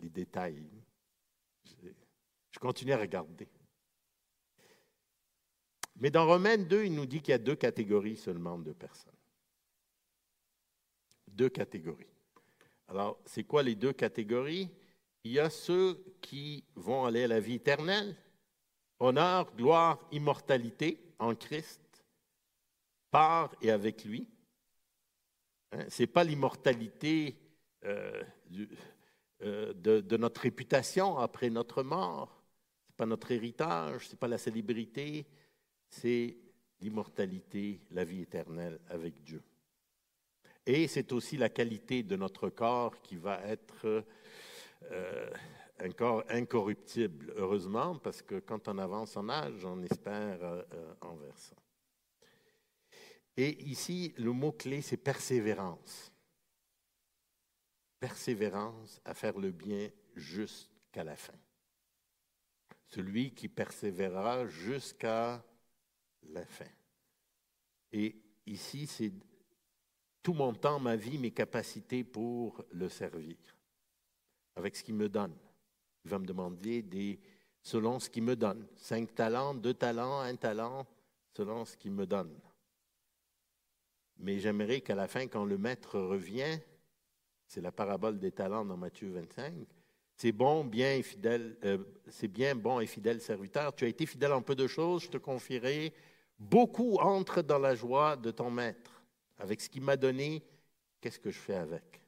les 0.00 0.08
détails. 0.08 0.66
Je 2.50 2.58
continue 2.58 2.92
à 2.92 2.96
regarder. 2.96 3.46
Mais 5.96 6.10
dans 6.10 6.26
Romaines 6.26 6.66
2, 6.66 6.86
il 6.86 6.94
nous 6.94 7.04
dit 7.04 7.20
qu'il 7.20 7.32
y 7.32 7.34
a 7.34 7.38
deux 7.38 7.56
catégories 7.56 8.16
seulement 8.16 8.58
de 8.58 8.72
personnes. 8.72 9.12
Deux 11.28 11.50
catégories. 11.50 12.06
Alors, 12.88 13.20
c'est 13.26 13.44
quoi 13.44 13.62
les 13.62 13.74
deux 13.74 13.92
catégories? 13.92 14.70
Il 15.24 15.32
y 15.32 15.40
a 15.40 15.50
ceux 15.50 16.02
qui 16.22 16.64
vont 16.74 17.04
aller 17.04 17.24
à 17.24 17.28
la 17.28 17.40
vie 17.40 17.54
éternelle, 17.54 18.16
honneur, 18.98 19.54
gloire, 19.54 19.98
immortalité 20.12 21.00
en 21.18 21.34
Christ, 21.34 21.80
par 23.10 23.54
et 23.62 23.70
avec 23.70 24.04
lui. 24.04 24.28
Hein, 25.72 25.86
Ce 25.88 26.02
n'est 26.02 26.06
pas 26.06 26.24
l'immortalité 26.24 27.36
euh, 27.84 28.22
euh, 29.42 29.72
de, 29.74 30.16
notre 30.16 30.42
réputation 30.42 31.18
après 31.18 31.50
notre 31.50 31.82
mort, 31.82 32.42
ce 32.86 32.92
n'est 32.92 32.96
pas 32.96 33.06
notre 33.06 33.32
héritage, 33.32 34.06
ce 34.06 34.12
n'est 34.12 34.18
pas 34.18 34.28
la 34.28 34.38
célébrité, 34.38 35.26
c'est 35.88 36.36
l'immortalité, 36.80 37.80
la 37.90 38.04
vie 38.04 38.22
éternelle 38.22 38.78
avec 38.88 39.22
Dieu. 39.22 39.42
Et 40.64 40.88
c'est 40.88 41.12
aussi 41.12 41.36
la 41.36 41.48
qualité 41.48 42.02
de 42.02 42.16
notre 42.16 42.48
corps 42.48 43.00
qui 43.02 43.16
va 43.16 43.40
être 43.44 44.04
euh, 44.90 45.30
un 45.78 45.90
corps 45.90 46.24
incorruptible, 46.28 47.32
heureusement, 47.36 47.96
parce 47.98 48.22
que 48.22 48.40
quand 48.40 48.68
on 48.68 48.78
avance 48.78 49.16
en 49.16 49.28
âge, 49.28 49.64
on 49.64 49.82
espère 49.82 50.38
euh, 50.42 50.94
en 51.00 51.16
versant. 51.16 51.56
Et 53.36 53.62
ici, 53.64 54.14
le 54.16 54.32
mot-clé, 54.32 54.80
c'est 54.80 54.96
persévérance. 54.96 56.12
Persévérance 58.00 59.00
à 59.04 59.14
faire 59.14 59.38
le 59.38 59.50
bien 59.50 59.90
jusqu'à 60.14 61.04
la 61.04 61.16
fin. 61.16 61.34
Celui 62.88 63.34
qui 63.34 63.48
persévérera 63.48 64.46
jusqu'à 64.46 65.44
la 66.22 66.46
fin. 66.46 66.70
Et 67.92 68.16
ici, 68.46 68.86
c'est 68.86 69.12
tout 70.22 70.34
mon 70.34 70.54
temps, 70.54 70.80
ma 70.80 70.96
vie, 70.96 71.18
mes 71.18 71.30
capacités 71.30 72.04
pour 72.04 72.64
le 72.72 72.88
servir, 72.88 73.36
avec 74.54 74.76
ce 74.76 74.82
qu'il 74.82 74.94
me 74.94 75.08
donne. 75.08 75.36
Il 76.06 76.10
va 76.10 76.20
me 76.20 76.24
demander 76.24 76.82
des, 76.82 77.18
selon 77.60 77.98
ce 77.98 78.08
qu'il 78.08 78.22
me 78.22 78.36
donne. 78.36 78.64
Cinq 78.76 79.12
talents, 79.12 79.54
deux 79.54 79.74
talents, 79.74 80.20
un 80.20 80.36
talent, 80.36 80.86
selon 81.36 81.64
ce 81.64 81.76
qu'il 81.76 81.90
me 81.90 82.06
donne. 82.06 82.32
Mais 84.18 84.38
j'aimerais 84.38 84.82
qu'à 84.82 84.94
la 84.94 85.08
fin, 85.08 85.26
quand 85.26 85.44
le 85.44 85.58
maître 85.58 85.98
revient, 85.98 86.60
c'est 87.48 87.60
la 87.60 87.72
parabole 87.72 88.20
des 88.20 88.30
talents 88.30 88.64
dans 88.64 88.76
Matthieu 88.76 89.10
25, 89.10 89.52
c'est 90.16 90.30
bon, 90.30 90.64
bien 90.64 90.94
et 90.94 91.02
fidèle, 91.02 91.56
euh, 91.64 91.78
c'est 92.06 92.28
bien, 92.28 92.54
bon 92.54 92.78
et 92.78 92.86
fidèle 92.86 93.20
serviteur. 93.20 93.74
Tu 93.74 93.84
as 93.84 93.88
été 93.88 94.06
fidèle 94.06 94.32
en 94.32 94.42
peu 94.42 94.54
de 94.54 94.68
choses, 94.68 95.02
je 95.02 95.08
te 95.08 95.18
confierai 95.18 95.92
Beaucoup 96.38 96.98
entrent 96.98 97.42
dans 97.42 97.58
la 97.58 97.74
joie 97.74 98.14
de 98.14 98.30
ton 98.30 98.48
maître. 98.48 99.02
Avec 99.38 99.60
ce 99.60 99.68
qu'il 99.68 99.82
m'a 99.82 99.96
donné, 99.96 100.44
qu'est-ce 101.00 101.18
que 101.18 101.32
je 101.32 101.38
fais 101.40 101.56
avec? 101.56 102.05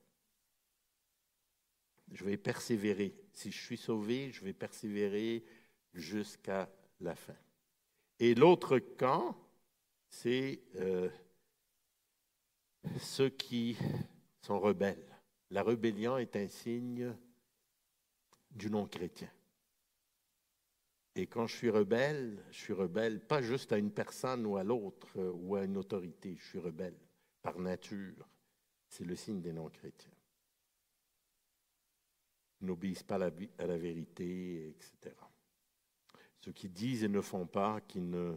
Je 2.13 2.25
vais 2.25 2.37
persévérer. 2.37 3.15
Si 3.33 3.51
je 3.51 3.59
suis 3.59 3.77
sauvé, 3.77 4.33
je 4.33 4.45
vais 4.45 4.53
persévérer 4.53 5.45
jusqu'à 5.95 6.71
la 7.01 7.15
fin. 7.15 7.37
Et 8.19 8.35
l'autre 8.35 8.79
camp, 8.79 9.37
c'est 10.09 10.61
euh, 10.77 11.09
ceux 12.99 13.29
qui 13.29 13.77
sont 14.43 14.59
rebelles. 14.59 15.17
La 15.51 15.63
rébellion 15.63 16.19
est 16.19 16.37
un 16.37 16.49
signe 16.49 17.15
du 18.51 18.71
non-chrétien. 18.71 19.31
Et 21.15 21.27
quand 21.27 21.47
je 21.47 21.57
suis 21.57 21.71
rebelle, 21.71 22.45
je 22.51 22.59
suis 22.59 22.73
rebelle 22.73 23.21
pas 23.21 23.43
juste 23.43 23.73
à 23.73 23.79
une 23.79 23.91
personne 23.91 24.47
ou 24.47 24.57
à 24.57 24.65
l'autre 24.65 25.09
euh, 25.17 25.33
ou 25.33 25.57
à 25.57 25.65
une 25.65 25.77
autorité, 25.77 26.37
je 26.39 26.47
suis 26.47 26.59
rebelle 26.59 26.97
par 27.43 27.59
nature. 27.59 28.29
C'est 28.89 29.05
le 29.05 29.17
signe 29.17 29.41
des 29.41 29.53
non-chrétiens. 29.53 30.18
N'obéissent 32.61 33.05
pas 33.05 33.17
à 33.17 33.67
la, 33.67 33.77
vérité, 33.77 34.69
etc. 34.71 35.15
Ceux 36.41 36.53
qui 36.53 36.69
disent 36.69 37.05
et 37.05 37.09
ne 37.09 37.21
font 37.21 37.47
pas, 37.47 37.81
qui 37.83 38.01
ne 38.01 38.35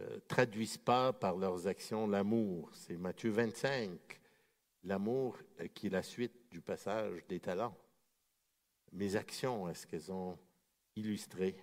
euh, 0.00 0.18
traduisent 0.26 0.78
pas 0.78 1.12
par 1.12 1.36
leurs 1.36 1.66
actions 1.66 2.06
l'amour. 2.06 2.70
C'est 2.74 2.96
Matthieu 2.96 3.30
25. 3.30 4.20
L'amour 4.84 5.38
qui 5.74 5.86
est 5.86 5.90
la 5.90 6.02
suite 6.02 6.50
du 6.50 6.60
passage 6.60 7.26
des 7.28 7.40
talents. 7.40 7.76
Mes 8.92 9.16
actions, 9.16 9.68
est-ce 9.68 9.86
qu'elles 9.86 10.12
ont 10.12 10.38
illustré 10.94 11.56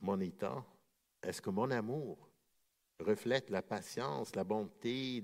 mon 0.00 0.20
état? 0.20 0.64
Est-ce 1.22 1.42
que 1.42 1.50
mon 1.50 1.70
amour 1.70 2.28
reflète 3.00 3.50
la 3.50 3.62
patience, 3.62 4.34
la 4.34 4.44
bonté, 4.44 5.22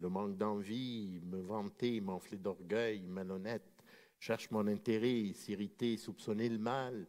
le, 0.00 0.08
manque 0.08 0.36
d'envie, 0.36 1.20
me 1.24 1.40
vanter, 1.40 2.00
m'enfler 2.00 2.38
d'orgueil, 2.38 3.02
malhonnête, 3.02 3.84
cherche 4.18 4.50
mon 4.50 4.66
intérêt, 4.66 5.32
s'irriter, 5.34 5.96
soupçonner 5.96 6.48
le 6.48 6.58
mal, 6.58 7.06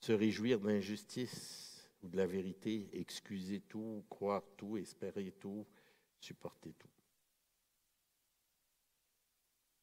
se 0.00 0.12
réjouir 0.12 0.60
de 0.60 0.68
l'injustice 0.68 1.88
ou 2.02 2.08
de 2.08 2.16
la 2.16 2.26
vérité, 2.26 2.88
excuser 2.92 3.60
tout, 3.60 4.04
croire 4.08 4.42
tout, 4.56 4.76
espérer 4.76 5.32
tout, 5.32 5.66
supporter 6.20 6.74
tout. 6.78 6.88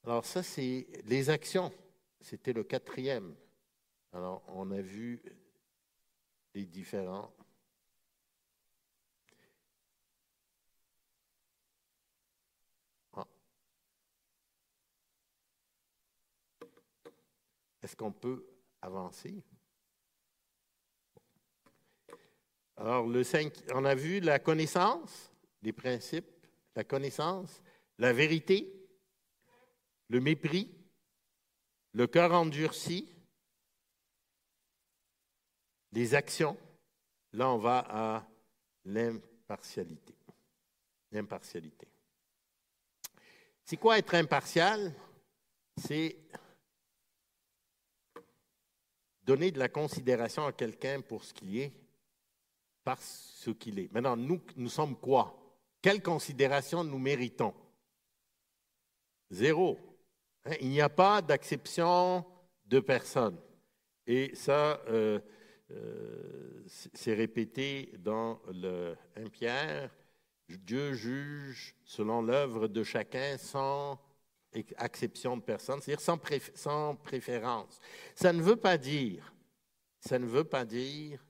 Alors 0.03 0.25
ça, 0.25 0.41
c'est 0.41 0.87
les 1.05 1.29
actions. 1.29 1.71
C'était 2.19 2.53
le 2.53 2.63
quatrième. 2.63 3.35
Alors, 4.13 4.43
on 4.47 4.71
a 4.71 4.81
vu 4.81 5.21
les 6.53 6.65
différents. 6.65 7.33
Ah. 13.13 13.25
Est-ce 17.81 17.95
qu'on 17.95 18.11
peut 18.11 18.45
avancer? 18.81 19.43
Alors, 22.77 23.07
le 23.07 23.23
5, 23.23 23.53
on 23.73 23.85
a 23.85 23.95
vu 23.95 24.19
la 24.19 24.39
connaissance, 24.39 25.31
les 25.61 25.73
principes, 25.73 26.25
la 26.75 26.83
connaissance, 26.83 27.61
la 27.97 28.13
vérité, 28.13 28.73
le 30.09 30.19
mépris, 30.19 30.71
le 31.93 32.07
cœur 32.07 32.33
endurci, 32.33 33.07
les 35.91 36.15
actions, 36.15 36.57
là, 37.33 37.49
on 37.49 37.57
va 37.57 37.85
à 37.89 38.27
l'impartialité. 38.85 40.15
L'impartialité. 41.11 41.87
C'est 43.65 43.77
quoi 43.77 43.97
être 43.97 44.15
impartial? 44.15 44.93
C'est 45.77 46.17
donner 49.23 49.51
de 49.51 49.59
la 49.59 49.69
considération 49.69 50.45
à 50.45 50.51
quelqu'un 50.51 51.01
pour 51.01 51.23
ce 51.23 51.33
qu'il 51.33 51.57
est, 51.57 51.73
par 52.83 53.01
ce 53.01 53.51
qu'il 53.51 53.79
est. 53.79 53.91
Maintenant, 53.93 54.17
nous, 54.17 54.41
nous 54.55 54.69
sommes 54.69 54.95
quoi? 54.95 55.37
Quelle 55.81 56.01
considération 56.01 56.83
nous 56.83 56.99
méritons? 56.99 57.53
Zéro. 59.29 59.79
Hein, 60.45 60.55
il 60.61 60.69
n'y 60.69 60.81
a 60.81 60.89
pas 60.89 61.21
d'acception 61.21 62.25
de 62.65 62.79
personne. 62.79 63.37
Et 64.07 64.33
ça, 64.35 64.81
euh, 64.87 65.19
euh, 65.71 66.63
c'est 66.65 67.13
répété 67.13 67.93
dans 67.99 68.41
le 68.51 68.95
1 69.15 69.29
Pierre, 69.29 69.91
Dieu 70.49 70.93
juge 70.93 71.75
selon 71.85 72.21
l'œuvre 72.21 72.67
de 72.67 72.83
chacun 72.83 73.37
sans 73.37 73.99
acception 74.77 75.37
de 75.37 75.41
personne, 75.41 75.81
c'est-à-dire 75.81 76.01
sans, 76.55 76.95
préférence. 76.95 77.79
Ça 78.15 78.33
ne 78.33 78.41
veut 78.41 78.55
pas 78.55 78.77
dire, 78.77 79.33
ça 79.99 80.19
ne 80.19 80.25
veut 80.25 80.43
pas 80.43 80.65
dire 80.65 81.23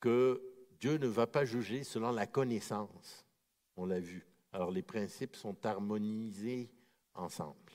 que 0.00 0.42
Dieu 0.80 0.96
ne 0.96 1.06
va 1.06 1.26
pas 1.26 1.44
juger 1.44 1.84
selon 1.84 2.12
la 2.12 2.26
connaissance. 2.26 3.24
On 3.76 3.86
l'a 3.86 4.00
vu. 4.00 4.26
Alors 4.52 4.70
les 4.70 4.82
principes 4.82 5.36
sont 5.36 5.56
harmonisés 5.64 6.70
ensemble. 7.14 7.72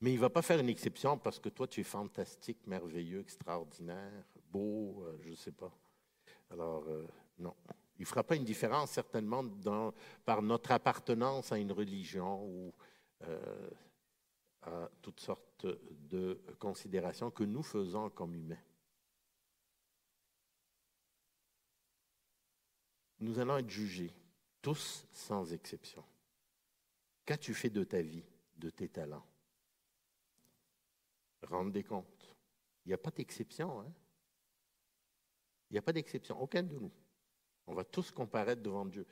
Mais 0.00 0.12
il 0.12 0.16
ne 0.16 0.20
va 0.20 0.30
pas 0.30 0.42
faire 0.42 0.58
une 0.58 0.68
exception 0.68 1.18
parce 1.18 1.38
que 1.38 1.50
toi, 1.50 1.66
tu 1.66 1.80
es 1.80 1.84
fantastique, 1.84 2.66
merveilleux, 2.66 3.20
extraordinaire, 3.20 4.24
beau, 4.50 5.04
euh, 5.04 5.18
je 5.22 5.30
ne 5.30 5.34
sais 5.34 5.52
pas. 5.52 5.70
Alors, 6.50 6.84
euh, 6.88 7.06
non. 7.38 7.54
Il 7.98 8.02
ne 8.02 8.06
fera 8.06 8.24
pas 8.24 8.36
une 8.36 8.44
différence 8.44 8.92
certainement 8.92 9.44
par 10.24 10.40
notre 10.40 10.72
appartenance 10.72 11.52
à 11.52 11.58
une 11.58 11.70
religion 11.70 12.42
ou 12.46 12.72
euh, 13.22 13.70
à 14.62 14.90
toutes 15.02 15.20
sortes 15.20 15.66
de 15.66 16.40
considérations 16.58 17.30
que 17.30 17.44
nous 17.44 17.62
faisons 17.62 18.10
comme 18.10 18.34
humains. 18.34 18.62
Nous 23.20 23.38
allons 23.38 23.58
être 23.58 23.70
jugés, 23.70 24.12
tous 24.62 25.06
sans 25.12 25.52
exception. 25.52 26.04
Qu'as-tu 27.24 27.54
fait 27.54 27.70
de 27.70 27.84
ta 27.84 28.00
vie, 28.00 28.24
de 28.56 28.70
tes 28.70 28.88
talents? 28.88 29.26
Rendre 31.42 31.70
des 31.70 31.84
comptes. 31.84 32.36
Il 32.84 32.88
n'y 32.88 32.94
a 32.94 32.98
pas 32.98 33.10
d'exception. 33.10 33.80
Hein? 33.80 33.92
Il 35.70 35.74
n'y 35.74 35.78
a 35.78 35.82
pas 35.82 35.92
d'exception, 35.92 36.40
aucun 36.40 36.62
de 36.62 36.74
nous. 36.74 36.90
On 37.66 37.74
va 37.74 37.84
tous 37.84 38.10
comparaître 38.10 38.62
devant 38.62 38.84
Dieu. 38.84 39.06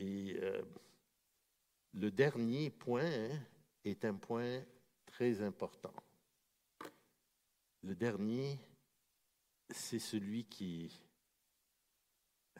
Euh, 0.00 0.62
le 1.94 2.10
dernier 2.10 2.70
point 2.70 3.04
hein, 3.04 3.38
est 3.84 4.04
un 4.04 4.14
point 4.14 4.62
très 5.06 5.42
important. 5.42 5.94
Le 7.82 7.94
dernier, 7.94 8.58
c'est 9.70 9.98
celui 9.98 10.44
qui, 10.44 11.00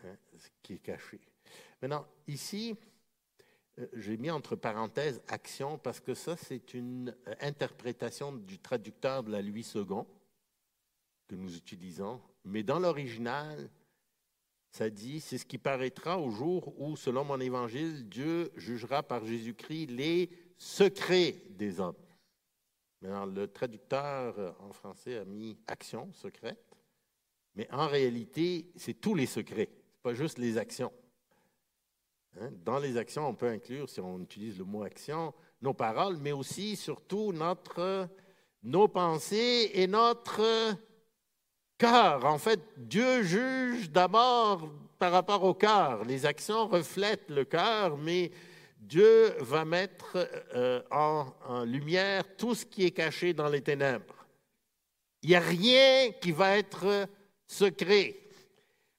hein, 0.02 0.16
est 0.68 0.78
caché. 0.78 1.20
Maintenant, 1.82 2.06
ici, 2.26 2.76
euh, 3.78 3.86
j'ai 3.94 4.16
mis 4.16 4.30
entre 4.30 4.56
parenthèses 4.56 5.22
action 5.28 5.78
parce 5.78 6.00
que 6.00 6.14
ça, 6.14 6.36
c'est 6.36 6.74
une 6.74 7.14
euh, 7.28 7.34
interprétation 7.40 8.32
du 8.32 8.58
traducteur 8.58 9.22
de 9.22 9.30
la 9.30 9.42
Louis 9.42 9.66
II 9.74 10.04
que 11.28 11.34
nous 11.34 11.56
utilisons. 11.56 12.20
Mais 12.44 12.62
dans 12.62 12.78
l'original, 12.78 13.70
ça 14.70 14.88
dit, 14.88 15.20
c'est 15.20 15.38
ce 15.38 15.44
qui 15.44 15.58
paraîtra 15.58 16.18
au 16.18 16.30
jour 16.30 16.72
où, 16.80 16.96
selon 16.96 17.24
mon 17.24 17.40
évangile, 17.40 18.08
Dieu 18.08 18.52
jugera 18.56 19.02
par 19.02 19.24
Jésus-Christ 19.24 19.86
les 19.86 20.30
secrets 20.56 21.34
des 21.50 21.80
hommes. 21.80 21.96
Maintenant, 23.02 23.26
le 23.26 23.48
traducteur 23.48 24.56
en 24.60 24.72
français 24.72 25.16
a 25.16 25.24
mis 25.24 25.58
action 25.66 26.12
secrète, 26.12 26.76
mais 27.56 27.66
en 27.72 27.88
réalité, 27.88 28.70
c'est 28.76 28.94
tous 28.94 29.14
les 29.14 29.26
secrets, 29.26 29.70
pas 30.02 30.14
juste 30.14 30.38
les 30.38 30.56
actions. 30.56 30.92
Hein? 32.38 32.50
Dans 32.64 32.78
les 32.78 32.96
actions, 32.96 33.26
on 33.26 33.34
peut 33.34 33.48
inclure, 33.48 33.88
si 33.88 34.00
on 34.00 34.20
utilise 34.20 34.58
le 34.58 34.64
mot 34.64 34.84
action, 34.84 35.34
nos 35.62 35.74
paroles, 35.74 36.16
mais 36.18 36.32
aussi, 36.32 36.76
surtout, 36.76 37.32
notre, 37.32 38.08
nos 38.62 38.86
pensées 38.86 39.70
et 39.74 39.86
notre 39.88 40.76
cœur. 41.80 42.26
En 42.26 42.38
fait, 42.38 42.60
Dieu 42.76 43.22
juge 43.22 43.90
d'abord 43.90 44.68
par 44.98 45.12
rapport 45.12 45.42
au 45.42 45.54
cœur. 45.54 46.04
Les 46.04 46.26
actions 46.26 46.68
reflètent 46.68 47.30
le 47.30 47.44
cœur, 47.44 47.96
mais 47.96 48.30
Dieu 48.78 49.32
va 49.40 49.64
mettre 49.64 50.28
euh, 50.54 50.82
en, 50.90 51.64
lumière 51.64 52.22
tout 52.36 52.54
ce 52.54 52.66
qui 52.66 52.84
est 52.84 52.90
caché 52.90 53.32
dans 53.32 53.48
les 53.48 53.62
ténèbres. 53.62 54.14
Il 55.22 55.30
n'y 55.30 55.36
a 55.36 55.40
rien 55.40 56.12
qui 56.20 56.32
va 56.32 56.58
être 56.58 57.08
secret. 57.46 58.16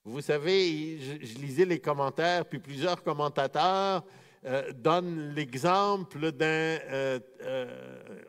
Vous 0.04 0.22
savez, 0.22 0.98
je, 1.00 1.38
lisais 1.40 1.66
les 1.66 1.80
commentaires, 1.80 2.46
puis 2.46 2.60
plusieurs 2.60 3.04
commentateurs 3.04 4.04
euh, 4.46 4.72
donnent 4.72 5.36
l'exemple 5.36 6.32
d'un, 6.32 6.46
euh, 6.46 7.20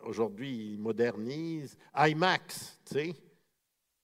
aujourd'hui 0.04 0.72
ils 0.74 0.78
modernisent, 0.78 1.78
IMAX, 1.96 2.78
tu 2.84 2.94
sais. 2.94 3.31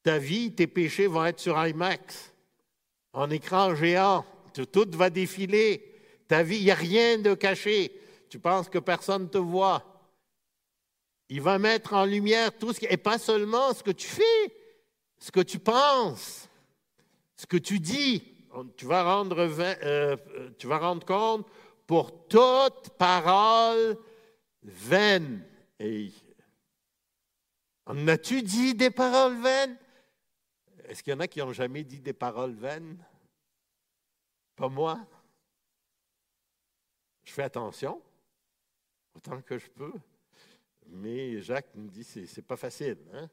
Ta 0.02 0.18
vie, 0.18 0.52
tes 0.52 0.66
péchés 0.66 1.06
vont 1.06 1.24
être 1.24 1.40
sur 1.40 1.58
IMAX, 1.66 2.32
en 3.12 3.30
écran 3.30 3.74
géant, 3.74 4.24
tout 4.66 4.90
va 4.92 5.10
défiler. 5.10 5.84
Ta 6.26 6.42
vie, 6.42 6.58
il 6.58 6.64
n'y 6.64 6.70
a 6.70 6.74
rien 6.74 7.18
de 7.18 7.34
caché. 7.34 7.92
Tu 8.28 8.38
penses 8.38 8.68
que 8.68 8.78
personne 8.78 9.24
ne 9.24 9.28
te 9.28 9.38
voit. 9.38 9.84
Il 11.28 11.40
va 11.40 11.58
mettre 11.58 11.94
en 11.94 12.04
lumière 12.04 12.56
tout 12.56 12.72
ce 12.72 12.80
qui... 12.80 12.86
Et 12.86 12.96
pas 12.96 13.18
seulement 13.18 13.72
ce 13.72 13.82
que 13.82 13.90
tu 13.90 14.06
fais, 14.06 14.56
ce 15.18 15.30
que 15.30 15.40
tu 15.40 15.58
penses, 15.58 16.48
ce 17.36 17.46
que 17.46 17.56
tu 17.56 17.80
dis. 17.80 18.22
Tu 18.76 18.86
vas 18.86 19.04
rendre, 19.04 19.36
euh, 19.38 20.16
tu 20.58 20.66
vas 20.66 20.78
rendre 20.78 21.06
compte 21.06 21.46
pour 21.86 22.26
toute 22.28 22.90
parole 22.98 23.96
vaine. 24.62 25.44
En 27.86 28.08
as-tu 28.08 28.42
dit 28.42 28.74
des 28.74 28.90
paroles 28.90 29.40
vaines? 29.40 29.76
Est-ce 30.88 31.02
qu'il 31.02 31.12
y 31.12 31.16
en 31.16 31.20
a 31.20 31.28
qui 31.28 31.40
n'ont 31.40 31.52
jamais 31.52 31.84
dit 31.84 32.00
des 32.00 32.14
paroles 32.14 32.54
vaines? 32.54 33.04
Pas 34.56 34.68
moi. 34.68 34.98
Je 37.24 37.32
fais 37.32 37.42
attention, 37.42 38.00
autant 39.14 39.42
que 39.42 39.58
je 39.58 39.68
peux. 39.68 39.92
Mais 40.86 41.42
Jacques 41.42 41.74
me 41.74 41.88
dit, 41.88 42.04
c'est, 42.04 42.24
n'est 42.34 42.42
pas 42.42 42.56
facile. 42.56 42.96
Hein? 43.12 43.28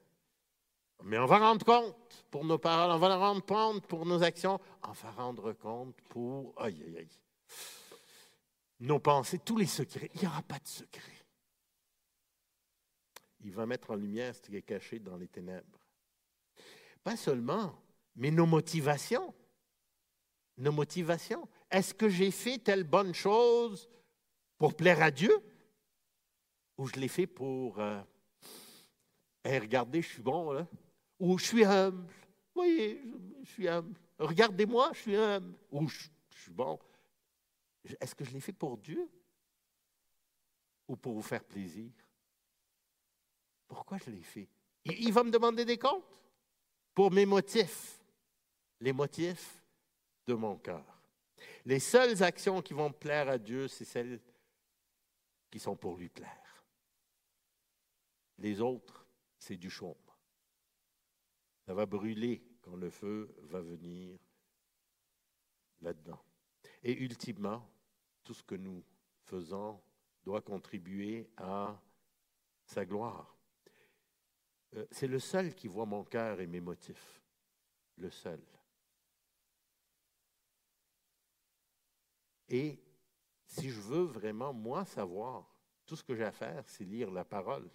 Mais 1.03 1.17
on 1.17 1.25
va 1.25 1.37
rendre 1.37 1.65
compte 1.65 2.25
pour 2.29 2.43
nos 2.43 2.57
paroles, 2.57 2.91
on 2.91 2.97
va 2.97 3.15
rendre 3.15 3.45
compte 3.45 3.87
pour 3.87 4.05
nos 4.05 4.21
actions, 4.21 4.59
on 4.83 4.91
va 4.91 5.11
rendre 5.11 5.53
compte 5.53 5.95
pour 6.09 6.53
aïe, 6.61 6.83
aïe, 6.85 6.97
aïe. 6.97 7.19
nos 8.81 8.99
pensées, 8.99 9.39
tous 9.39 9.57
les 9.57 9.65
secrets. 9.65 10.11
Il 10.15 10.21
n'y 10.21 10.27
aura 10.27 10.41
pas 10.41 10.59
de 10.59 10.67
secret. 10.67 11.25
Il 13.45 13.51
va 13.51 13.65
mettre 13.65 13.91
en 13.91 13.95
lumière 13.95 14.35
ce 14.35 14.41
qui 14.41 14.57
est 14.57 14.61
caché 14.61 14.99
dans 14.99 15.15
les 15.15 15.27
ténèbres. 15.27 15.84
Pas 17.05 17.15
seulement, 17.15 17.79
mais 18.15 18.31
nos 18.31 18.47
motivations. 18.47 19.31
Nos 20.57 20.71
motivations. 20.71 21.47
Est-ce 21.69 21.93
que 21.93 22.09
j'ai 22.09 22.31
fait 22.31 22.57
telle 22.57 22.83
bonne 22.83 23.13
chose 23.13 23.87
pour 24.57 24.73
plaire 24.73 25.03
à 25.03 25.11
Dieu? 25.11 25.37
Ou 26.79 26.87
je 26.87 26.95
l'ai 26.95 27.07
fait 27.07 27.27
pour 27.27 27.79
euh, 27.79 28.01
regardez, 29.45 30.01
je 30.01 30.07
suis 30.07 30.23
bon, 30.23 30.51
là. 30.51 30.67
Ou 31.19 31.37
je 31.37 31.45
suis 31.45 31.63
humble. 31.63 32.11
Voyez, 32.55 33.03
je, 33.43 33.51
suis 33.51 33.67
humble. 33.67 33.93
Regardez-moi, 34.17 34.89
je 34.93 34.99
suis 35.01 35.15
humble. 35.15 35.55
Ou 35.71 35.87
je 35.87 36.07
suis 36.31 36.51
bon. 36.51 36.79
Est-ce 38.01 38.15
que 38.15 38.25
je 38.25 38.31
l'ai 38.31 38.39
fait 38.39 38.51
pour 38.51 38.79
Dieu? 38.79 39.07
Ou 40.87 40.95
pour 40.95 41.13
vous 41.13 41.21
faire 41.21 41.43
plaisir? 41.43 41.91
Pourquoi 43.67 43.99
je 43.99 44.09
l'ai 44.09 44.23
fait? 44.23 44.49
Il 44.85 45.13
va 45.13 45.23
me 45.23 45.29
demander 45.29 45.65
des 45.65 45.77
comptes? 45.77 46.03
Pour 46.95 47.11
mes 47.11 47.25
motifs, 47.25 48.01
les 48.79 48.93
motifs 48.93 49.61
de 50.25 50.33
mon 50.33 50.55
cœur. 50.57 50.83
Les 51.65 51.79
seules 51.79 52.23
actions 52.23 52.61
qui 52.61 52.73
vont 52.73 52.91
plaire 52.91 53.27
à 53.27 53.37
Dieu, 53.37 53.67
c'est 53.67 53.85
celles 53.85 54.21
qui 55.51 55.59
sont 55.59 55.75
pour 55.75 55.97
lui 55.97 56.09
plaire. 56.09 56.65
Les 58.37 58.61
autres, 58.61 59.05
c'est 59.37 59.57
du 59.57 59.69
chaume. 59.69 59.93
Ça 61.65 61.73
va 61.73 61.85
brûler 61.85 62.41
quand 62.61 62.75
le 62.75 62.89
feu 62.89 63.35
va 63.43 63.61
venir 63.61 64.17
là-dedans. 65.81 66.21
Et 66.83 66.93
ultimement, 67.03 67.67
tout 68.23 68.33
ce 68.33 68.43
que 68.43 68.55
nous 68.55 68.83
faisons 69.25 69.81
doit 70.23 70.41
contribuer 70.41 71.29
à 71.37 71.79
sa 72.65 72.85
gloire. 72.85 73.34
Euh, 74.75 74.85
c'est 74.91 75.07
le 75.07 75.19
seul 75.19 75.53
qui 75.53 75.67
voit 75.67 75.85
mon 75.85 76.03
cœur 76.03 76.39
et 76.39 76.47
mes 76.47 76.61
motifs. 76.61 77.21
Le 77.97 78.09
seul. 78.09 78.41
Et 82.49 82.79
si 83.45 83.69
je 83.69 83.79
veux 83.79 84.03
vraiment, 84.03 84.53
moi, 84.53 84.85
savoir, 84.85 85.45
tout 85.85 85.95
ce 85.95 86.03
que 86.03 86.15
j'ai 86.15 86.25
à 86.25 86.31
faire, 86.31 86.63
c'est 86.67 86.83
lire 86.83 87.11
la 87.11 87.23
parole. 87.23 87.69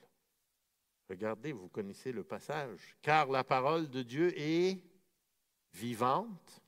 Regardez, 1.08 1.52
vous 1.52 1.68
connaissez 1.68 2.12
le 2.12 2.22
passage. 2.22 2.96
Car 3.02 3.28
la 3.28 3.44
parole 3.44 3.88
de 3.88 4.02
Dieu 4.02 4.32
est 4.38 4.78
vivante, 5.72 6.62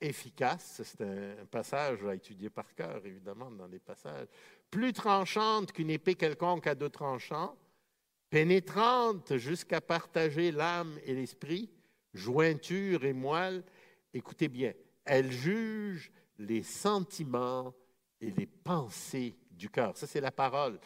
efficace. 0.00 0.82
C'est 0.82 1.02
un 1.02 1.46
passage 1.46 2.04
à 2.04 2.14
étudier 2.14 2.50
par 2.50 2.74
cœur, 2.74 3.04
évidemment, 3.04 3.50
dans 3.50 3.66
les 3.66 3.78
passages. 3.78 4.28
Plus 4.70 4.92
tranchante 4.92 5.72
qu'une 5.72 5.90
épée 5.90 6.14
quelconque 6.14 6.66
à 6.66 6.74
deux 6.74 6.90
tranchants, 6.90 7.56
pénétrante 8.34 9.36
jusqu'à 9.36 9.80
partager 9.80 10.50
l'âme 10.50 10.98
et 11.04 11.14
l'esprit, 11.14 11.70
jointure 12.14 13.04
et 13.04 13.12
moelle. 13.12 13.62
Écoutez 14.12 14.48
bien, 14.48 14.72
elle 15.04 15.30
juge 15.30 16.10
les 16.40 16.64
sentiments 16.64 17.72
et 18.20 18.32
les 18.32 18.46
pensées 18.46 19.36
du 19.52 19.70
cœur. 19.70 19.96
Ça, 19.96 20.08
c'est 20.08 20.20
la 20.20 20.32
parole. 20.32 20.80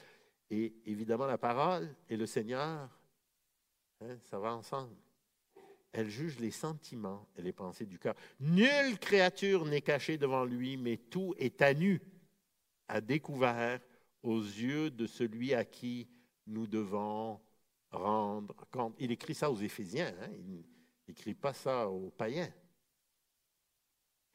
Et 0.50 0.74
évidemment, 0.84 1.24
la 1.24 1.38
parole 1.38 1.88
et 2.10 2.18
le 2.18 2.26
Seigneur, 2.26 2.86
hein, 4.02 4.18
ça 4.24 4.38
va 4.38 4.54
ensemble. 4.54 4.94
Elle 5.90 6.10
juge 6.10 6.38
les 6.40 6.50
sentiments 6.50 7.26
et 7.34 7.40
les 7.40 7.54
pensées 7.54 7.86
du 7.86 7.98
cœur. 7.98 8.14
Nulle 8.40 8.98
créature 9.00 9.64
n'est 9.64 9.80
cachée 9.80 10.18
devant 10.18 10.44
lui, 10.44 10.76
mais 10.76 10.98
tout 10.98 11.34
est 11.38 11.62
à 11.62 11.72
nu, 11.72 12.02
à 12.88 13.00
découvert 13.00 13.80
aux 14.22 14.42
yeux 14.42 14.90
de 14.90 15.06
celui 15.06 15.54
à 15.54 15.64
qui 15.64 16.08
nous 16.48 16.66
devons 16.66 17.40
rendre 17.90 18.66
compte. 18.70 18.96
Il 18.98 19.12
écrit 19.12 19.34
ça 19.34 19.50
aux 19.50 19.56
Éphésiens, 19.56 20.14
hein? 20.20 20.30
il 20.32 20.64
n'écrit 21.06 21.34
pas 21.34 21.52
ça 21.52 21.88
aux 21.88 22.10
païens 22.10 22.52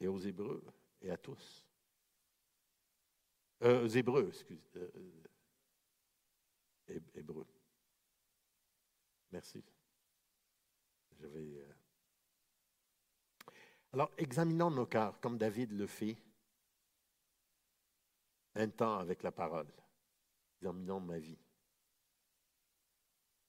et 0.00 0.08
aux 0.08 0.18
Hébreux 0.18 0.64
et 1.00 1.10
à 1.10 1.16
tous. 1.16 1.66
Euh, 3.62 3.84
aux 3.84 3.88
Hébreux, 3.88 4.28
excusez. 4.28 4.60
Euh, 4.76 4.90
hébreu. 7.14 7.46
Merci. 9.32 9.64
Je 11.18 11.26
vais. 11.26 11.60
Euh, 11.60 11.72
alors, 13.92 14.10
examinons 14.18 14.70
nos 14.70 14.86
cœurs 14.86 15.18
comme 15.20 15.38
David 15.38 15.72
le 15.72 15.86
fait 15.86 16.16
un 18.56 18.68
temps 18.68 18.98
avec 18.98 19.22
la 19.22 19.32
parole. 19.32 19.68
Examinons 20.60 21.00
ma 21.00 21.18
vie. 21.18 21.38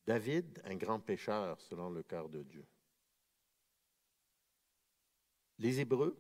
David, 0.06 0.62
un 0.66 0.76
grand 0.76 1.00
pécheur 1.00 1.60
selon 1.62 1.90
le 1.90 2.04
cœur 2.04 2.30
de 2.30 2.44
Dieu. 2.44 2.66
Les 5.58 5.80
Hébreux, 5.80 6.18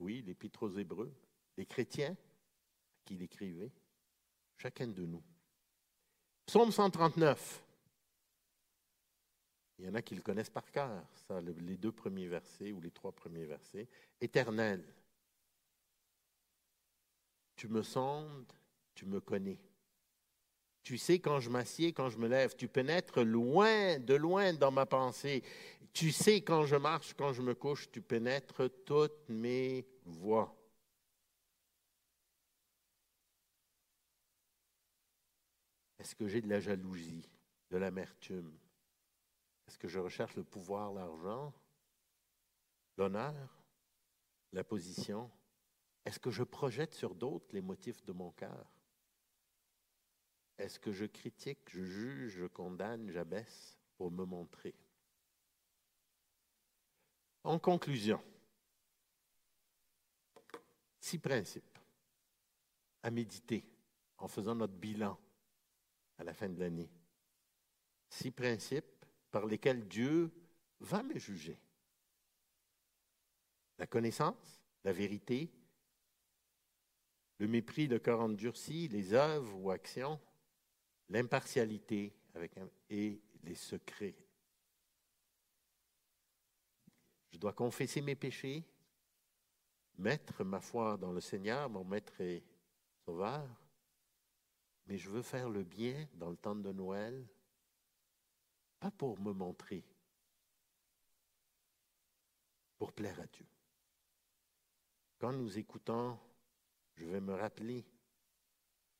oui, 0.00 0.22
l'Épître 0.22 0.64
aux 0.64 0.76
Hébreux, 0.76 1.14
les 1.56 1.66
chrétiens 1.66 2.16
qui 3.04 3.16
l'écrivaient, 3.16 3.72
chacun 4.58 4.88
de 4.88 5.06
nous. 5.06 5.22
Psaume 6.44 6.72
139. 6.72 7.62
Il 9.78 9.84
y 9.84 9.88
en 9.88 9.94
a 9.94 10.02
qui 10.02 10.14
le 10.14 10.22
connaissent 10.22 10.50
par 10.50 10.70
cœur, 10.70 11.04
ça, 11.28 11.40
les 11.40 11.76
deux 11.76 11.92
premiers 11.92 12.28
versets 12.28 12.72
ou 12.72 12.80
les 12.80 12.90
trois 12.90 13.12
premiers 13.12 13.44
versets. 13.44 13.88
Éternel, 14.20 14.84
tu 17.54 17.68
me 17.68 17.82
sondes, 17.82 18.52
tu 18.94 19.06
me 19.06 19.20
connais. 19.20 19.60
Tu 20.86 20.98
sais 20.98 21.18
quand 21.18 21.40
je 21.40 21.50
m'assieds, 21.50 21.92
quand 21.92 22.10
je 22.10 22.16
me 22.16 22.28
lève. 22.28 22.54
Tu 22.54 22.68
pénètres 22.68 23.20
loin, 23.24 23.98
de 23.98 24.14
loin 24.14 24.52
dans 24.54 24.70
ma 24.70 24.86
pensée. 24.86 25.42
Tu 25.92 26.12
sais 26.12 26.42
quand 26.42 26.64
je 26.64 26.76
marche, 26.76 27.12
quand 27.14 27.32
je 27.32 27.42
me 27.42 27.56
couche. 27.56 27.90
Tu 27.90 28.00
pénètres 28.00 28.68
toutes 28.84 29.28
mes 29.28 29.84
voies. 30.04 30.56
Est-ce 35.98 36.14
que 36.14 36.28
j'ai 36.28 36.40
de 36.40 36.48
la 36.48 36.60
jalousie, 36.60 37.28
de 37.72 37.78
l'amertume? 37.78 38.56
Est-ce 39.66 39.78
que 39.78 39.88
je 39.88 39.98
recherche 39.98 40.36
le 40.36 40.44
pouvoir, 40.44 40.92
l'argent, 40.92 41.52
l'honneur, 42.96 43.34
la 44.52 44.62
position? 44.62 45.28
Est-ce 46.04 46.20
que 46.20 46.30
je 46.30 46.44
projette 46.44 46.94
sur 46.94 47.12
d'autres 47.12 47.52
les 47.52 47.60
motifs 47.60 48.04
de 48.04 48.12
mon 48.12 48.30
cœur? 48.30 48.75
Est-ce 50.58 50.78
que 50.78 50.92
je 50.92 51.04
critique, 51.04 51.58
je 51.68 51.84
juge, 51.84 52.36
je 52.38 52.46
condamne, 52.46 53.10
j'abaisse 53.10 53.78
pour 53.96 54.10
me 54.10 54.24
montrer? 54.24 54.74
En 57.44 57.58
conclusion, 57.58 58.22
six 60.98 61.18
principes 61.18 61.78
à 63.02 63.10
méditer 63.10 63.64
en 64.18 64.26
faisant 64.26 64.54
notre 64.54 64.72
bilan 64.72 65.18
à 66.18 66.24
la 66.24 66.34
fin 66.34 66.48
de 66.48 66.58
l'année. 66.58 66.90
Six 68.08 68.30
principes 68.30 69.04
par 69.30 69.46
lesquels 69.46 69.86
Dieu 69.86 70.32
va 70.80 71.02
me 71.02 71.18
juger. 71.18 71.60
La 73.78 73.86
connaissance, 73.86 74.62
la 74.84 74.92
vérité, 74.92 75.52
le 77.38 77.46
mépris, 77.46 77.86
le 77.86 77.98
cœur 77.98 78.20
endurci, 78.20 78.88
les 78.88 79.12
œuvres 79.12 79.54
ou 79.56 79.70
actions, 79.70 80.18
l'impartialité 81.08 82.14
et 82.90 83.20
les 83.42 83.54
secrets. 83.54 84.16
Je 87.30 87.38
dois 87.38 87.52
confesser 87.52 88.00
mes 88.00 88.16
péchés, 88.16 88.64
mettre 89.98 90.44
ma 90.44 90.60
foi 90.60 90.96
dans 90.96 91.12
le 91.12 91.20
Seigneur, 91.20 91.68
mon 91.68 91.84
maître 91.84 92.20
et 92.20 92.42
sauveur, 93.04 93.46
mais 94.86 94.98
je 94.98 95.10
veux 95.10 95.22
faire 95.22 95.48
le 95.48 95.64
bien 95.64 96.08
dans 96.14 96.30
le 96.30 96.36
temps 96.36 96.54
de 96.54 96.72
Noël, 96.72 97.26
pas 98.78 98.90
pour 98.90 99.18
me 99.20 99.32
montrer, 99.32 99.84
pour 102.78 102.92
plaire 102.92 103.20
à 103.20 103.26
Dieu. 103.26 103.46
Quand 105.18 105.32
nous 105.32 105.58
écoutons, 105.58 106.18
je 106.94 107.06
vais 107.06 107.20
me 107.20 107.34
rappeler 107.34 107.84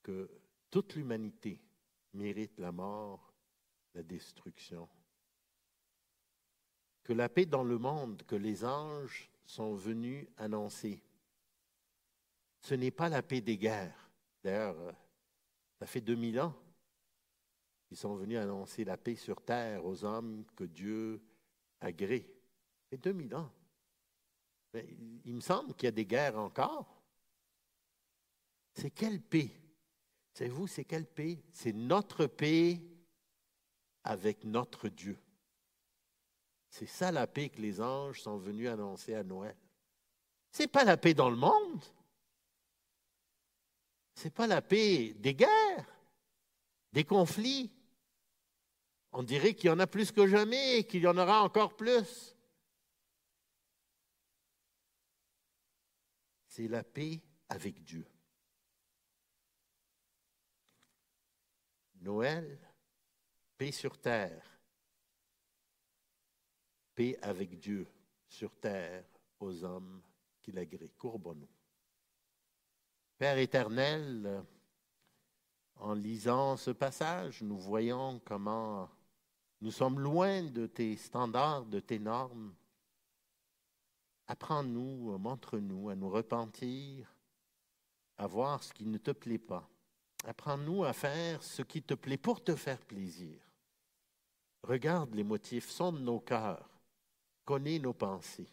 que 0.03 0.31
toute 0.71 0.95
l'humanité 0.95 1.61
mérite 2.17 2.59
la 2.59 2.73
mort, 2.73 3.33
la 3.95 4.03
destruction. 4.03 4.89
Que 7.03 7.13
la 7.13 7.29
paix 7.29 7.47
dans 7.47 7.63
le 7.63 7.79
monde 7.79 8.23
que 8.25 8.35
les 8.35 8.65
anges 8.65 9.31
sont 9.45 9.75
venus 9.75 10.27
annoncer, 10.37 11.03
ce 12.61 12.75
n'est 12.75 12.91
pas 12.91 13.09
la 13.09 13.23
paix 13.23 13.41
des 13.41 13.57
guerres. 13.57 14.11
D'ailleurs, 14.43 14.95
ça 15.79 15.87
fait 15.87 16.01
2000 16.01 16.41
ans 16.41 16.55
qu'ils 17.87 17.97
sont 17.97 18.17
venus 18.17 18.39
annoncer 18.39 18.85
la 18.85 18.97
paix 18.97 19.15
sur 19.15 19.41
terre 19.43 19.85
aux 19.85 20.05
hommes 20.05 20.45
que 20.57 20.65
Dieu 20.65 21.23
a 21.81 21.93
gré. 21.93 22.21
Ça 22.83 22.91
fait 22.91 22.99
2000 22.99 23.35
ans. 23.37 23.53
Mais 24.73 24.87
il 25.25 25.35
me 25.35 25.41
semble 25.41 25.75
qu'il 25.75 25.87
y 25.87 25.89
a 25.89 25.93
des 25.93 26.07
guerres 26.07 26.39
encore. 26.39 27.01
C'est 28.75 28.91
quelle 28.91 29.23
paix? 29.23 29.51
Savez-vous, 30.37 30.67
c'est 30.67 30.85
quelle 30.85 31.07
paix? 31.07 31.43
C'est 31.51 31.73
notre 31.73 32.27
paix 32.27 32.83
avec 34.05 34.45
notre 34.45 34.91
Dieu. 34.91 35.19
C'est 36.69 36.85
ça 36.85 37.11
la 37.11 37.27
paix 37.27 37.49
que 37.49 37.63
les 37.63 37.81
anges 37.81 38.21
sont 38.21 38.37
venus 38.37 38.69
annoncer 38.69 39.15
à 39.15 39.25
Noël. 39.25 39.57
Ce 40.53 40.61
n'est 40.61 40.69
pas 40.69 40.85
la 40.85 40.99
paix 40.99 41.15
dans 41.15 41.31
le 41.31 41.37
monde. 41.37 41.83
Ce 44.15 44.25
n'est 44.25 44.31
pas 44.31 44.47
la 44.47 44.61
paix 44.61 45.15
des 45.15 45.35
guerres, 45.35 45.99
des 46.93 47.05
conflits. 47.05 47.73
On 49.13 49.23
dirait 49.23 49.55
qu'il 49.55 49.71
y 49.71 49.73
en 49.73 49.79
a 49.79 49.87
plus 49.87 50.13
que 50.13 50.27
jamais 50.27 50.81
et 50.81 50.87
qu'il 50.87 51.01
y 51.01 51.07
en 51.07 51.17
aura 51.17 51.45
encore 51.45 51.75
plus. 51.77 52.37
C'est 56.47 56.69
la 56.69 56.85
paix 56.85 57.23
avec 57.49 57.83
Dieu. 57.83 58.07
Noël, 62.07 62.57
paix 63.59 63.73
sur 63.73 63.99
terre, 63.99 64.61
paix 66.95 67.19
avec 67.21 67.59
Dieu 67.59 67.85
sur 68.29 68.55
terre 68.61 69.05
aux 69.41 69.65
hommes 69.65 70.01
qui 70.41 70.53
l'agréent. 70.53 70.93
Courbons-nous. 70.97 71.49
Père 73.19 73.39
éternel, 73.39 74.45
en 75.75 75.95
lisant 75.95 76.57
ce 76.57 76.71
passage, 76.71 77.43
nous 77.43 77.59
voyons 77.59 78.21
comment 78.25 78.89
nous 79.61 79.73
sommes 79.73 79.99
loin 79.99 80.45
de 80.45 80.67
tes 80.67 80.97
standards, 80.97 81.67
de 81.67 81.81
tes 81.81 81.99
normes. 81.99 82.55
Apprends-nous, 84.29 85.19
montre-nous 85.19 85.89
à 85.89 85.97
nous 85.97 86.09
repentir, 86.09 87.13
à 88.17 88.29
voir 88.29 88.63
ce 88.63 88.73
qui 88.73 88.87
ne 88.87 88.99
te 88.99 89.11
plaît 89.11 89.39
pas. 89.39 89.69
Apprends-nous 90.27 90.83
à 90.85 90.93
faire 90.93 91.41
ce 91.41 91.63
qui 91.63 91.83
te 91.83 91.95
plaît 91.95 92.17
pour 92.17 92.43
te 92.43 92.57
faire 92.57 92.81
plaisir. 92.81 93.39
Regarde 94.65 95.15
les 95.15 95.23
motifs, 95.23 95.71
sonde 95.71 96.01
nos 96.01 96.19
cœurs, 96.19 96.69
connais 97.45 97.79
nos 97.79 97.93
pensées. 97.93 98.51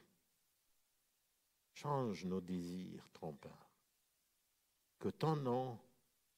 Change 1.74 2.26
nos 2.26 2.42
désirs 2.42 3.10
trompeurs 3.12 3.72
que 5.00 5.10
ton 5.10 5.36
nom 5.36 5.80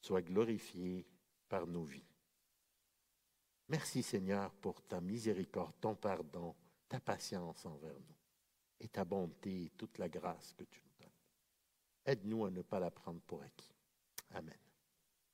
soit 0.01 0.21
glorifié 0.21 1.05
par 1.49 1.67
nos 1.67 1.83
vies. 1.83 2.15
Merci 3.67 4.03
Seigneur 4.03 4.51
pour 4.53 4.81
ta 4.83 5.01
miséricorde, 5.01 5.75
ton 5.81 5.95
pardon, 5.95 6.55
ta 6.87 7.01
patience 7.01 7.65
envers 7.65 7.99
nous 7.99 8.15
et 8.79 8.87
ta 8.87 9.03
bonté 9.03 9.65
et 9.65 9.69
toute 9.71 9.97
la 9.97 10.07
grâce 10.07 10.53
que 10.53 10.63
tu 10.63 10.81
nous 10.81 11.03
donnes. 11.05 11.13
Aide-nous 12.05 12.45
à 12.45 12.49
ne 12.49 12.61
pas 12.61 12.79
la 12.79 12.89
prendre 12.89 13.19
pour 13.21 13.43
acquis. 13.43 13.75